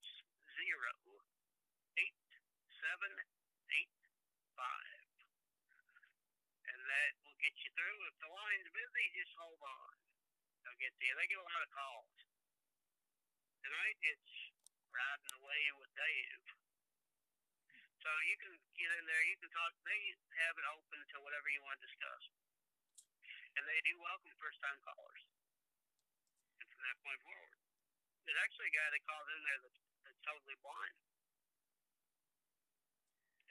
zero 0.55 0.93
seven 2.81 3.13
eight 3.77 3.93
five. 4.57 5.05
And 6.65 6.81
that 6.81 7.13
will 7.25 7.39
get 7.41 7.55
you 7.61 7.71
through. 7.77 7.99
If 8.09 8.17
the 8.25 8.31
line's 8.33 8.69
busy, 8.73 9.05
just 9.17 9.35
hold 9.37 9.61
on. 9.61 9.93
They'll 10.65 10.81
get 10.81 10.93
to 10.97 11.05
you. 11.05 11.15
They 11.17 11.29
get 11.29 11.41
a 11.41 11.49
lot 11.49 11.63
of 11.65 11.71
calls. 11.77 12.17
Tonight 13.61 13.99
it's 14.01 14.33
riding 14.89 15.35
away 15.45 15.63
with 15.77 15.93
Dave. 15.93 16.45
So 18.01 18.09
you 18.25 18.37
can 18.41 18.57
get 18.81 18.89
in 18.97 19.05
there, 19.05 19.23
you 19.29 19.37
can 19.37 19.53
talk 19.53 19.77
they 19.85 20.01
have 20.49 20.57
it 20.57 20.67
open 20.73 20.99
to 21.05 21.17
whatever 21.21 21.53
you 21.53 21.61
want 21.61 21.77
to 21.77 21.85
discuss. 21.85 22.23
And 23.61 23.63
they 23.69 23.81
do 23.85 23.93
welcome 24.01 24.33
first 24.41 24.57
time 24.65 24.81
callers. 24.81 25.23
And 26.65 26.67
from 26.73 26.81
that 26.81 26.97
point 27.05 27.21
forward. 27.29 27.61
There's 28.25 28.41
actually 28.41 28.73
a 28.73 28.77
guy 28.77 28.89
that 28.89 29.03
calls 29.05 29.29
in 29.29 29.41
there 29.45 29.61
that's, 29.61 29.81
that's 30.07 30.21
totally 30.25 30.57
blind. 30.65 30.97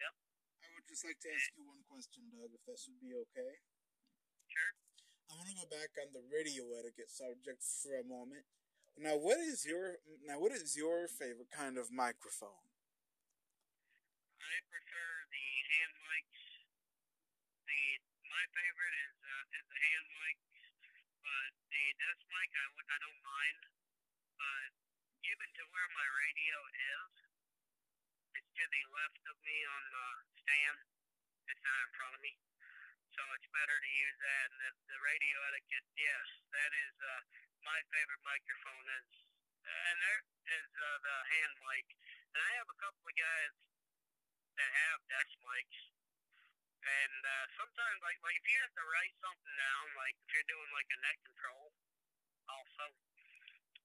Yep. 0.01 0.13
I 0.65 0.67
would 0.73 0.87
just 0.89 1.03
like 1.05 1.19
to 1.19 1.29
ask 1.29 1.53
you 1.53 1.67
one 1.69 1.83
question, 1.85 2.31
Doug, 2.33 2.49
if 2.49 2.63
this 2.65 2.89
would 2.89 3.01
be 3.03 3.13
okay. 3.29 3.53
Sure. 4.49 4.73
I 5.29 5.37
want 5.37 5.51
to 5.51 5.57
go 5.61 5.67
back 5.69 5.93
on 6.01 6.09
the 6.09 6.25
radio 6.25 6.73
etiquette 6.73 7.13
subject 7.13 7.61
for 7.61 8.01
a 8.01 8.05
moment. 8.07 8.49
Now, 8.97 9.15
what 9.15 9.37
is 9.39 9.63
your 9.63 10.01
now? 10.27 10.41
What 10.41 10.51
is 10.51 10.75
your 10.75 11.07
favorite 11.07 11.53
kind 11.53 11.77
of 11.77 11.87
microphone? 11.87 12.68
I 14.49 14.57
prefer 14.65 15.09
the 15.29 15.47
hand 15.69 15.93
mics. 16.09 16.41
The 17.69 17.81
my 18.33 18.43
favorite 18.49 18.97
is 18.97 19.15
uh, 19.21 19.57
is 19.61 19.65
the 19.69 19.77
hand 19.77 20.07
mic, 20.09 20.37
but 21.21 21.51
the 21.69 21.85
desk 22.01 22.23
mic 22.33 22.49
I 22.57 22.65
I 22.65 22.97
don't 22.97 23.21
mind. 23.21 23.61
But 24.41 24.69
given 25.21 25.49
to 25.53 25.63
where 25.69 25.89
my 25.93 26.07
radio 26.25 26.57
is, 26.65 27.13
it's 28.41 28.49
to 28.57 28.65
the 28.73 28.83
left 28.89 29.21
of 29.29 29.37
me 29.45 29.57
on 29.69 29.83
the 29.93 30.07
stand. 30.41 30.77
It's 31.45 31.61
not 31.61 31.85
in 31.85 31.91
front 31.93 32.13
of 32.17 32.21
me, 32.25 32.33
so 33.13 33.21
it's 33.37 33.49
better 33.53 33.77
to 33.77 33.89
use 34.01 34.17
that. 34.17 34.45
And 34.49 34.57
the, 34.65 34.71
the 34.97 34.99
radio 35.05 35.37
etiquette, 35.53 35.89
yes, 35.93 36.25
that 36.57 36.71
is 36.73 36.93
uh, 37.05 37.21
my 37.61 37.77
favorite 37.93 38.23
microphone 38.25 38.87
is, 38.97 39.09
and 39.61 39.95
there 40.01 40.21
is 40.57 40.69
uh, 40.73 40.97
the 41.05 41.17
hand 41.37 41.53
mic. 41.69 41.85
And 42.33 42.41
I 42.41 42.51
have 42.57 42.69
a 42.69 42.77
couple 42.81 43.05
of 43.05 43.13
guys 43.13 43.53
that 44.59 44.71
have 44.91 44.99
desk 45.07 45.35
mics. 45.47 45.79
And 46.83 47.21
uh, 47.23 47.45
sometimes, 47.55 47.99
like, 48.03 48.19
like 48.23 48.35
if 48.35 48.45
you 48.47 48.59
have 48.59 48.75
to 48.75 48.85
write 48.91 49.15
something 49.23 49.55
down, 49.55 49.85
like 49.95 50.15
if 50.19 50.29
you're 50.35 50.51
doing 50.51 50.69
like 50.75 50.89
a 50.91 50.99
net 50.99 51.19
control, 51.23 51.71
also, 52.51 52.85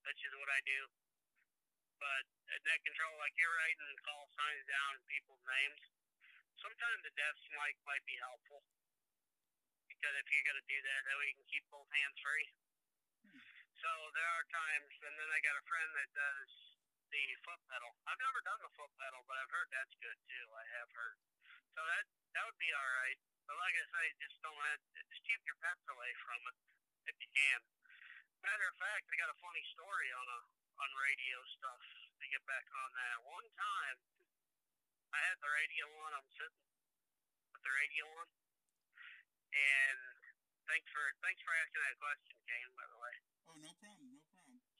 which 0.06 0.20
is 0.26 0.34
what 0.34 0.50
I 0.50 0.60
do. 0.66 0.80
But 2.02 2.24
at 2.50 2.60
net 2.66 2.82
control, 2.82 3.14
like 3.22 3.34
you're 3.38 3.54
writing 3.54 3.94
call 4.02 4.26
signs 4.34 4.66
down 4.66 4.98
and 4.98 5.04
people's 5.06 5.42
names, 5.46 5.80
sometimes 6.58 6.98
the 7.06 7.14
desk 7.14 7.42
mic 7.54 7.78
might 7.86 8.02
be 8.06 8.18
helpful. 8.18 8.66
Because 9.86 10.14
if 10.18 10.26
you're 10.26 10.48
gonna 10.50 10.66
do 10.66 10.78
that, 10.80 11.00
that 11.06 11.16
way 11.22 11.26
you 11.30 11.38
can 11.38 11.48
keep 11.50 11.64
both 11.70 11.86
hands 11.94 12.18
free. 12.18 12.50
So 13.78 13.90
there 14.16 14.30
are 14.38 14.46
times, 14.48 14.92
and 15.06 15.14
then 15.18 15.28
I 15.28 15.38
got 15.44 15.54
a 15.60 15.64
friend 15.68 15.90
that 15.98 16.10
does 16.14 16.73
the 17.14 17.38
foot 17.46 17.62
pedal. 17.70 17.94
I've 18.10 18.18
never 18.18 18.42
done 18.42 18.58
the 18.58 18.74
foot 18.74 18.90
pedal, 18.98 19.22
but 19.30 19.38
I've 19.38 19.52
heard 19.54 19.70
that's 19.70 19.94
good 20.02 20.18
too. 20.26 20.46
I 20.50 20.64
have 20.82 20.90
heard. 20.90 21.18
So 21.78 21.80
that 21.86 22.04
that 22.34 22.42
would 22.42 22.58
be 22.58 22.74
all 22.74 22.90
right. 23.06 23.18
But 23.46 23.54
like 23.62 23.76
I 23.78 23.84
say, 23.86 24.04
just 24.18 24.34
don't 24.42 24.58
let 24.58 24.82
just 24.98 25.22
keep 25.22 25.38
your 25.46 25.58
pets 25.62 25.86
away 25.86 26.10
from 26.26 26.40
it 26.50 26.56
if 27.06 27.16
you 27.22 27.30
can. 27.30 27.60
Matter 28.42 28.66
of 28.66 28.76
fact, 28.82 29.06
I 29.06 29.14
got 29.14 29.30
a 29.30 29.38
funny 29.38 29.62
story 29.70 30.10
on 30.10 30.26
a 30.26 30.40
on 30.74 30.90
radio 31.06 31.38
stuff 31.54 31.82
to 32.18 32.24
get 32.26 32.42
back 32.50 32.66
on 32.66 32.90
that. 32.98 33.16
One 33.30 33.46
time, 33.54 33.98
I 35.14 35.18
had 35.22 35.38
the 35.38 35.50
radio 35.54 35.86
on. 36.02 36.18
I'm 36.18 36.28
sitting 36.34 36.66
with 37.54 37.62
the 37.62 37.74
radio 37.78 38.04
on, 38.10 38.26
and 39.54 39.98
thanks 40.66 40.90
for 40.90 41.04
thanks 41.22 41.38
for 41.46 41.54
asking 41.62 41.82
that 41.86 41.96
question, 42.02 42.34
Kane. 42.42 42.70
By 42.74 42.86
the 42.90 42.98
way. 42.98 43.14
Oh, 43.46 43.56
no 43.62 43.70
problem. 43.78 44.03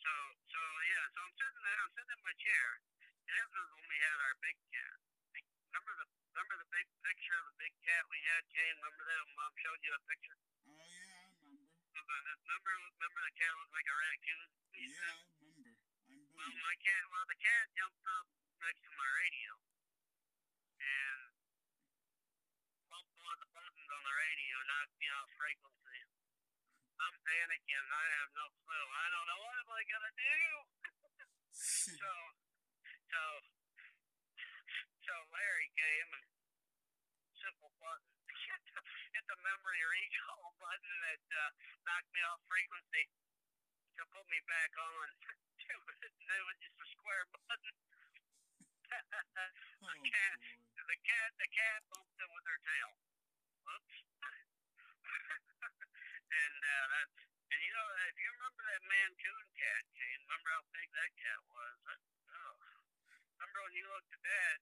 So 0.05 0.13
so 0.53 0.61
yeah, 0.85 1.05
so 1.17 1.19
I'm 1.25 1.33
sitting 1.33 1.65
there, 1.65 1.81
I'm 1.81 1.93
sitting 1.97 2.13
in 2.13 2.21
my 2.29 2.37
chair, 2.37 2.69
and 3.25 3.33
this 3.41 3.49
was 3.57 3.69
when 3.73 3.89
we 3.89 3.99
had 4.05 4.19
our 4.21 4.37
big 4.45 4.57
cat. 4.69 4.97
Remember 5.33 5.93
the 5.97 6.07
remember 6.29 6.55
the 6.61 6.69
big 6.77 6.87
picture 7.01 7.37
of 7.41 7.45
the 7.49 7.57
big 7.57 7.73
cat 7.81 8.05
we 8.13 8.21
had, 8.29 8.45
Kane? 8.53 8.77
Remember 8.85 9.05
that? 9.09 9.21
when 9.25 9.33
Mom 9.41 9.53
showed 9.57 9.81
you 9.81 9.93
a 9.97 10.03
picture. 10.05 10.37
Oh 10.69 10.77
yeah, 10.77 11.25
I 11.25 11.33
remember. 11.41 11.73
Remember, 11.97 12.17
remember, 12.21 12.73
remember 13.01 13.21
the 13.25 13.35
cat 13.41 13.53
looked 13.57 13.73
like 13.73 13.89
a 13.89 13.97
raccoon? 13.97 14.49
Yeah, 14.77 14.93
I 14.93 15.13
remember. 15.25 15.73
I 15.73 16.17
Well, 16.37 16.53
my 16.53 16.77
cat, 16.85 17.03
well, 17.09 17.25
the 17.25 17.41
cat 17.41 17.65
jumped 17.73 18.05
up 18.05 18.27
next 18.61 18.85
to 18.85 18.91
my 18.93 19.09
radio, 19.25 19.51
and 20.85 21.33
bump 22.93 23.09
one 23.09 23.33
of 23.33 23.41
the 23.41 23.51
buttons 23.57 23.89
on 23.89 24.03
the 24.05 24.15
radio, 24.21 24.55
knock 24.69 24.89
me 25.01 25.09
off 25.17 25.33
frequency. 25.41 26.01
I'm 27.01 27.17
panicking. 27.27 27.87
I 27.91 28.07
have 28.23 28.31
no 28.35 28.47
clue. 28.63 28.89
I 28.95 29.07
don't 29.11 29.27
know 29.27 29.41
what 29.43 29.57
am 29.59 29.71
I 29.75 29.83
gonna 29.85 30.15
do. 30.15 30.39
so, 31.99 32.13
so, 33.11 33.23
so 35.03 35.15
Larry 35.35 35.71
came 35.75 36.11
and 36.15 36.27
simple 37.45 37.73
button. 37.83 38.09
Hit 38.45 38.63
the, 38.73 38.81
hit 39.17 39.25
the 39.29 39.39
memory 39.41 39.83
recall 39.85 40.53
button 40.63 40.97
that 41.09 41.25
uh, 41.33 41.51
knocked 41.85 42.11
me 42.13 42.21
off 42.29 42.41
frequency 42.49 43.05
to 43.99 44.03
put 44.11 44.25
me 44.29 44.41
back 44.49 44.73
on. 44.77 45.07
it 45.65 46.45
was 46.45 46.59
just 46.61 46.77
a 46.77 46.89
square 46.93 47.25
button. 47.33 47.75
oh, 48.91 49.91
the 49.91 50.01
cat, 50.07 50.37
boy. 50.41 50.87
the 50.89 50.99
cat, 51.03 51.31
the 51.41 51.49
cat 51.51 51.81
bumped 51.89 52.19
it 52.21 52.29
with 52.31 52.45
her 52.49 52.59
tail. 52.63 52.91
Whoops. 53.65 54.44
And 56.35 56.59
uh, 56.67 56.87
that, 56.91 57.09
and 57.55 57.61
you 57.63 57.73
know, 57.75 57.87
if 58.11 58.17
you 58.19 58.29
remember 58.35 58.63
that 58.67 58.83
Maine 58.91 59.15
Coon 59.23 59.47
cat, 59.55 59.83
Kane, 59.95 60.21
remember 60.27 60.51
how 60.51 60.65
big 60.75 60.89
that 60.99 61.13
cat 61.15 61.41
was? 61.47 61.75
That, 61.87 62.01
oh, 62.35 62.55
remember 63.39 63.59
when 63.63 63.75
you 63.79 63.87
looked 63.87 64.13
at 64.19 64.23
that? 64.27 64.59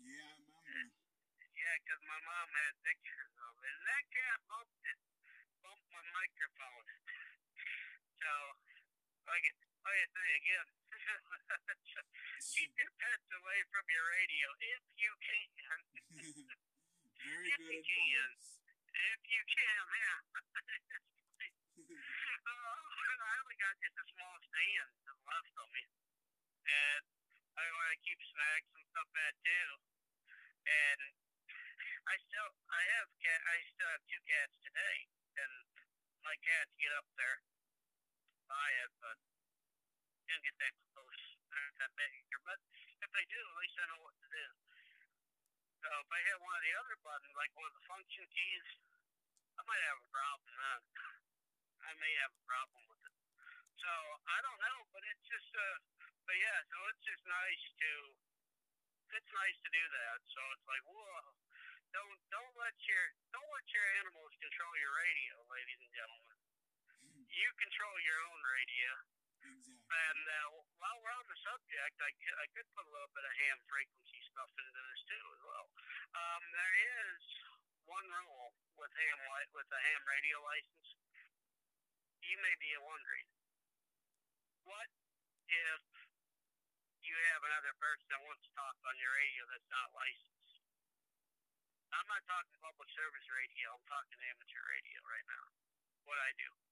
Yeah, 0.00 0.24
I 0.24 0.40
remember. 0.40 0.96
Yeah, 1.54 1.76
'cause 1.86 2.02
my 2.08 2.20
mom 2.24 2.48
had 2.50 2.74
pictures 2.82 3.32
of 3.38 3.54
it, 3.62 3.72
and 3.76 3.84
that 3.86 4.04
cat 4.10 4.38
bumped 4.48 4.82
it, 4.88 4.98
bumped 5.62 5.88
my 5.92 6.04
microphone. 6.16 6.86
so, 8.24 8.32
like, 9.28 9.44
like 9.84 10.00
I 10.00 10.06
say 10.08 10.28
again, 10.40 10.68
keep 12.56 12.72
your 12.74 12.92
pets 12.98 13.28
away 13.36 13.60
from 13.70 13.84
your 13.92 14.06
radio 14.18 14.48
if 14.60 14.82
you 14.98 15.12
can. 15.20 15.80
Very 17.22 17.48
If 17.52 17.58
good 17.60 17.70
you 17.70 17.82
can. 17.84 18.32
If 18.94 19.20
you 19.26 19.42
can, 19.50 19.82
yeah. 19.90 20.18
Uh, 21.84 22.76
and 23.10 23.20
I 23.24 23.32
only 23.40 23.56
got 23.58 23.74
just 23.82 23.96
a 23.98 24.06
small 24.14 24.36
stand 24.38 24.88
left 25.26 25.52
of 25.58 25.68
me. 25.74 25.84
And 26.64 27.04
I 27.58 27.64
want 27.66 27.90
to 27.90 28.00
keep 28.04 28.20
snacks 28.20 28.70
and 28.70 28.84
stuff 28.94 29.08
that 29.16 29.34
too. 29.42 29.68
And 30.64 31.00
I 32.04 32.14
still, 32.20 32.50
I 32.70 32.82
have 33.00 33.08
cat, 33.18 33.40
I 33.48 33.56
still 33.74 33.90
have 33.90 34.04
two 34.06 34.22
cats 34.28 34.54
today. 34.62 34.96
And 35.40 35.52
my 36.22 36.36
cats 36.44 36.70
get 36.78 36.92
up 36.94 37.08
there 37.18 37.42
by 38.46 38.68
it, 38.84 38.92
but 39.02 39.18
didn't 40.30 40.44
get 40.46 40.56
that 40.62 40.74
close. 40.94 41.24
They're 41.50 41.64
not 41.64 41.76
that 41.80 41.92
big. 41.98 42.12
But 42.44 42.60
if 43.02 43.10
they 43.10 43.24
do, 43.28 43.40
at 43.40 43.56
least 43.58 43.76
I 43.80 43.84
know 43.90 44.00
what 44.04 44.16
to 44.20 44.28
do. 44.30 44.63
So 45.84 45.92
if 46.00 46.08
I 46.08 46.20
hit 46.24 46.40
one 46.40 46.56
of 46.56 46.64
the 46.64 46.74
other 46.80 46.96
buttons, 47.04 47.36
like 47.36 47.52
one 47.60 47.68
of 47.68 47.76
the 47.76 47.84
function 47.84 48.24
keys, 48.32 48.68
I 49.52 49.60
might 49.68 49.84
have 49.84 50.00
a 50.00 50.08
problem 50.08 50.48
then. 50.48 50.80
I 51.84 51.92
may 52.00 52.12
have 52.24 52.32
a 52.32 52.44
problem 52.48 52.80
with 52.88 53.04
it. 53.04 53.16
So 53.84 53.92
I 54.24 54.40
don't 54.40 54.60
know, 54.64 54.78
but 54.96 55.04
it's 55.12 55.28
just 55.28 55.52
uh 55.52 55.76
but 56.24 56.40
yeah, 56.40 56.56
so 56.72 56.76
it's 56.88 57.04
just 57.04 57.20
nice 57.28 57.64
to 57.84 57.92
it's 59.12 59.28
nice 59.28 59.58
to 59.60 59.70
do 59.76 59.84
that. 59.92 60.18
So 60.32 60.40
it's 60.56 60.64
like, 60.64 60.84
whoa. 60.88 61.36
Don't 61.92 62.16
don't 62.32 62.54
let 62.56 62.74
your 62.88 63.04
don't 63.36 63.50
let 63.52 63.68
your 63.68 63.84
animals 64.00 64.32
control 64.40 64.72
your 64.80 64.94
radio, 65.04 65.36
ladies 65.52 65.80
and 65.84 65.92
gentlemen. 65.92 66.36
You 67.28 67.48
control 67.60 67.96
your 68.08 68.18
own 68.24 68.40
radio. 68.40 68.90
Exactly. 69.44 69.84
And 69.84 70.24
uh, 70.24 70.64
while 70.80 70.98
we're 71.04 71.16
on 71.16 71.26
the 71.28 71.38
subject, 71.44 71.94
I 72.00 72.10
could, 72.16 72.36
I 72.40 72.46
could 72.56 72.68
put 72.72 72.84
a 72.88 72.92
little 72.92 73.12
bit 73.12 73.24
of 73.28 73.34
ham 73.44 73.58
frequency 73.68 74.20
stuff 74.32 74.48
into 74.56 74.80
this 74.88 75.02
too 75.04 75.24
as 75.36 75.42
well. 75.44 75.66
Um, 76.16 76.42
there 76.48 76.74
is 77.04 77.22
one 77.84 78.06
rule 78.08 78.56
with 78.80 78.92
ham 78.96 79.18
with 79.52 79.68
a 79.68 79.80
ham 79.84 80.02
radio 80.08 80.40
license. 80.40 80.88
You 82.24 82.40
may 82.40 82.56
be 82.56 82.72
wondering, 82.80 83.28
what 84.64 84.88
if 85.52 85.82
you 87.04 87.14
have 87.36 87.42
another 87.44 87.76
person 87.76 88.08
that 88.16 88.24
wants 88.24 88.40
to 88.48 88.50
talk 88.56 88.76
on 88.88 88.96
your 88.96 89.12
radio 89.12 89.44
that's 89.52 89.68
not 89.68 89.92
licensed? 89.92 90.56
I'm 91.92 92.08
not 92.08 92.24
talking 92.24 92.56
public 92.64 92.88
service 92.96 93.28
radio. 93.28 93.76
I'm 93.76 93.86
talking 93.86 94.18
amateur 94.24 94.64
radio 94.72 94.98
right 95.04 95.26
now. 95.28 95.46
What 96.08 96.16
I 96.16 96.32
do 96.40 96.63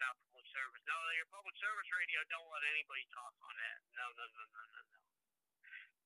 not 0.00 0.16
public 0.24 0.46
service. 0.48 0.82
No, 0.88 0.96
your 1.14 1.28
public 1.28 1.56
service 1.60 1.88
radio 1.92 2.20
don't 2.32 2.48
let 2.48 2.64
anybody 2.72 3.04
talk 3.12 3.36
on 3.44 3.54
that. 3.54 3.78
No, 3.94 4.04
no, 4.16 4.24
no, 4.24 4.44
no, 4.48 4.62
no, 4.64 4.80
no. 4.80 4.98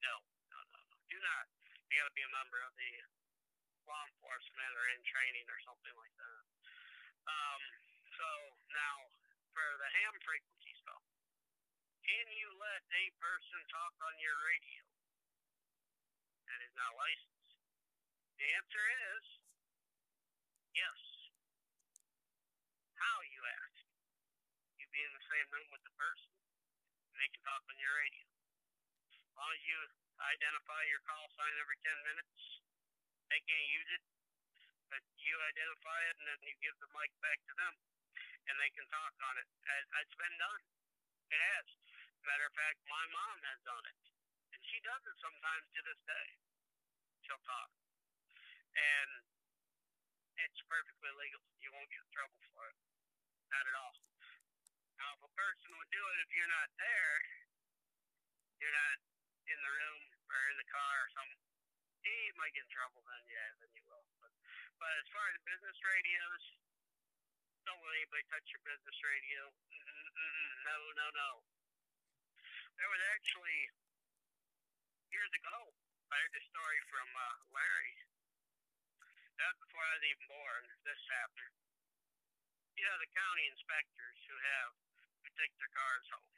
No, 0.04 0.14
no, 0.50 0.58
no, 0.74 0.80
no. 0.90 0.98
Do 1.08 1.16
not. 1.22 1.44
You 1.88 2.02
got 2.02 2.10
to 2.10 2.16
be 2.18 2.26
a 2.26 2.32
member 2.34 2.58
of 2.66 2.74
the 2.74 2.92
law 3.86 4.02
enforcement 4.10 4.72
or 4.74 4.84
in 4.92 5.00
training 5.06 5.46
or 5.46 5.60
something 5.62 5.94
like 5.94 6.14
that. 6.18 6.42
Um, 7.30 7.62
so 8.18 8.28
now 8.74 8.96
for 9.54 9.66
the 9.78 9.88
ham 10.02 10.14
frequency 10.26 10.74
stuff, 10.82 11.04
can 12.02 12.26
you 12.34 12.48
let 12.60 12.82
a 12.90 13.04
person 13.22 13.58
talk 13.70 13.94
on 14.04 14.14
your 14.20 14.36
radio 14.44 14.84
that 16.50 16.60
is 16.66 16.74
not 16.76 16.92
licensed? 16.98 17.56
The 18.36 18.48
answer 18.58 18.84
is 19.14 19.24
yes. 20.74 21.00
How 22.98 23.16
you 23.30 23.42
ask? 23.46 23.73
Be 24.94 25.02
in 25.02 25.10
the 25.10 25.26
same 25.26 25.48
room 25.50 25.66
with 25.74 25.82
the 25.82 25.90
person, 25.98 26.30
they 27.18 27.26
can 27.26 27.42
talk 27.42 27.66
on 27.66 27.74
your 27.82 27.90
radio. 27.98 28.30
As 29.10 29.34
long 29.34 29.50
as 29.50 29.62
you 29.66 29.74
identify 30.22 30.86
your 30.86 31.02
call 31.02 31.26
sign 31.34 31.50
every 31.58 31.82
10 31.82 31.98
minutes, 32.14 32.62
they 33.26 33.42
can't 33.42 33.68
use 33.74 33.90
it, 33.90 34.06
but 34.94 35.02
you 35.18 35.34
identify 35.50 35.98
it 36.06 36.14
and 36.14 36.26
then 36.30 36.38
you 36.46 36.54
give 36.62 36.78
the 36.78 36.86
mic 36.94 37.10
back 37.18 37.42
to 37.42 37.54
them, 37.58 37.74
and 38.46 38.54
they 38.62 38.70
can 38.70 38.86
talk 38.86 39.10
on 39.18 39.34
it. 39.42 39.50
It's 39.98 40.14
been 40.14 40.36
done. 40.38 40.62
It 41.34 41.42
has. 41.42 41.66
Matter 42.22 42.46
of 42.46 42.54
fact, 42.54 42.78
my 42.86 43.04
mom 43.10 43.36
has 43.50 43.58
done 43.66 43.84
it, 43.90 43.98
and 44.54 44.62
she 44.62 44.78
does 44.86 45.02
it 45.10 45.16
sometimes 45.18 45.74
to 45.74 45.80
this 45.90 45.98
day. 46.06 46.28
She'll 47.26 47.42
talk, 47.42 47.70
and 48.78 49.10
it's 50.38 50.62
perfectly 50.70 51.10
legal. 51.18 51.42
You 51.58 51.74
won't 51.74 51.90
get 51.90 51.98
in 51.98 52.10
trouble 52.14 52.38
for 52.54 52.62
it. 52.70 52.78
Not 53.50 53.66
at 53.66 53.74
all. 53.74 53.98
Now, 55.04 55.20
if 55.20 55.28
a 55.28 55.36
person 55.36 55.68
would 55.76 55.92
do 55.92 56.00
it 56.00 56.16
if 56.24 56.32
you're 56.32 56.48
not 56.48 56.72
there, 56.80 57.16
you're 58.56 58.72
not 58.72 58.96
in 59.44 59.58
the 59.60 59.72
room 59.76 60.00
or 60.32 60.40
in 60.48 60.56
the 60.56 60.64
car 60.72 60.96
or 61.04 61.08
something, 61.12 61.44
you 62.08 62.32
might 62.40 62.56
get 62.56 62.64
in 62.64 62.72
trouble 62.72 63.04
then, 63.04 63.20
yeah, 63.28 63.52
then 63.60 63.68
you 63.76 63.84
will. 63.84 64.00
But, 64.24 64.32
but 64.80 64.88
as 64.96 65.04
far 65.12 65.28
as 65.28 65.36
business 65.44 65.76
radios, 65.84 66.44
don't 67.68 67.76
let 67.84 68.00
anybody 68.00 68.24
touch 68.32 68.48
your 68.48 68.64
business 68.64 68.96
radio. 69.04 69.52
Mm-mm-mm. 69.52 70.48
No, 70.72 70.76
no, 70.96 71.06
no. 71.12 71.30
There 72.80 72.88
was 72.88 73.02
actually, 73.12 73.60
years 75.12 75.32
ago, 75.36 75.68
I 76.08 76.16
heard 76.16 76.32
this 76.32 76.48
story 76.48 76.80
from 76.88 77.08
uh, 77.12 77.36
Larry. 77.52 77.92
That 79.36 79.52
was 79.52 79.68
before 79.68 79.84
I 79.84 80.00
was 80.00 80.04
even 80.08 80.24
born. 80.32 80.62
This 80.88 81.00
happened. 81.12 81.52
You 82.80 82.88
know, 82.88 82.96
the 83.04 83.12
county 83.12 83.44
inspectors 83.52 84.16
who 84.24 84.40
have 84.40 84.83
who 85.24 85.32
take 85.40 85.56
their 85.56 85.72
cars 85.72 86.04
home. 86.12 86.28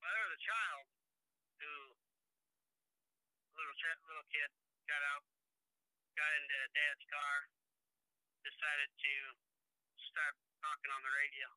Well, 0.00 0.32
a 0.32 0.40
child 0.40 0.88
who 1.60 1.72
little 3.52 3.76
little 4.08 4.28
kid 4.32 4.48
got 4.88 5.04
out, 5.12 5.28
got 6.16 6.30
into 6.40 6.56
dad's 6.72 7.04
car, 7.12 7.36
decided 8.40 8.88
to 8.96 9.14
start 10.00 10.40
talking 10.64 10.88
on 10.88 11.04
the 11.04 11.12
radio. 11.20 11.48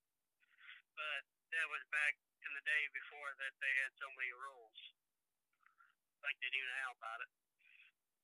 But 1.00 1.24
that 1.56 1.72
was 1.72 1.80
back 1.88 2.20
in 2.44 2.52
the 2.52 2.66
day 2.68 2.84
before 2.92 3.32
that 3.40 3.56
they 3.64 3.74
had 3.88 3.96
so 3.96 4.12
many 4.20 4.36
rules. 4.36 4.80
Like 6.20 6.36
they 6.44 6.52
do 6.52 6.64
now 6.84 6.92
about 7.00 7.24
it. 7.24 7.32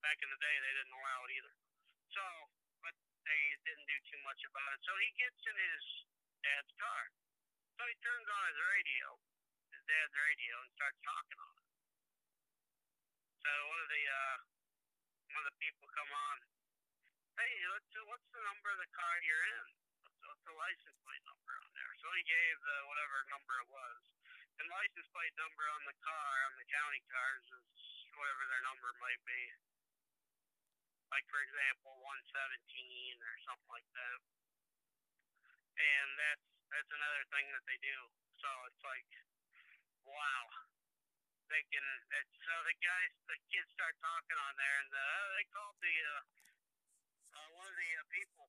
Back 0.03 0.19
in 0.19 0.27
the 0.27 0.39
day, 0.39 0.55
they 0.59 0.73
didn't 0.79 0.95
allow 0.95 1.19
it 1.27 1.31
either. 1.35 1.55
So, 2.11 2.23
but 2.83 2.95
they 3.23 3.41
didn't 3.63 3.87
do 3.87 3.99
too 4.11 4.21
much 4.27 4.39
about 4.47 4.69
it. 4.75 4.79
So 4.83 4.91
he 4.99 5.11
gets 5.19 5.39
in 5.43 5.55
his 5.55 5.83
dad's 6.43 6.71
car. 6.79 7.03
So 7.79 7.87
he 7.87 7.95
turns 8.03 8.27
on 8.27 8.43
his 8.51 8.59
radio, 8.59 9.05
his 9.71 9.83
dad's 9.87 10.11
radio, 10.11 10.53
and 10.59 10.67
starts 10.75 10.99
talking 10.99 11.39
on 11.39 11.53
it. 11.63 11.67
So 13.39 13.51
one 13.71 13.79
of 13.79 13.87
the 13.87 14.03
uh, 14.03 14.37
one 15.31 15.39
of 15.39 15.47
the 15.47 15.57
people 15.63 15.87
come 15.95 16.11
on. 16.11 16.37
Hey, 17.39 17.47
what's 17.71 17.87
what's 18.11 18.27
the 18.35 18.43
number 18.51 18.67
of 18.75 18.83
the 18.83 18.91
car 18.91 19.15
you're 19.23 19.47
in? 19.63 19.65
What's, 20.03 20.19
what's 20.27 20.43
the 20.43 20.59
license 20.59 20.99
plate 21.07 21.23
number 21.23 21.55
on 21.55 21.71
there? 21.71 21.93
So 22.03 22.11
he 22.19 22.23
gave 22.27 22.55
the 22.67 22.77
whatever 22.91 23.23
number 23.31 23.53
it 23.63 23.71
was. 23.71 24.03
And 24.59 24.67
license 24.67 25.07
plate 25.15 25.35
number 25.39 25.63
on 25.71 25.87
the 25.87 25.95
car 26.03 26.35
on 26.51 26.59
the 26.59 26.67
county 26.67 26.99
cars 27.07 27.47
is 27.47 27.63
whatever 28.11 28.43
their 28.51 28.63
number 28.67 28.91
might 28.99 29.23
be. 29.23 29.55
Like 31.15 31.23
for 31.31 31.39
example, 31.47 31.95
one 32.03 32.19
seventeen 32.27 33.15
or 33.23 33.35
something 33.47 33.71
like 33.71 33.87
that. 33.95 34.19
And 35.79 36.09
that's 36.19 36.58
that's 36.69 36.91
another 36.93 37.23
thing 37.33 37.45
that 37.53 37.65
they 37.65 37.79
do. 37.81 37.97
So 38.39 38.49
it's 38.69 38.83
like, 38.85 39.09
wow. 40.05 40.43
they 41.49 41.63
can. 41.73 41.81
And 41.81 42.27
so 42.45 42.53
the 42.65 42.75
guys, 42.79 43.13
the 43.25 43.37
kids 43.49 43.69
start 43.73 43.97
talking 43.99 44.37
on 44.37 44.53
there, 44.57 44.77
and 44.85 44.91
uh, 44.93 45.23
they 45.37 45.45
called 45.49 45.77
the 45.81 45.95
uh, 45.97 46.21
uh, 47.41 47.49
one 47.57 47.67
of 47.67 47.77
the 47.77 47.91
uh, 47.97 48.05
people, 48.13 48.45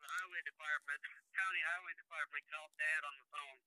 the 0.00 0.08
highway 0.08 0.40
department, 0.48 1.00
county 1.38 1.62
highway 1.76 1.94
department, 1.96 2.42
called 2.48 2.72
Dad 2.80 3.02
on 3.04 3.14
the 3.20 3.28
phone. 3.28 3.58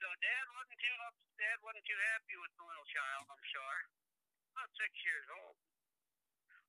So 0.00 0.06
Dad 0.18 0.44
wasn't 0.56 0.80
too 0.82 0.96
up. 1.06 1.14
Dad 1.38 1.58
wasn't 1.62 1.86
too 1.86 2.00
happy 2.16 2.34
with 2.40 2.52
the 2.58 2.64
little 2.66 2.88
child. 2.90 3.24
I'm 3.30 3.46
sure. 3.46 3.78
About 4.52 4.70
six 4.74 4.92
years 5.06 5.26
old. 5.32 5.56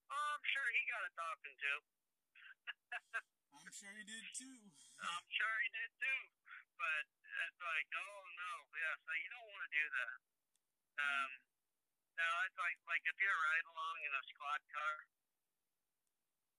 Oh, 0.08 0.28
I'm 0.38 0.46
sure 0.46 0.68
he 0.72 0.82
got 0.86 1.02
a 1.04 1.12
talking 1.18 1.56
to. 1.58 1.74
I'm 3.58 3.72
sure 3.74 3.92
he 3.98 4.06
did 4.06 4.26
too. 4.38 4.73
I'm 5.04 5.28
sure 5.28 5.56
he 5.60 5.70
did 5.76 5.92
too. 6.00 6.22
But 6.80 7.04
it's 7.44 7.60
like, 7.60 7.88
oh 7.92 8.20
no, 8.40 8.54
yeah. 8.80 8.96
So 9.04 9.12
you 9.12 9.30
don't 9.36 9.48
want 9.52 9.64
to 9.68 9.72
do 9.72 9.86
that. 9.92 10.18
Um, 10.94 11.32
now 12.16 12.34
it's 12.48 12.60
like 12.60 12.80
like 12.88 13.04
if 13.04 13.16
you're 13.20 13.42
riding 13.52 13.70
along 13.72 13.96
in 14.04 14.12
a 14.16 14.24
squad 14.32 14.62
car. 14.72 14.96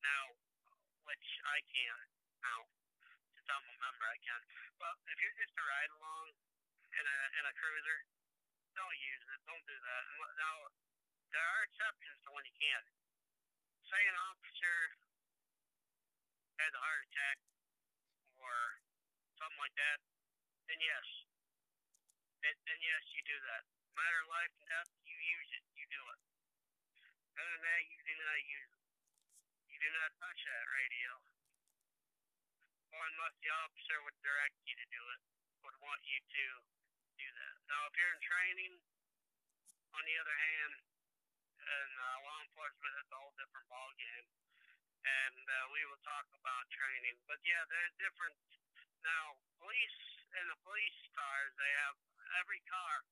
Now, 0.05 0.24
which 1.09 1.28
I 1.49 1.64
can 1.72 1.97
now, 2.45 2.61
since 3.32 3.49
I'm 3.49 3.64
a 3.64 3.76
member, 3.80 4.05
I 4.05 4.20
can. 4.20 4.40
But 4.76 5.01
if 5.09 5.16
you're 5.16 5.38
just 5.40 5.57
a 5.57 5.64
ride 5.64 5.92
along 5.97 6.26
in 6.92 7.05
a 7.09 7.18
in 7.40 7.45
a 7.49 7.55
cruiser, 7.57 7.99
don't 8.76 8.99
use 9.01 9.24
it. 9.24 9.40
Don't 9.49 9.64
do 9.64 9.76
that. 9.80 10.03
Now, 10.36 10.57
there 11.32 11.47
are 11.49 11.62
exceptions 11.64 12.20
to 12.24 12.28
when 12.36 12.45
you 12.45 12.57
can. 12.61 12.82
Say 13.88 14.03
an 14.05 14.16
officer 14.28 14.76
has 16.61 16.72
a 16.72 16.80
heart 16.80 17.03
attack 17.09 17.36
or 18.45 18.59
something 19.40 19.61
like 19.61 19.76
that, 19.80 19.99
then 20.68 20.80
yes. 20.80 21.07
Then, 22.45 22.57
then 22.68 22.80
yes, 22.84 23.03
you 23.16 23.22
do 23.24 23.36
that. 23.40 23.64
Matter 23.97 24.20
of 24.20 24.28
life 24.28 24.53
and 24.61 24.66
death, 24.68 24.90
you 25.09 25.16
use 25.16 25.51
it, 25.57 25.64
you 25.80 25.86
do 25.88 26.03
it. 26.12 26.20
Other 27.40 27.51
than 27.57 27.64
that, 27.64 27.82
you 27.88 27.99
do 28.05 28.14
not 28.20 28.40
use 28.45 28.70
it. 28.76 28.84
You 29.72 29.78
do 29.80 29.90
not 29.97 30.11
touch 30.20 30.40
that 30.45 30.66
radio. 30.68 31.11
Or 32.95 33.03
unless 33.11 33.34
the 33.40 33.51
officer 33.64 33.97
would 34.07 34.18
direct 34.22 34.55
you 34.68 34.76
to 34.76 34.86
do 34.92 35.03
it, 35.03 35.20
would 35.66 35.78
want 35.80 36.03
you 36.05 36.20
to 36.20 36.47
do 37.16 37.28
that. 37.32 37.55
Now, 37.66 37.80
if 37.88 37.95
you're 37.97 38.14
in 38.14 38.22
training, 38.22 38.74
on 39.95 40.03
the 40.05 40.16
other 40.20 40.36
hand, 40.36 40.74
and 41.64 41.90
uh, 41.97 42.16
law 42.28 42.38
enforcement, 42.45 42.92
that's 42.92 43.12
a 43.14 43.18
whole 43.18 43.34
different 43.40 43.66
ballgame 43.72 44.43
and 45.05 45.45
uh, 45.45 45.57
we 45.73 45.85
will 45.89 46.01
talk 46.05 46.27
about 46.35 46.65
training. 46.73 47.17
But 47.29 47.41
yeah, 47.45 47.63
there's 47.69 47.95
different 48.01 48.37
now. 49.05 49.37
Police 49.61 50.01
and 50.37 50.47
the 50.53 50.59
police 50.65 51.01
cars, 51.17 51.53
they 51.57 51.73
have 51.87 51.97
every 52.43 52.61
car 52.69 53.05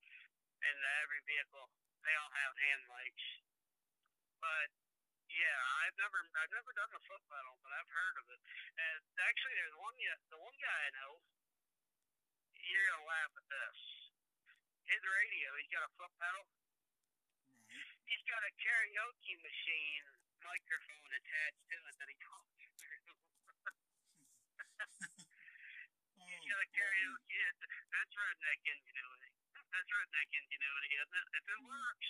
and 0.61 0.77
every 1.05 1.21
vehicle. 1.25 1.69
They 2.05 2.13
all 2.19 2.33
have 2.33 2.53
hand 2.57 2.83
lights. 2.89 3.25
But 4.41 4.69
yeah, 5.31 5.59
I've 5.85 5.97
never 5.97 6.19
I've 6.37 6.53
never 6.53 6.71
done 6.77 6.91
the 6.93 7.01
foot 7.09 7.23
pedal, 7.29 7.55
but 7.63 7.71
I've 7.73 7.89
heard 7.89 8.15
of 8.21 8.25
it. 8.33 8.41
And 8.77 9.01
actually, 9.25 9.55
there's 9.57 9.77
one 9.79 9.95
the 10.29 10.39
one 10.41 10.57
guy 10.61 10.79
I 10.89 10.91
know. 11.01 11.13
You're 12.61 12.87
gonna 12.93 13.07
laugh 13.09 13.33
at 13.37 13.47
this. 13.49 13.79
His 14.89 15.01
radio, 15.03 15.47
he's 15.57 15.71
got 15.73 15.85
a 15.87 15.91
foot 15.97 16.13
pedal. 16.19 16.45
He's 18.05 18.23
got 18.29 18.41
a 18.43 18.51
karaoke 18.59 19.35
machine 19.41 20.05
microphone 20.43 21.11
attached 21.15 21.63
to 21.71 21.77
it 21.87 21.95
that 21.99 22.09
he 22.11 22.17
talks 22.19 22.51
through. 22.79 23.07
Oh, 26.19 26.29
He's 26.29 26.45
got 26.47 26.59
a 26.61 26.69
boy. 26.69 26.75
karaoke. 26.75 27.39
That's 27.93 28.15
redneck 28.43 28.59
ingenuity. 28.67 29.31
That's 29.71 29.87
redneck 29.87 30.29
ingenuity, 30.35 30.91
isn't 30.99 31.15
it? 31.15 31.27
If 31.31 31.45
it 31.47 31.61
works, 31.63 32.07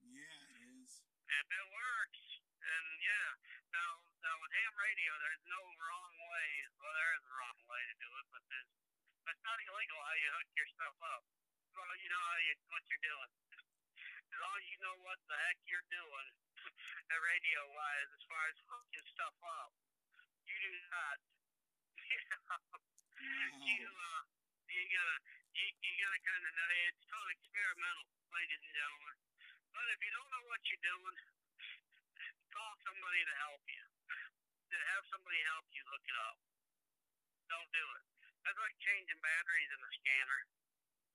Yeah, 0.00 0.40
it 0.48 0.64
is. 0.80 0.90
if 1.28 1.46
it 1.52 1.66
works, 1.76 2.22
and 2.40 2.86
yeah. 3.04 3.28
Now, 3.76 3.90
now 4.24 4.34
with 4.40 4.52
ham 4.56 4.72
radio, 4.80 5.12
there's 5.20 5.44
no 5.44 5.60
wrong 5.76 6.12
way. 6.16 6.48
Well, 6.80 6.88
there 6.96 7.12
is 7.20 7.24
a 7.28 7.34
wrong 7.36 7.58
way 7.68 7.82
to 7.84 7.94
do 8.00 8.08
it, 8.16 8.26
but 8.32 8.42
there's. 8.48 8.72
It's 9.28 9.42
not 9.44 9.58
illegal 9.60 10.00
how 10.00 10.16
you 10.16 10.30
hook 10.40 10.48
your 10.56 10.70
stuff 10.72 10.96
up. 11.04 11.22
Well, 11.76 11.92
you 12.00 12.08
know 12.08 12.22
how 12.32 12.38
you 12.48 12.54
what 12.72 12.84
you're 12.88 13.04
doing. 13.04 13.30
As 14.32 14.38
long 14.40 14.56
as 14.56 14.64
you 14.72 14.78
know 14.80 14.96
what 15.04 15.20
the 15.28 15.36
heck 15.36 15.58
you're 15.68 15.88
doing, 15.92 16.28
radio 17.28 17.60
wise, 17.76 18.08
as 18.16 18.24
far 18.24 18.42
as 18.48 18.56
hooking 18.72 19.06
stuff 19.12 19.36
up, 19.44 19.72
you 20.48 20.56
do 20.64 20.72
not. 20.88 21.18
you 23.66 23.86
Wow. 23.86 24.22
uh, 24.22 24.35
you 24.76 24.84
gotta 24.92 25.16
you, 25.56 25.66
you 25.72 25.92
gotta 26.04 26.20
kind 26.20 26.44
of 26.44 26.52
know 26.52 26.68
it's 26.84 27.04
totally 27.08 27.32
experimental, 27.40 28.04
ladies 28.28 28.60
and 28.60 28.74
gentlemen. 28.76 29.16
But 29.72 29.86
if 29.96 30.00
you 30.04 30.12
don't 30.12 30.30
know 30.36 30.44
what 30.52 30.60
you're 30.68 30.84
doing, 30.84 31.16
call 32.52 32.72
somebody 32.84 33.20
to 33.24 33.34
help 33.40 33.64
you. 33.64 33.84
To 34.66 34.76
have 34.92 35.02
somebody 35.08 35.40
help 35.48 35.64
you 35.72 35.80
look 35.88 36.04
it 36.04 36.18
up. 36.28 36.36
Don't 37.48 37.70
do 37.72 37.86
it. 37.96 38.04
That's 38.44 38.60
like 38.60 38.76
changing 38.84 39.20
batteries 39.24 39.70
in 39.72 39.80
a 39.80 39.92
scanner. 39.96 40.40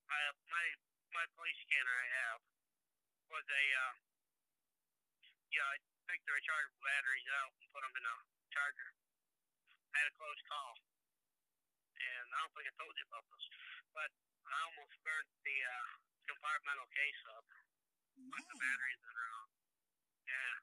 I 0.09 0.17
my 0.49 0.65
my 1.13 1.25
police 1.37 1.59
scanner 1.61 1.93
I 1.93 2.07
have 2.25 2.41
was 3.29 3.45
a 3.45 3.63
uh, 3.77 3.93
yeah 5.53 5.67
I 5.69 5.77
took 6.09 6.21
the 6.25 6.33
rechargeable 6.33 6.81
batteries 6.81 7.29
out 7.37 7.53
and 7.61 7.69
put 7.69 7.85
them 7.85 7.93
in 7.93 8.05
a 8.09 8.15
charger. 8.49 8.89
I 9.93 9.95
had 10.01 10.09
a 10.09 10.15
close 10.17 10.41
call 10.49 10.90
and 12.01 12.25
I 12.33 12.37
don't 12.41 12.53
think 12.57 12.67
I 12.69 12.75
told 12.81 12.93
you 12.97 13.05
about 13.05 13.25
this, 13.29 13.45
but 13.93 14.09
I 14.49 14.57
almost 14.65 14.95
burnt 15.05 15.29
the 15.45 15.57
uh, 15.61 15.91
compartmental 16.25 16.87
case 16.91 17.21
up 17.37 17.45
No. 18.17 18.29
with 18.33 18.45
the 18.49 18.57
batteries 18.57 19.01
that 19.05 19.15
are 19.15 19.29
on. 19.41 19.49
Yeah, 20.25 20.53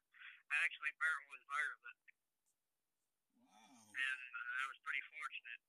I 0.50 0.54
actually 0.66 0.92
burnt 0.98 1.24
one 1.30 1.44
part 1.46 1.70
of 1.76 1.80
it, 1.88 1.98
Wow. 3.48 3.78
and 3.94 4.22
uh, 4.34 4.62
I 4.62 4.64
was 4.70 4.78
pretty 4.82 5.02
fortunate, 5.12 5.62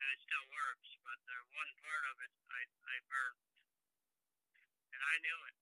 and 0.00 0.08
it 0.12 0.20
still 0.22 0.46
works. 0.52 0.88
But 1.04 1.18
the 1.28 1.38
one 1.56 1.70
part 1.82 2.04
of 2.12 2.16
it, 2.22 2.32
I 2.50 2.60
I 2.86 2.96
burnt, 3.10 3.38
and 4.92 5.02
I 5.02 5.14
knew 5.26 5.38
it. 5.48 5.56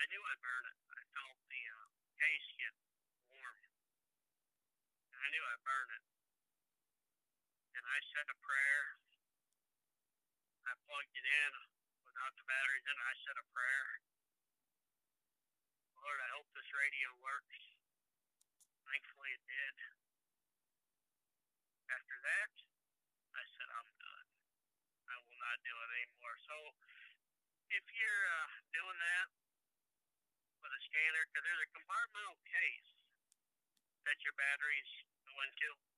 I 0.00 0.04
knew 0.08 0.22
I 0.24 0.34
burned 0.40 0.68
it. 0.72 0.78
I 0.96 1.02
felt 1.12 1.36
the 1.52 1.62
uh, 1.76 1.86
case 2.16 2.46
get 2.56 2.74
warm. 3.28 3.60
And 5.12 5.20
I 5.20 5.28
knew 5.34 5.44
I 5.44 5.56
burned 5.60 5.92
it. 5.98 6.04
And 7.80 7.88
I 7.88 8.00
said 8.12 8.28
a 8.28 8.36
prayer. 8.44 8.84
I 10.68 10.76
plugged 10.84 11.16
it 11.16 11.24
in 11.24 11.52
without 12.04 12.36
the 12.36 12.44
batteries 12.44 12.84
in. 12.84 12.92
I 12.92 13.16
said 13.24 13.40
a 13.40 13.46
prayer. 13.56 13.88
Lord, 15.96 16.20
I 16.20 16.28
hope 16.36 16.44
this 16.52 16.68
radio 16.76 17.08
works. 17.24 17.56
Thankfully, 18.84 19.32
it 19.32 19.44
did. 19.48 19.76
After 21.88 22.16
that, 22.20 22.52
I 23.32 23.44
said, 23.48 23.68
I'm 23.72 23.88
done. 23.96 24.28
I 25.08 25.16
will 25.16 25.40
not 25.40 25.56
do 25.64 25.72
it 25.72 25.90
anymore. 26.04 26.36
So, 26.44 26.56
if 27.80 27.84
you're 27.96 28.24
uh, 28.44 28.60
doing 28.76 28.98
that 29.00 29.28
with 30.60 30.72
a 30.76 30.80
scanner, 30.84 31.24
because 31.32 31.48
there's 31.48 31.64
a 31.64 31.72
compartmental 31.72 32.36
case 32.44 32.92
that 34.04 34.20
your 34.20 34.36
batteries 34.36 34.90
go 35.24 35.32
into, 35.48 35.89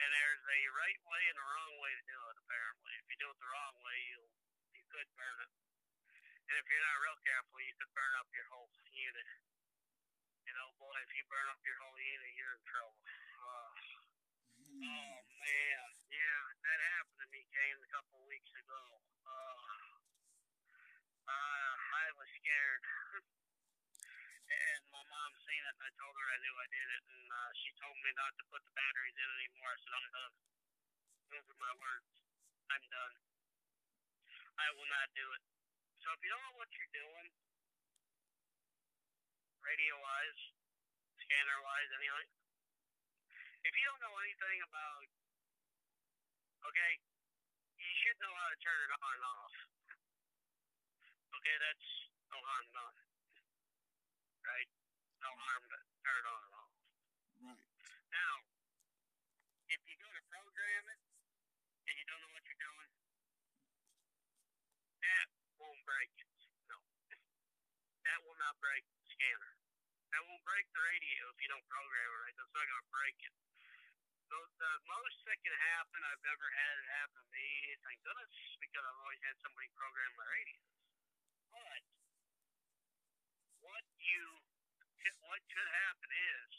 and 0.00 0.08
there's 0.16 0.44
a 0.48 0.60
right 0.80 1.00
way 1.04 1.22
and 1.28 1.38
a 1.38 1.46
wrong 1.46 1.74
way 1.84 1.92
to 1.92 2.04
do 2.08 2.18
it. 2.32 2.36
Apparently, 2.40 2.92
if 2.96 3.06
you 3.12 3.16
do 3.20 3.28
it 3.28 3.38
the 3.38 3.50
wrong 3.52 3.76
way, 3.84 3.98
you'll, 4.08 4.32
you 4.72 4.82
could 4.88 5.08
burn 5.12 5.38
it, 5.44 5.52
and 6.48 6.54
if 6.56 6.64
you're 6.66 6.86
not 6.88 6.98
real 7.04 7.20
careful, 7.22 7.60
you 7.60 7.74
could 7.76 7.92
burn 7.92 8.14
up 8.16 8.28
your 8.32 8.48
whole 8.48 8.72
unit. 8.96 9.28
And 10.48 10.56
oh 10.66 10.72
boy, 10.80 10.96
if 11.04 11.12
you 11.14 11.22
burn 11.28 11.46
up 11.52 11.60
your 11.62 11.78
whole 11.78 11.94
unit, 12.00 12.32
you're 12.34 12.56
in 12.56 12.64
trouble. 12.64 12.98
Uh. 13.38 14.00
Oh 14.80 15.18
man, 15.44 15.86
yeah, 16.08 16.40
that 16.64 16.78
happened 16.96 17.20
to 17.20 17.26
me, 17.34 17.44
Kane, 17.52 17.80
a 17.84 17.90
couple 17.92 18.22
of 18.22 18.26
weeks 18.30 18.52
ago. 18.56 18.82
Uh, 19.26 19.56
uh, 21.28 21.72
I 21.76 22.06
was 22.16 22.28
scared, 22.40 22.84
and 24.50 24.82
my 24.90 25.04
mom 25.06 25.30
seen 25.46 25.62
it. 25.62 25.76
I 25.78 25.90
told 25.94 26.14
her 26.18 26.26
I 26.26 26.38
knew 26.42 26.54
I 26.58 26.68
did 26.74 26.88
it, 26.90 27.02
and 27.06 27.24
uh, 27.30 27.50
she 27.54 27.70
told 27.78 27.96
me 28.02 28.10
not 28.18 28.32
to 28.36 28.44
put 28.50 28.62
the 28.66 28.74
batteries 28.74 29.16
in 29.16 29.30
anymore. 29.38 29.70
I 29.70 29.78
said 29.78 29.94
I'm 29.94 30.08
done. 30.10 30.34
Those 31.30 31.46
are 31.46 31.60
my 31.62 31.74
words. 31.78 32.10
I'm 32.74 32.86
done. 32.90 33.14
I 34.58 34.68
will 34.74 34.90
not 34.90 35.08
do 35.14 35.26
it. 35.30 35.42
So 36.02 36.10
if 36.12 36.20
you 36.20 36.30
don't 36.34 36.44
know 36.44 36.58
what 36.58 36.70
you're 36.74 36.94
doing, 36.94 37.28
radio 39.62 39.94
wise, 40.02 40.40
scanner 41.22 41.58
wise, 41.62 41.90
anything 41.94 42.40
if 43.64 43.72
you 43.76 43.84
don't 43.92 44.00
know 44.00 44.16
anything 44.24 44.58
about, 44.64 45.04
okay, 46.64 46.92
you 47.76 47.92
should 48.00 48.16
know 48.24 48.32
how 48.32 48.48
to 48.48 48.58
turn 48.64 48.78
it 48.88 48.92
on 48.96 49.12
and 49.12 49.26
off. 49.28 49.54
Okay, 51.40 51.56
that's 51.60 51.88
no 52.32 52.38
harm 52.40 52.66
done. 52.72 53.09
Right? 54.40 54.68
No 55.20 55.30
harm 55.36 55.62
to 55.68 55.78
turn 56.04 56.16
it 56.16 56.26
on 56.26 56.40
and 56.40 56.54
off. 56.56 56.72
Right. 57.40 57.62
Now, 58.10 58.34
if 59.68 59.80
you 59.84 59.94
go 60.00 60.08
to 60.10 60.22
program 60.32 60.84
it 60.90 61.00
and 61.88 61.94
you 61.94 62.04
don't 62.08 62.20
know 62.24 62.32
what 62.34 62.44
you're 62.44 62.64
doing, 62.64 62.90
that 65.04 65.26
won't 65.60 65.80
break 65.84 66.12
it. 66.18 66.30
No. 66.66 66.76
That 68.04 68.18
will 68.24 68.38
not 68.40 68.56
break 68.58 68.82
the 68.82 69.04
scanner. 69.12 69.52
That 70.10 70.26
won't 70.26 70.42
break 70.42 70.66
the 70.74 70.82
radio 70.82 71.22
if 71.30 71.38
you 71.38 71.48
don't 71.52 71.66
program 71.70 72.08
it 72.10 72.20
right. 72.26 72.34
That's 72.34 72.50
not 72.56 72.66
going 72.66 72.82
to 72.82 72.90
break 72.90 73.16
it. 73.22 73.34
So 74.30 74.36
the 74.62 74.72
most 74.86 75.16
that 75.26 75.38
can 75.42 75.54
happen, 75.74 75.98
I've 76.06 76.22
never 76.22 76.46
had 76.54 76.74
it 76.78 76.86
happen 77.02 77.18
to 77.18 77.26
me, 77.34 77.46
thank 77.82 77.98
goodness, 78.06 78.30
because 78.62 78.82
I've 78.86 79.00
always 79.02 79.22
had 79.26 79.34
somebody 79.42 79.66
program 79.74 80.10
my 80.14 80.26
radios. 80.30 80.70
But 81.50 81.82
what 83.64 83.84
you 84.00 84.24
what 85.20 85.40
could 85.48 85.70
happen 85.88 86.10
is 86.12 86.50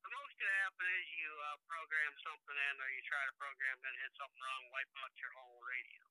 the 0.00 0.10
most 0.16 0.32
could 0.40 0.54
happen 0.64 0.86
is 0.96 1.06
you 1.12 1.30
uh, 1.52 1.56
program 1.68 2.12
something 2.24 2.56
in, 2.56 2.74
or 2.80 2.88
you 2.88 3.02
try 3.04 3.20
to 3.28 3.34
program 3.36 3.76
it, 3.84 3.94
hit 4.00 4.12
something 4.16 4.42
wrong, 4.42 4.64
wipe 4.72 4.90
out 5.04 5.12
your 5.20 5.32
whole 5.36 5.60
radio. 5.60 6.04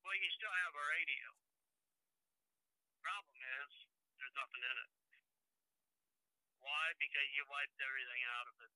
Well, 0.00 0.16
you 0.16 0.30
still 0.32 0.54
have 0.64 0.74
a 0.74 0.84
radio. 0.96 1.28
Problem 3.04 3.36
is, 3.62 3.72
there's 4.16 4.34
nothing 4.34 4.64
in 4.64 4.76
it. 4.80 4.90
Why? 6.64 6.84
Because 6.96 7.28
you 7.36 7.44
wiped 7.52 7.78
everything 7.78 8.22
out 8.38 8.46
of 8.48 8.56
it. 8.64 8.72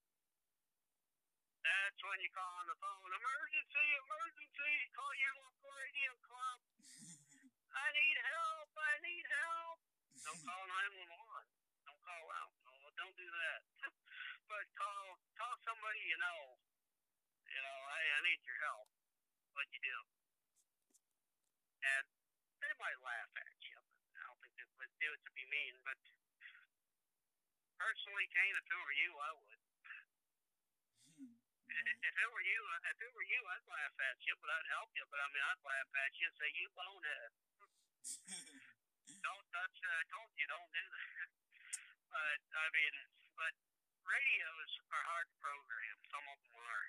That's 1.64 2.00
when 2.06 2.18
you 2.22 2.30
call 2.30 2.52
on 2.62 2.66
the 2.70 2.78
phone, 2.78 3.10
emergency, 3.10 3.86
emergency, 4.04 4.74
call 4.94 5.12
your 5.18 5.34
local 5.42 5.70
radio 5.74 6.12
club. 6.22 6.58
I 7.82 7.86
need 7.96 8.18
help, 8.20 8.70
I 8.78 8.94
need 9.02 9.26
help. 9.26 9.85
Don't 10.26 10.42
call 10.42 10.58
911. 10.58 11.86
Don't 11.86 12.02
call 12.02 12.26
out. 12.34 12.50
Oh, 12.66 12.74
no, 12.82 12.90
don't 12.98 13.14
do 13.14 13.28
that. 13.30 13.62
but 14.50 14.66
call, 14.74 15.22
call 15.38 15.54
somebody 15.62 16.02
you 16.02 16.18
know. 16.18 16.58
You 17.46 17.60
know, 17.62 17.78
hey, 17.94 18.06
I 18.10 18.20
need 18.26 18.42
your 18.42 18.58
help. 18.66 18.90
What 19.54 19.70
you 19.70 19.78
do? 19.86 19.98
And 21.78 22.04
they 22.58 22.74
might 22.74 22.98
laugh 23.06 23.30
at 23.38 23.54
you. 23.70 23.78
I 24.18 24.20
don't 24.26 24.34
think 24.42 24.50
they 24.58 24.66
would 24.66 24.90
do 24.98 25.14
it 25.14 25.22
to 25.22 25.30
be 25.30 25.46
mean, 25.46 25.78
but 25.86 25.94
personally, 27.78 28.26
Kane, 28.34 28.58
if 28.58 28.66
it 28.66 28.78
were 28.82 28.98
you, 28.98 29.10
I 29.14 29.30
would. 29.30 29.60
Hmm. 31.22 31.38
If 31.70 32.14
it 32.18 32.28
were 32.34 32.42
you, 32.42 32.60
if 32.82 32.98
it 32.98 33.10
were 33.14 33.28
you, 33.30 33.40
I'd 33.46 33.66
laugh 33.70 33.94
at 34.10 34.18
you, 34.26 34.34
but 34.42 34.50
I'd 34.50 34.74
help 34.74 34.90
you. 34.90 35.06
But 35.06 35.22
I 35.22 35.26
mean, 35.30 35.44
I'd 35.54 35.62
laugh 35.62 35.90
at 36.02 36.12
you 36.18 36.26
and 36.26 36.34
say, 36.34 36.50
"You 36.50 36.66
bonehead." 36.74 37.30
don't 39.26 39.46
touch. 39.50 39.76
Uh, 39.82 39.90
I 39.90 40.04
told 40.06 40.30
you, 40.38 40.46
don't 40.46 40.70
do 40.70 40.84
that. 40.86 41.28
but 42.14 42.38
I 42.54 42.66
mean, 42.70 42.94
but 43.34 43.54
radios 44.06 44.70
are 44.94 45.04
hard 45.10 45.26
to 45.26 45.36
program. 45.42 45.96
Some 46.14 46.26
of 46.30 46.38
them 46.46 46.54
are. 46.62 46.86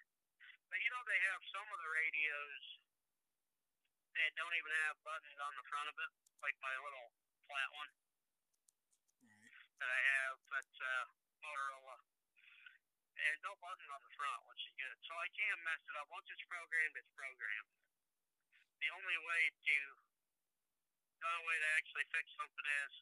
But 0.69 0.77
you 0.77 0.89
know, 0.93 1.01
they 1.09 1.21
have 1.33 1.41
some 1.49 1.65
of 1.65 1.77
the 1.81 1.89
radios 1.89 2.63
that 4.13 4.29
don't 4.37 4.53
even 4.53 4.73
have 4.85 5.01
buttons 5.01 5.39
on 5.41 5.53
the 5.57 5.65
front 5.65 5.87
of 5.89 5.95
it, 5.97 6.11
like 6.45 6.57
my 6.61 6.75
little 6.77 7.09
flat 7.49 7.69
one 7.73 7.91
that 9.81 9.89
I 9.89 10.01
have. 10.21 10.37
That's 10.53 10.77
uh, 10.77 11.05
Motorola. 11.41 11.97
There's 13.17 13.41
no 13.41 13.57
button 13.57 13.89
on 13.89 14.01
the 14.05 14.13
front, 14.13 14.45
which 14.45 14.61
is 14.61 14.73
good. 14.77 14.97
So 15.09 15.13
I 15.17 15.25
can't 15.33 15.61
mess 15.65 15.81
it 15.89 15.95
up. 15.97 16.05
Once 16.13 16.29
it's 16.29 16.45
programmed, 16.45 16.95
it's 17.01 17.13
programmed. 17.17 17.71
The 18.77 18.93
only 18.93 19.17
way 19.25 19.41
to 19.49 19.77
the 21.17 21.27
only 21.27 21.45
way 21.49 21.57
to 21.57 21.69
actually 21.77 22.07
fix 22.13 22.25
something 22.37 22.67
is 22.85 22.93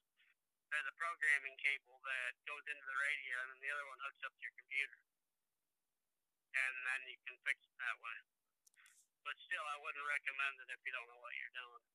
there's 0.71 0.89
a 0.91 0.95
programming 0.99 1.55
cable 1.59 1.99
that 2.03 2.31
goes 2.47 2.65
into 2.67 2.85
the 2.85 2.99
radio, 2.99 3.35
and 3.43 3.47
then 3.55 3.59
the 3.63 3.71
other 3.75 3.85
one 3.87 3.99
hooks 4.03 4.23
up 4.23 4.33
to 4.35 4.43
your 4.43 4.55
computer, 4.55 4.99
and 6.55 6.73
then 6.83 6.99
you 7.11 7.17
can 7.27 7.35
fix 7.43 7.57
it 7.63 7.75
that 7.79 7.97
way. 7.99 8.19
But 9.23 9.35
still, 9.41 9.65
I 9.65 9.77
wouldn't 9.81 10.05
recommend 10.05 10.55
it 10.63 10.69
if 10.75 10.81
you 10.85 10.93
don't 10.93 11.09
know 11.09 11.21
what 11.21 11.33
you're 11.35 11.57
doing. 11.57 11.85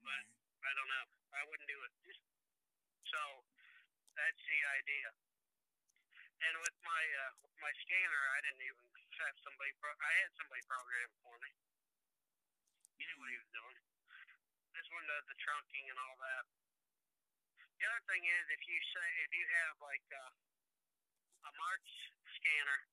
But 0.00 0.24
I 0.64 0.72
don't 0.74 0.90
know. 0.90 1.06
I 1.36 1.42
wouldn't 1.46 1.68
do 1.68 1.78
it. 1.84 1.92
So 3.06 3.20
that's 4.16 4.42
the 4.42 4.60
idea. 4.80 5.08
And 6.36 6.54
with 6.60 6.76
my 6.84 7.02
uh, 7.26 7.32
with 7.44 7.56
my 7.60 7.72
scanner, 7.84 8.22
I 8.36 8.38
didn't 8.44 8.64
even 8.64 8.86
have 9.24 9.36
somebody. 9.44 9.72
Pro- 9.80 10.00
I 10.00 10.12
had 10.24 10.30
somebody 10.36 10.62
program 10.68 11.08
it 11.08 11.12
for 11.24 11.36
me. 11.40 11.50
He 12.96 13.02
knew 13.04 13.18
what 13.20 13.30
he 13.32 13.38
was 13.40 13.50
doing. 13.52 13.85
This 14.86 15.02
one 15.02 15.10
does 15.10 15.26
the 15.26 15.34
trunking 15.42 15.90
and 15.90 15.98
all 15.98 16.14
that. 16.22 16.46
The 17.58 17.90
other 17.90 18.02
thing 18.06 18.22
is, 18.22 18.44
if 18.54 18.62
you 18.70 18.78
say 18.94 19.08
if 19.26 19.34
you 19.34 19.42
have 19.58 19.74
like 19.82 20.06
uh, 20.14 20.30
a 21.42 21.50
March 21.58 21.90
scanner, 22.38 22.86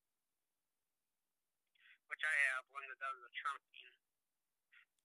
which 2.10 2.26
I 2.26 2.34
have 2.50 2.66
one 2.74 2.82
that 2.90 2.98
does 2.98 3.14
the 3.22 3.30
trunking. 3.38 3.94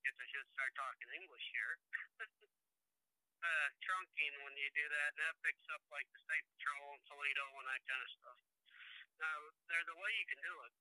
Guess 0.01 0.17
I 0.17 0.27
should 0.33 0.49
start 0.49 0.73
talking 0.81 1.13
English 1.13 1.45
here. 1.53 1.77
uh, 3.45 3.69
trunking 3.85 4.33
when 4.49 4.57
you 4.57 4.73
do 4.73 4.89
that, 4.89 5.13
and 5.13 5.21
that 5.29 5.37
picks 5.45 5.69
up 5.69 5.85
like 5.93 6.09
the 6.17 6.25
State 6.25 6.49
Patrol 6.57 6.97
and 6.97 7.05
Toledo 7.05 7.45
and 7.53 7.69
that 7.69 7.85
kind 7.85 8.01
of 8.01 8.11
stuff. 8.17 8.41
Now, 9.21 9.37
there's 9.69 9.93
a 9.93 9.99
way 10.01 10.09
you 10.17 10.25
can 10.25 10.41
do 10.41 10.57
it. 10.65 10.73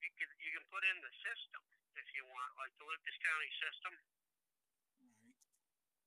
You 0.00 0.08
can 0.16 0.32
you 0.40 0.50
can 0.56 0.64
put 0.72 0.80
in 0.80 0.96
the 1.04 1.12
system 1.20 1.60
if 2.00 2.08
you 2.16 2.24
want, 2.24 2.56
like 2.56 2.72
the 2.80 2.88
Lucas 2.88 3.20
County 3.20 3.52
system. 3.60 4.15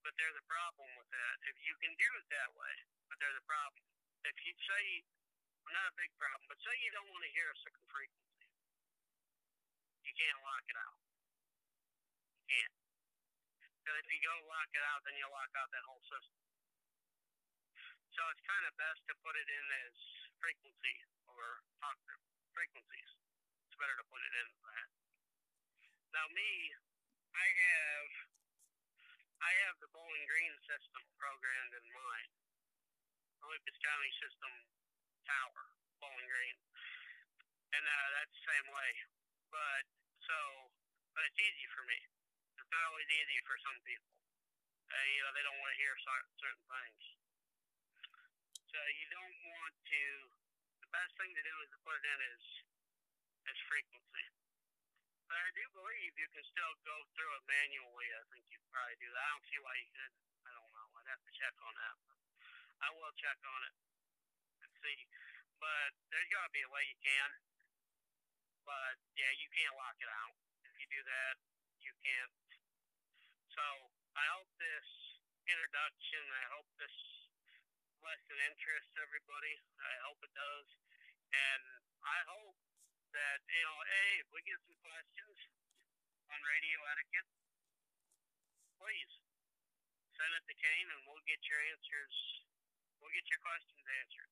But 0.00 0.16
there's 0.16 0.38
a 0.40 0.46
problem 0.48 0.88
with 0.96 1.10
that. 1.12 1.34
If 1.44 1.56
you 1.60 1.74
can 1.80 1.92
do 2.00 2.08
it 2.16 2.26
that 2.32 2.50
way, 2.56 2.74
but 3.12 3.20
there's 3.20 3.36
a 3.36 3.44
problem. 3.44 3.84
If 4.24 4.36
you 4.44 4.52
say, 4.56 5.04
not 5.68 5.92
a 5.92 5.94
big 5.96 6.12
problem, 6.16 6.44
but 6.48 6.58
say 6.64 6.72
you 6.80 6.90
don't 6.92 7.08
want 7.12 7.24
to 7.24 7.32
hear 7.36 7.48
a 7.52 7.56
certain 7.60 7.84
frequency, 7.92 8.48
you 10.04 10.12
can't 10.16 10.40
lock 10.40 10.64
it 10.64 10.78
out. 10.80 10.98
You 12.32 12.44
can't. 12.48 12.74
Because 13.80 13.96
if 14.00 14.08
you 14.08 14.20
go 14.24 14.34
lock 14.48 14.70
it 14.72 14.84
out, 14.88 15.00
then 15.04 15.16
you 15.20 15.28
lock 15.28 15.52
out 15.56 15.68
that 15.72 15.84
whole 15.84 16.04
system. 16.08 16.40
So 18.16 18.20
it's 18.32 18.42
kind 18.44 18.64
of 18.68 18.72
best 18.76 19.00
to 19.08 19.14
put 19.22 19.36
it 19.36 19.48
in 19.48 19.66
as 19.86 19.96
frequency 20.40 20.96
or 21.28 21.62
talk 21.80 21.96
frequencies. 22.56 23.10
It's 23.68 23.76
better 23.78 23.96
to 24.00 24.06
put 24.10 24.20
it 24.20 24.32
in 24.34 24.48
that. 24.64 24.88
Now 26.10 26.26
me, 26.34 26.74
I 27.32 27.46
have 27.46 28.39
I 29.40 29.52
have 29.66 29.76
the 29.80 29.88
Bowling 29.96 30.26
Green 30.28 30.54
system 30.68 31.02
programmed 31.16 31.72
in 31.72 31.86
mine. 31.96 32.30
The 33.40 33.72
County 33.80 34.12
system 34.20 34.52
tower, 35.24 35.64
Bowling 35.98 36.28
Green. 36.28 36.56
And 37.72 37.84
uh, 37.84 38.08
that's 38.20 38.34
the 38.36 38.44
same 38.52 38.66
way. 38.68 38.90
But 39.48 39.84
so 40.28 40.36
but 41.16 41.24
it's 41.24 41.40
easy 41.40 41.66
for 41.72 41.82
me. 41.88 41.98
It's 42.60 42.70
not 42.70 42.84
always 42.92 43.08
easy 43.10 43.38
for 43.48 43.56
some 43.64 43.78
people. 43.82 44.12
Uh, 44.90 45.06
you 45.16 45.20
know, 45.24 45.32
they 45.34 45.44
don't 45.44 45.58
want 45.58 45.72
to 45.72 45.80
hear 45.80 45.94
certain 46.04 46.66
things. 46.68 47.02
So 48.70 48.78
you 48.78 49.06
don't 49.10 49.38
want 49.50 49.74
to. 49.74 50.02
The 50.84 50.90
best 50.94 51.12
thing 51.18 51.32
to 51.32 51.42
do 51.42 51.54
is 51.64 51.68
to 51.74 51.78
put 51.82 51.96
it 51.96 52.06
in 52.06 52.20
as 52.28 52.42
as 53.50 53.56
frequency. 53.66 54.39
But 55.30 55.38
I 55.38 55.50
do 55.54 55.62
believe 55.78 56.10
you 56.18 56.26
can 56.34 56.42
still 56.42 56.74
go 56.82 56.96
through 57.14 57.30
it 57.38 57.44
manually. 57.46 58.08
I 58.18 58.26
think 58.34 58.50
you 58.50 58.58
probably 58.66 58.98
do 58.98 59.14
that. 59.14 59.22
I 59.22 59.30
don't 59.30 59.46
see 59.46 59.62
why 59.62 59.74
you 59.78 59.86
could. 59.94 60.12
I 60.42 60.50
don't 60.58 60.72
know. 60.74 60.86
I'd 60.98 61.06
have 61.14 61.22
to 61.22 61.30
check 61.38 61.54
on 61.62 61.74
that. 61.78 61.94
But 62.02 62.18
I 62.82 62.90
will 62.98 63.14
check 63.14 63.38
on 63.38 63.60
it 63.70 63.74
and 64.66 64.70
see. 64.82 64.98
But 65.62 65.94
there's 66.10 66.26
got 66.34 66.50
to 66.50 66.52
be 66.52 66.66
a 66.66 66.72
way 66.74 66.82
you 66.82 66.98
can. 66.98 67.30
But 68.66 68.98
yeah, 69.14 69.30
you 69.38 69.46
can't 69.54 69.78
lock 69.78 70.02
it 70.02 70.10
out. 70.10 70.34
If 70.66 70.74
you 70.82 70.86
do 70.98 71.02
that, 71.06 71.34
you 71.78 71.94
can't. 72.02 72.34
So 73.54 73.62
I 74.18 74.26
hope 74.34 74.50
this 74.58 74.88
introduction. 75.46 76.26
I 76.26 76.44
hope 76.58 76.66
this 76.74 76.98
lesson 78.02 78.38
interests 78.50 78.98
everybody. 78.98 79.54
I 79.78 79.94
hope 80.10 80.18
it 80.26 80.34
does. 80.34 80.68
And 81.30 81.62
I 82.02 82.18
hope 82.34 82.58
that, 83.14 83.38
you 83.46 83.62
know, 83.66 83.78
hey, 83.86 84.10
if 84.22 84.28
we 84.30 84.40
get 84.46 84.58
some 84.62 84.78
questions 84.82 85.36
on 86.30 86.38
radio 86.46 86.78
etiquette, 86.94 87.30
please 88.78 89.12
send 90.14 90.30
it 90.36 90.44
to 90.46 90.54
Kane 90.54 90.88
and 90.94 91.00
we'll 91.10 91.24
get 91.26 91.42
your 91.46 91.60
answers. 91.74 92.16
We'll 93.02 93.14
get 93.14 93.26
your 93.26 93.42
questions 93.42 93.82
answered. 94.04 94.30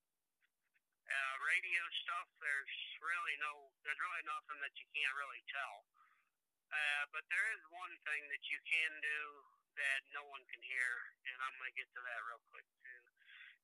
Uh, 1.09 1.35
radio 1.41 1.83
stuff, 2.05 2.29
there's 2.39 2.77
really 3.01 3.37
no, 3.41 3.73
there's 3.83 3.97
really 3.97 4.25
nothing 4.29 4.59
that 4.61 4.77
you 4.77 4.87
can't 4.93 5.17
really 5.17 5.43
tell. 5.49 5.77
Uh, 6.69 7.05
but 7.17 7.25
there 7.33 7.49
is 7.57 7.63
one 7.73 7.95
thing 8.05 8.23
that 8.29 8.45
you 8.53 8.61
can 8.69 8.93
do 9.01 9.23
that 9.81 10.05
no 10.13 10.21
one 10.29 10.45
can 10.53 10.61
hear, 10.61 10.91
and 11.25 11.37
I'm 11.41 11.55
going 11.57 11.73
to 11.73 11.79
get 11.81 11.89
to 11.97 12.03
that 12.05 12.21
real 12.29 12.43
quick 12.53 12.69
too. 12.85 13.03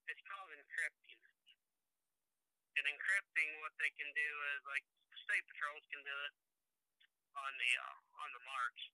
It's 0.09 0.25
called 0.25 0.49
encrypting. 0.57 1.21
And 2.81 2.85
encrypting, 2.91 3.51
what 3.61 3.77
they 3.77 3.93
can 3.93 4.09
do 4.17 4.31
is 4.57 4.61
like 4.65 4.87
state 5.25 5.45
patrols 5.49 5.85
can 5.89 6.05
do 6.05 6.17
it 6.29 6.35
on 7.33 7.53
the 7.57 7.71
uh, 7.81 7.97
on 8.21 8.29
the 8.37 8.43
MARCS. 8.45 8.85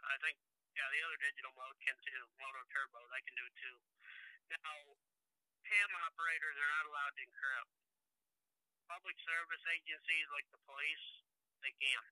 I 0.00 0.16
think 0.24 0.36
yeah, 0.74 0.88
the 0.90 1.02
other 1.04 1.18
digital 1.20 1.52
mode 1.54 1.76
can 1.84 1.96
too. 2.02 2.22
Moto 2.40 2.62
Turbo, 2.72 3.00
they 3.12 3.22
can 3.22 3.36
do 3.36 3.44
it 3.44 3.56
too. 3.60 3.76
Now, 4.50 4.96
ham 5.68 5.90
operators 6.08 6.56
are 6.58 6.72
not 6.80 6.84
allowed 6.90 7.14
to 7.14 7.22
encrypt. 7.22 7.72
Public 8.90 9.16
service 9.22 9.64
agencies 9.70 10.28
like 10.34 10.44
the 10.52 10.60
police, 10.68 11.06
they 11.64 11.72
can. 11.78 12.04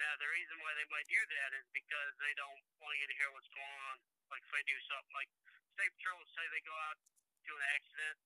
Now, 0.00 0.12
the 0.20 0.28
reason 0.28 0.58
why 0.60 0.74
they 0.76 0.88
might 0.90 1.08
do 1.08 1.22
that 1.22 1.50
is 1.56 1.66
because 1.72 2.12
they 2.18 2.34
don't 2.34 2.62
want 2.82 2.98
you 2.98 3.06
to 3.08 3.16
hear 3.16 3.30
what's 3.32 3.48
going 3.54 3.80
on. 3.92 3.96
Like 4.28 4.42
if 4.42 4.52
they 4.52 4.64
do 4.64 4.76
something 4.88 5.14
like 5.16 5.30
state 5.76 5.92
patrol 5.96 6.20
say 6.36 6.44
they 6.52 6.64
go 6.64 6.76
out 6.90 6.98
to 6.98 7.52
an 7.52 7.64
accident, 7.76 8.18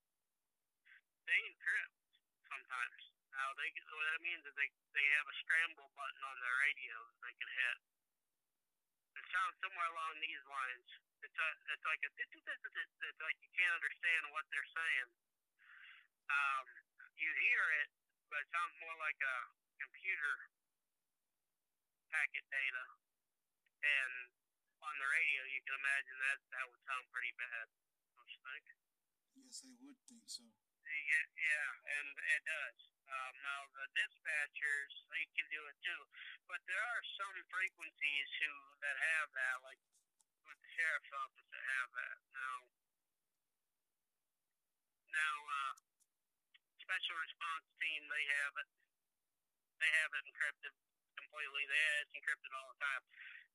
they 1.27 1.39
encrypt 1.51 1.95
sometimes. 2.47 3.16
Now 3.37 3.53
they 3.53 3.68
what 3.68 4.07
that 4.16 4.24
means 4.24 4.41
is 4.49 4.55
they 4.57 4.70
they 4.97 5.07
have 5.20 5.28
a 5.28 5.37
scramble 5.45 5.93
button 5.93 6.22
on 6.24 6.37
their 6.41 6.57
radio 6.72 6.97
that 7.05 7.20
they 7.20 7.34
can 7.37 7.51
hit. 7.53 7.76
It 9.20 9.26
sounds 9.28 9.61
somewhere 9.61 9.89
along 9.93 10.16
these 10.24 10.41
lines. 10.49 10.89
It's 11.20 11.37
a, 11.37 11.49
it's 11.68 11.84
like 11.84 12.01
a 12.01 12.11
it's 12.16 13.20
like 13.20 13.39
you 13.45 13.51
can't 13.53 13.74
understand 13.76 14.22
what 14.32 14.49
they're 14.49 14.72
saying. 14.72 15.09
Um, 16.32 16.66
you 17.20 17.28
hear 17.28 17.64
it, 17.84 17.89
but 18.32 18.41
it 18.41 18.49
sounds 18.53 18.72
more 18.80 18.97
like 19.05 19.20
a 19.20 19.37
computer 19.84 20.49
packet 22.09 22.45
data. 22.49 22.84
And 23.84 24.12
on 24.80 24.95
the 24.97 25.09
radio, 25.12 25.41
you 25.53 25.61
can 25.61 25.76
imagine 25.76 26.16
that 26.24 26.39
that 26.57 26.64
would 26.72 26.82
sound 26.89 27.05
pretty 27.12 27.37
bad, 27.37 27.68
don't 28.16 28.32
you 28.32 28.41
think? 28.49 28.64
Yes, 29.37 29.61
I 29.61 29.76
would 29.84 30.01
think 30.09 30.24
so. 30.24 30.66
Yeah, 30.87 31.26
yeah, 31.34 31.68
and 31.99 32.09
it 32.14 32.43
does. 32.47 32.78
Um, 33.11 33.34
now 33.43 33.61
the 33.74 33.87
dispatchers 33.99 34.93
they 35.11 35.26
can 35.34 35.47
do 35.51 35.62
it 35.66 35.78
too, 35.82 36.03
but 36.47 36.62
there 36.70 36.78
are 36.78 37.03
some 37.18 37.34
frequencies 37.51 38.28
who 38.39 38.55
that 38.87 38.95
have 38.95 39.28
that, 39.34 39.57
like 39.66 39.82
with 40.47 40.59
the 40.62 40.70
sheriff's 40.78 41.11
office 41.11 41.49
that 41.51 41.64
have 41.74 41.91
that. 41.91 42.16
Now, 42.34 42.57
now 45.11 45.37
uh, 45.43 45.74
special 46.78 47.18
response 47.18 47.66
team 47.82 48.07
they 48.07 48.24
have 48.47 48.55
it. 48.62 48.68
They 49.82 49.91
have 49.91 50.11
it 50.14 50.24
encrypted 50.30 50.74
completely. 51.18 51.66
They 51.66 51.82
it's 52.07 52.14
encrypted 52.14 52.53
all 52.55 52.70
the 52.70 52.78
time 52.78 53.03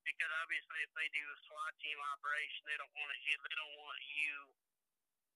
because 0.04 0.32
obviously 0.44 0.84
if 0.84 0.92
they 1.00 1.08
do 1.16 1.24
a 1.24 1.38
SWAT 1.48 1.74
team 1.80 1.96
operation, 2.12 2.68
they 2.68 2.76
don't 2.76 2.92
want 2.92 3.12
to 3.16 3.20
they 3.24 3.56
don't 3.56 3.78
want 3.80 4.02
you 4.20 4.36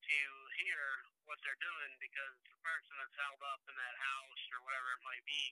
to 0.06 0.22
hear 0.62 0.82
what 1.26 1.41
they're 1.41 1.58
doing 1.58 1.91
because 1.97 2.38
the 2.45 2.60
person 2.62 2.93
that's 3.01 3.18
held 3.18 3.41
up 3.41 3.62
in 3.66 3.74
that 3.74 3.97
house 3.97 4.43
or 4.53 4.62
whatever 4.62 4.89
it 4.93 5.01
might 5.01 5.26
be, 5.26 5.43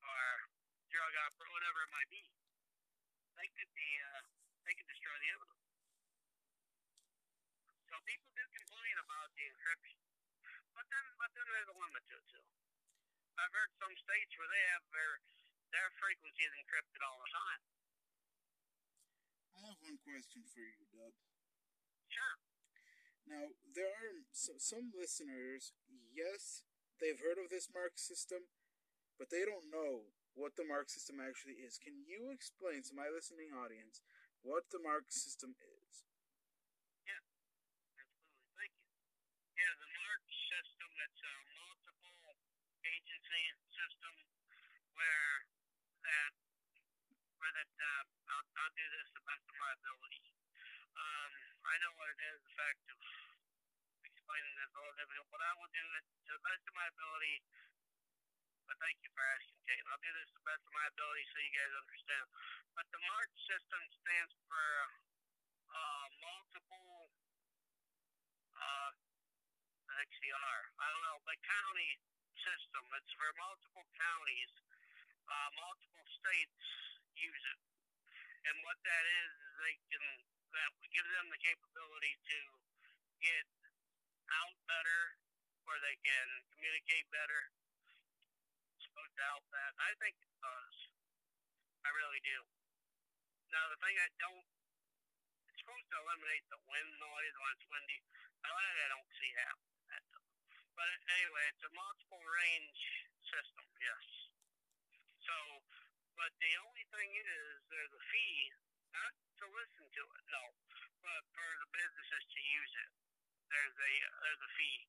or 0.00 0.24
drug 0.88 1.12
op 1.28 1.36
or 1.36 1.48
whatever 1.52 1.84
it 1.84 1.92
might 1.92 2.08
be, 2.08 2.24
they 3.36 3.48
could 3.52 3.68
be 3.76 3.90
uh, 4.08 4.24
they 4.64 4.72
could 4.72 4.88
destroy 4.88 5.12
the 5.20 5.30
evidence. 5.36 5.68
So 7.92 8.00
people 8.08 8.32
do 8.32 8.44
complain 8.56 8.96
about 9.04 9.28
the 9.36 9.44
encryption, 9.52 10.00
but 10.72 10.88
then 10.88 11.04
but 11.20 11.30
then 11.36 11.46
there's 11.52 11.68
a 11.68 11.76
limit 11.76 12.02
to 12.08 12.16
it 12.16 12.26
too. 12.32 12.46
I've 13.36 13.52
heard 13.52 13.72
some 13.76 13.92
states 14.00 14.32
where 14.40 14.48
they 14.48 14.64
have 14.72 14.84
their 14.96 15.12
their 15.76 15.88
frequency 16.00 16.40
is 16.48 16.56
encrypted 16.56 17.00
all 17.04 17.20
the 17.20 17.30
time. 17.36 17.60
I 19.52 19.58
have 19.68 19.80
one 19.84 20.00
question 20.00 20.40
for 20.48 20.64
you, 20.64 20.84
Doug. 20.88 21.12
Sure. 22.08 22.51
Now, 23.26 23.54
there 23.74 23.90
are 23.90 24.14
some 24.32 24.92
listeners, 24.94 25.72
yes, 26.12 26.62
they've 27.00 27.18
heard 27.18 27.38
of 27.42 27.50
this 27.50 27.68
mark 27.72 27.96
system, 27.98 28.50
but 29.18 29.30
they 29.30 29.44
don't 29.46 29.70
know 29.70 30.12
what 30.34 30.56
the 30.56 30.64
mark 30.66 30.90
system 30.90 31.20
actually 31.20 31.60
is. 31.62 31.78
Can 31.78 32.04
you 32.06 32.30
explain 32.32 32.82
to 32.88 32.94
my 32.96 33.08
listening 33.12 33.52
audience 33.54 34.02
what 34.42 34.70
the 34.72 34.80
mark 34.82 35.10
system 35.12 35.54
is? 35.60 36.04
Yeah, 37.06 37.22
absolutely. 37.98 38.50
Thank 38.58 38.72
you. 38.74 38.86
Yeah, 39.58 39.74
the 39.78 39.90
mark 40.02 40.22
system, 40.28 40.90
it's 41.06 41.22
a 41.22 41.34
multiple 41.56 42.34
agency 42.84 43.44
system 43.72 44.14
where 44.98 45.34
that, 46.06 46.32
where 47.38 47.52
that, 47.52 47.70
uh, 47.76 48.04
I'll, 48.32 48.46
I'll 48.56 48.74
do 48.74 48.86
this 48.96 49.08
the 49.12 49.22
best 49.28 49.44
of 49.44 49.56
my 49.60 49.70
ability. 49.76 50.41
Um, 50.92 51.30
I 51.64 51.74
know 51.80 51.92
what 51.96 52.08
it 52.12 52.20
is, 52.20 52.38
the 52.44 52.54
fact 52.58 52.84
of 52.92 52.98
explaining 54.04 54.54
this 54.60 54.70
a 54.72 54.78
little 54.80 54.98
difficult, 55.00 55.28
but 55.32 55.40
I 55.40 55.52
will 55.56 55.72
do 55.72 55.86
it 55.96 56.04
to 56.28 56.30
the 56.36 56.44
best 56.44 56.62
of 56.68 56.74
my 56.76 56.86
ability. 56.92 57.36
But 58.68 58.76
thank 58.78 59.00
you 59.00 59.10
for 59.12 59.24
asking, 59.36 59.60
Kate. 59.64 59.84
I'll 59.88 60.04
do 60.04 60.12
this 60.16 60.28
to 60.32 60.38
the 60.40 60.48
best 60.48 60.64
of 60.64 60.72
my 60.72 60.86
ability 60.92 61.24
so 61.28 61.36
you 61.40 61.52
guys 61.52 61.72
understand. 61.76 62.26
But 62.76 62.86
the 62.92 63.00
MARC 63.04 63.30
system 63.48 63.82
stands 64.04 64.32
for 64.48 64.68
uh, 65.72 66.06
multiple 66.20 67.12
uh, 68.56 68.90
XCR. 69.92 70.58
I 70.76 70.86
don't 70.88 71.04
know, 71.04 71.18
but 71.24 71.36
county 71.40 71.92
system. 72.36 72.82
It's 72.96 73.12
for 73.16 73.28
multiple 73.38 73.86
counties. 73.96 74.52
Uh, 75.28 75.48
multiple 75.56 76.06
states 76.20 76.64
use 77.16 77.44
it. 77.48 77.60
And 78.42 78.56
what 78.66 78.78
that 78.82 79.04
is, 79.06 79.30
is 79.36 79.52
they 79.62 79.76
can 79.92 80.04
that 80.52 80.70
gives 80.92 81.10
them 81.16 81.28
the 81.32 81.40
capability 81.40 82.14
to 82.20 82.38
get 83.24 83.46
out 84.32 84.56
better, 84.68 85.02
or 85.68 85.74
they 85.80 85.96
can 86.04 86.26
communicate 86.52 87.08
better. 87.12 87.52
Supposed 88.80 89.16
to 89.16 89.24
help 89.24 89.46
that. 89.56 89.72
I 89.80 89.96
think 90.00 90.20
it 90.20 90.32
does. 90.40 90.76
I 91.82 91.88
really 91.96 92.20
do. 92.20 92.38
Now 93.52 93.64
the 93.72 93.80
thing 93.80 93.96
I 93.96 94.08
don't, 94.20 94.46
it's 95.48 95.60
supposed 95.60 95.88
to 95.92 95.96
eliminate 95.96 96.44
the 96.52 96.60
wind 96.68 96.92
noise 97.00 97.34
when 97.36 97.50
it's 97.56 97.66
windy. 97.68 98.00
I 98.42 98.88
don't 98.90 99.10
see 99.16 99.32
happen. 99.38 99.72
But 100.72 100.88
anyway, 101.04 101.44
it's 101.52 101.64
a 101.68 101.72
multiple 101.76 102.24
range 102.42 102.80
system. 103.28 103.64
Yes. 103.76 104.04
So, 105.20 105.36
but 106.16 106.32
the 106.40 106.52
only 106.64 106.84
thing 106.90 107.12
is, 107.12 107.60
there's 107.68 107.92
a 107.92 108.02
fee, 108.08 108.50
not 108.92 109.12
to 109.40 109.44
listen 109.48 109.84
to 109.88 110.02
it, 110.04 110.24
no, 110.28 110.42
but 111.00 111.22
for 111.32 111.48
the 111.64 111.68
businesses 111.72 112.22
to 112.28 112.40
use 112.40 112.74
it, 112.84 112.90
there's 113.48 113.76
a 113.76 113.92
there's 114.22 114.42
a 114.44 114.50
fee 114.56 114.80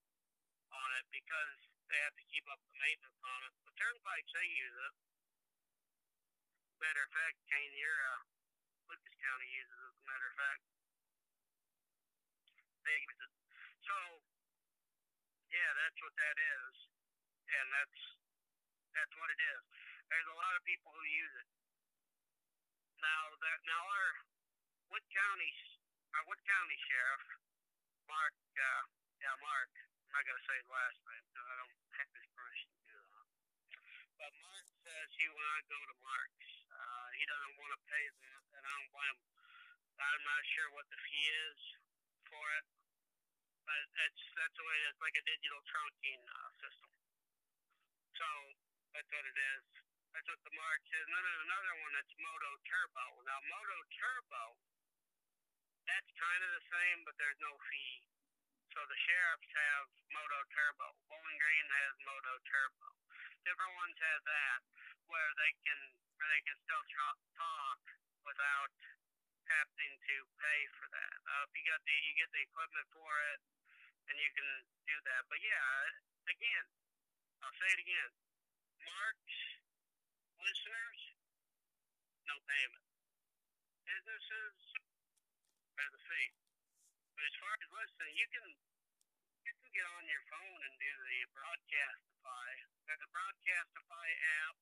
on 0.72 0.90
it 1.00 1.06
because 1.12 1.58
they 1.88 2.00
have 2.04 2.16
to 2.16 2.26
keep 2.32 2.46
up 2.52 2.60
the 2.68 2.76
maintenance 2.80 3.22
on 3.24 3.40
it. 3.48 3.54
The 3.68 3.74
turnpikes 3.80 4.32
they 4.34 4.48
use 4.50 4.78
it. 4.88 4.94
Matter 6.82 7.04
of 7.04 7.12
fact, 7.16 7.38
Kane, 7.48 7.76
your 7.80 7.98
uh, 8.12 8.22
Lucas 8.92 9.16
County 9.24 9.50
uses 9.56 9.78
it. 9.78 9.88
As 9.88 10.00
a 10.04 10.08
matter 10.10 10.28
of 10.28 10.36
fact, 10.36 10.64
they 12.84 12.98
use 13.00 13.20
it. 13.24 13.34
So, 13.88 13.96
yeah, 15.48 15.70
that's 15.80 16.00
what 16.04 16.16
that 16.20 16.38
is, 16.40 16.74
and 17.48 17.66
that's 17.72 18.02
that's 18.94 19.14
what 19.16 19.30
it 19.32 19.40
is. 19.40 19.64
There's 20.12 20.30
a 20.30 20.38
lot 20.38 20.54
of 20.60 20.62
people 20.68 20.92
who 20.92 21.06
use 21.08 21.36
it. 21.40 21.48
Now, 23.04 23.24
that 23.36 23.60
now 23.68 23.84
our 23.84 24.12
Wood 24.88 25.04
County, 25.12 25.52
our 26.16 26.24
Wood 26.24 26.40
County 26.48 26.78
Sheriff, 26.88 27.24
Mark, 28.08 28.32
uh, 28.56 28.84
yeah, 29.20 29.36
Mark, 29.44 29.72
I'm 30.08 30.24
not 30.24 30.40
to 30.40 30.46
say 30.48 30.56
his 30.56 30.72
last 30.72 30.98
name 31.04 31.26
because 31.28 31.48
I 31.52 31.56
don't 31.60 31.76
have 32.00 32.10
his 32.16 32.28
permission 32.32 32.70
to 32.72 32.82
do 32.88 32.96
that. 32.96 33.28
But 34.24 34.32
Mark 34.40 34.66
says 34.88 35.08
he 35.20 35.28
will 35.28 35.44
not 35.52 35.68
go 35.68 35.80
to 35.84 35.96
MARCS. 36.00 36.50
Uh, 36.72 37.08
he 37.20 37.24
doesn't 37.28 37.56
want 37.60 37.72
to 37.76 37.82
pay 37.92 38.06
that, 38.08 38.42
and 38.56 38.64
I 38.64 38.72
don't 38.72 38.92
blame 38.96 39.18
him. 39.20 39.32
I'm 40.00 40.24
not 40.24 40.44
sure 40.48 40.70
what 40.72 40.88
the 40.88 41.00
fee 41.04 41.28
is 41.52 41.60
for 42.32 42.46
it, 42.56 42.66
but 43.68 43.84
it's 44.08 44.24
that's 44.32 44.56
the 44.56 44.64
way 44.64 44.76
it 44.80 44.86
is, 44.92 44.98
like 45.04 45.16
a 45.20 45.24
digital 45.28 45.60
trunking 45.68 46.24
uh, 46.24 46.50
system. 46.56 46.92
So 48.16 48.28
that's 48.96 49.12
what 49.12 49.28
it 49.28 49.38
is. 49.60 49.83
That's 50.14 50.30
what 50.30 50.42
the 50.46 50.54
Mark 50.54 50.82
is. 50.94 51.06
And 51.10 51.14
then 51.14 51.24
there's 51.26 51.46
another 51.50 51.74
one 51.82 51.92
that's 51.98 52.14
Moto 52.22 52.52
Turbo. 52.70 53.06
Now 53.26 53.40
Moto 53.50 53.78
Turbo 53.98 54.44
that's 55.88 56.12
kind 56.16 56.42
of 56.44 56.52
the 56.56 56.66
same, 56.72 57.00
but 57.04 57.16
there's 57.20 57.40
no 57.44 57.54
fee. 57.68 58.02
So 58.72 58.80
the 58.90 58.98
sheriffs 59.06 59.52
have 59.54 59.86
Moto 60.10 60.40
Turbo. 60.50 60.88
Bowling 61.12 61.38
Green 61.38 61.68
has 61.70 61.94
Moto 62.08 62.34
Turbo. 62.50 62.90
Different 63.46 63.74
ones 63.78 63.98
have 64.00 64.24
that, 64.26 64.60
where 65.12 65.32
they 65.38 65.52
can 65.62 65.80
where 66.18 66.30
they 66.32 66.42
can 66.48 66.58
still 66.64 66.86
talk 67.38 67.82
without 68.24 68.74
having 69.46 69.94
to 69.94 70.16
pay 70.40 70.62
for 70.80 70.88
that. 70.90 71.16
Uh, 71.28 71.44
if 71.46 71.52
you 71.54 71.64
got 71.68 71.82
the 71.84 71.96
you 72.08 72.14
get 72.18 72.32
the 72.32 72.42
equipment 72.42 72.88
for 72.96 73.12
it, 73.36 73.40
and 74.10 74.16
you 74.18 74.30
can 74.34 74.50
do 74.88 74.98
that. 75.14 75.22
But 75.30 75.44
yeah, 75.44 76.32
again, 76.32 76.66
I'll 77.46 77.58
say 77.60 77.70
it 77.78 77.82
again. 77.84 78.12
MARCS 78.88 79.53
listeners, 80.44 81.00
no 82.28 82.36
payment. 82.44 82.86
Businesses, 83.88 84.60
by 85.80 85.88
the 85.88 86.02
fee. 86.04 86.32
But 87.16 87.24
as 87.24 87.36
far 87.40 87.54
as 87.56 87.72
listening, 87.72 88.14
you 88.20 88.28
can 88.28 88.48
you 89.48 89.54
can 89.56 89.70
get 89.72 89.88
on 89.88 90.04
your 90.08 90.24
phone 90.28 90.60
and 90.68 90.74
do 90.80 90.92
the 91.08 91.20
Broadcastify. 91.32 92.52
There's 92.88 93.04
a 93.04 93.12
Broadcastify 93.12 94.10
app. 94.44 94.56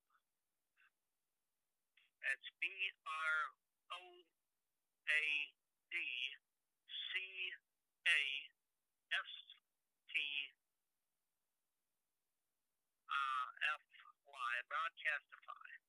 It's 2.30 2.50
B 2.62 2.66
R 3.06 3.38
O 3.98 4.02
A 5.10 5.26
D 5.90 5.96
C 6.86 7.10
A 8.06 8.22
S 9.18 9.32
T 10.10 10.14
uh, 13.10 13.41
F 14.42 14.48
Y 14.48 14.62
Broadcastify. 14.70 15.81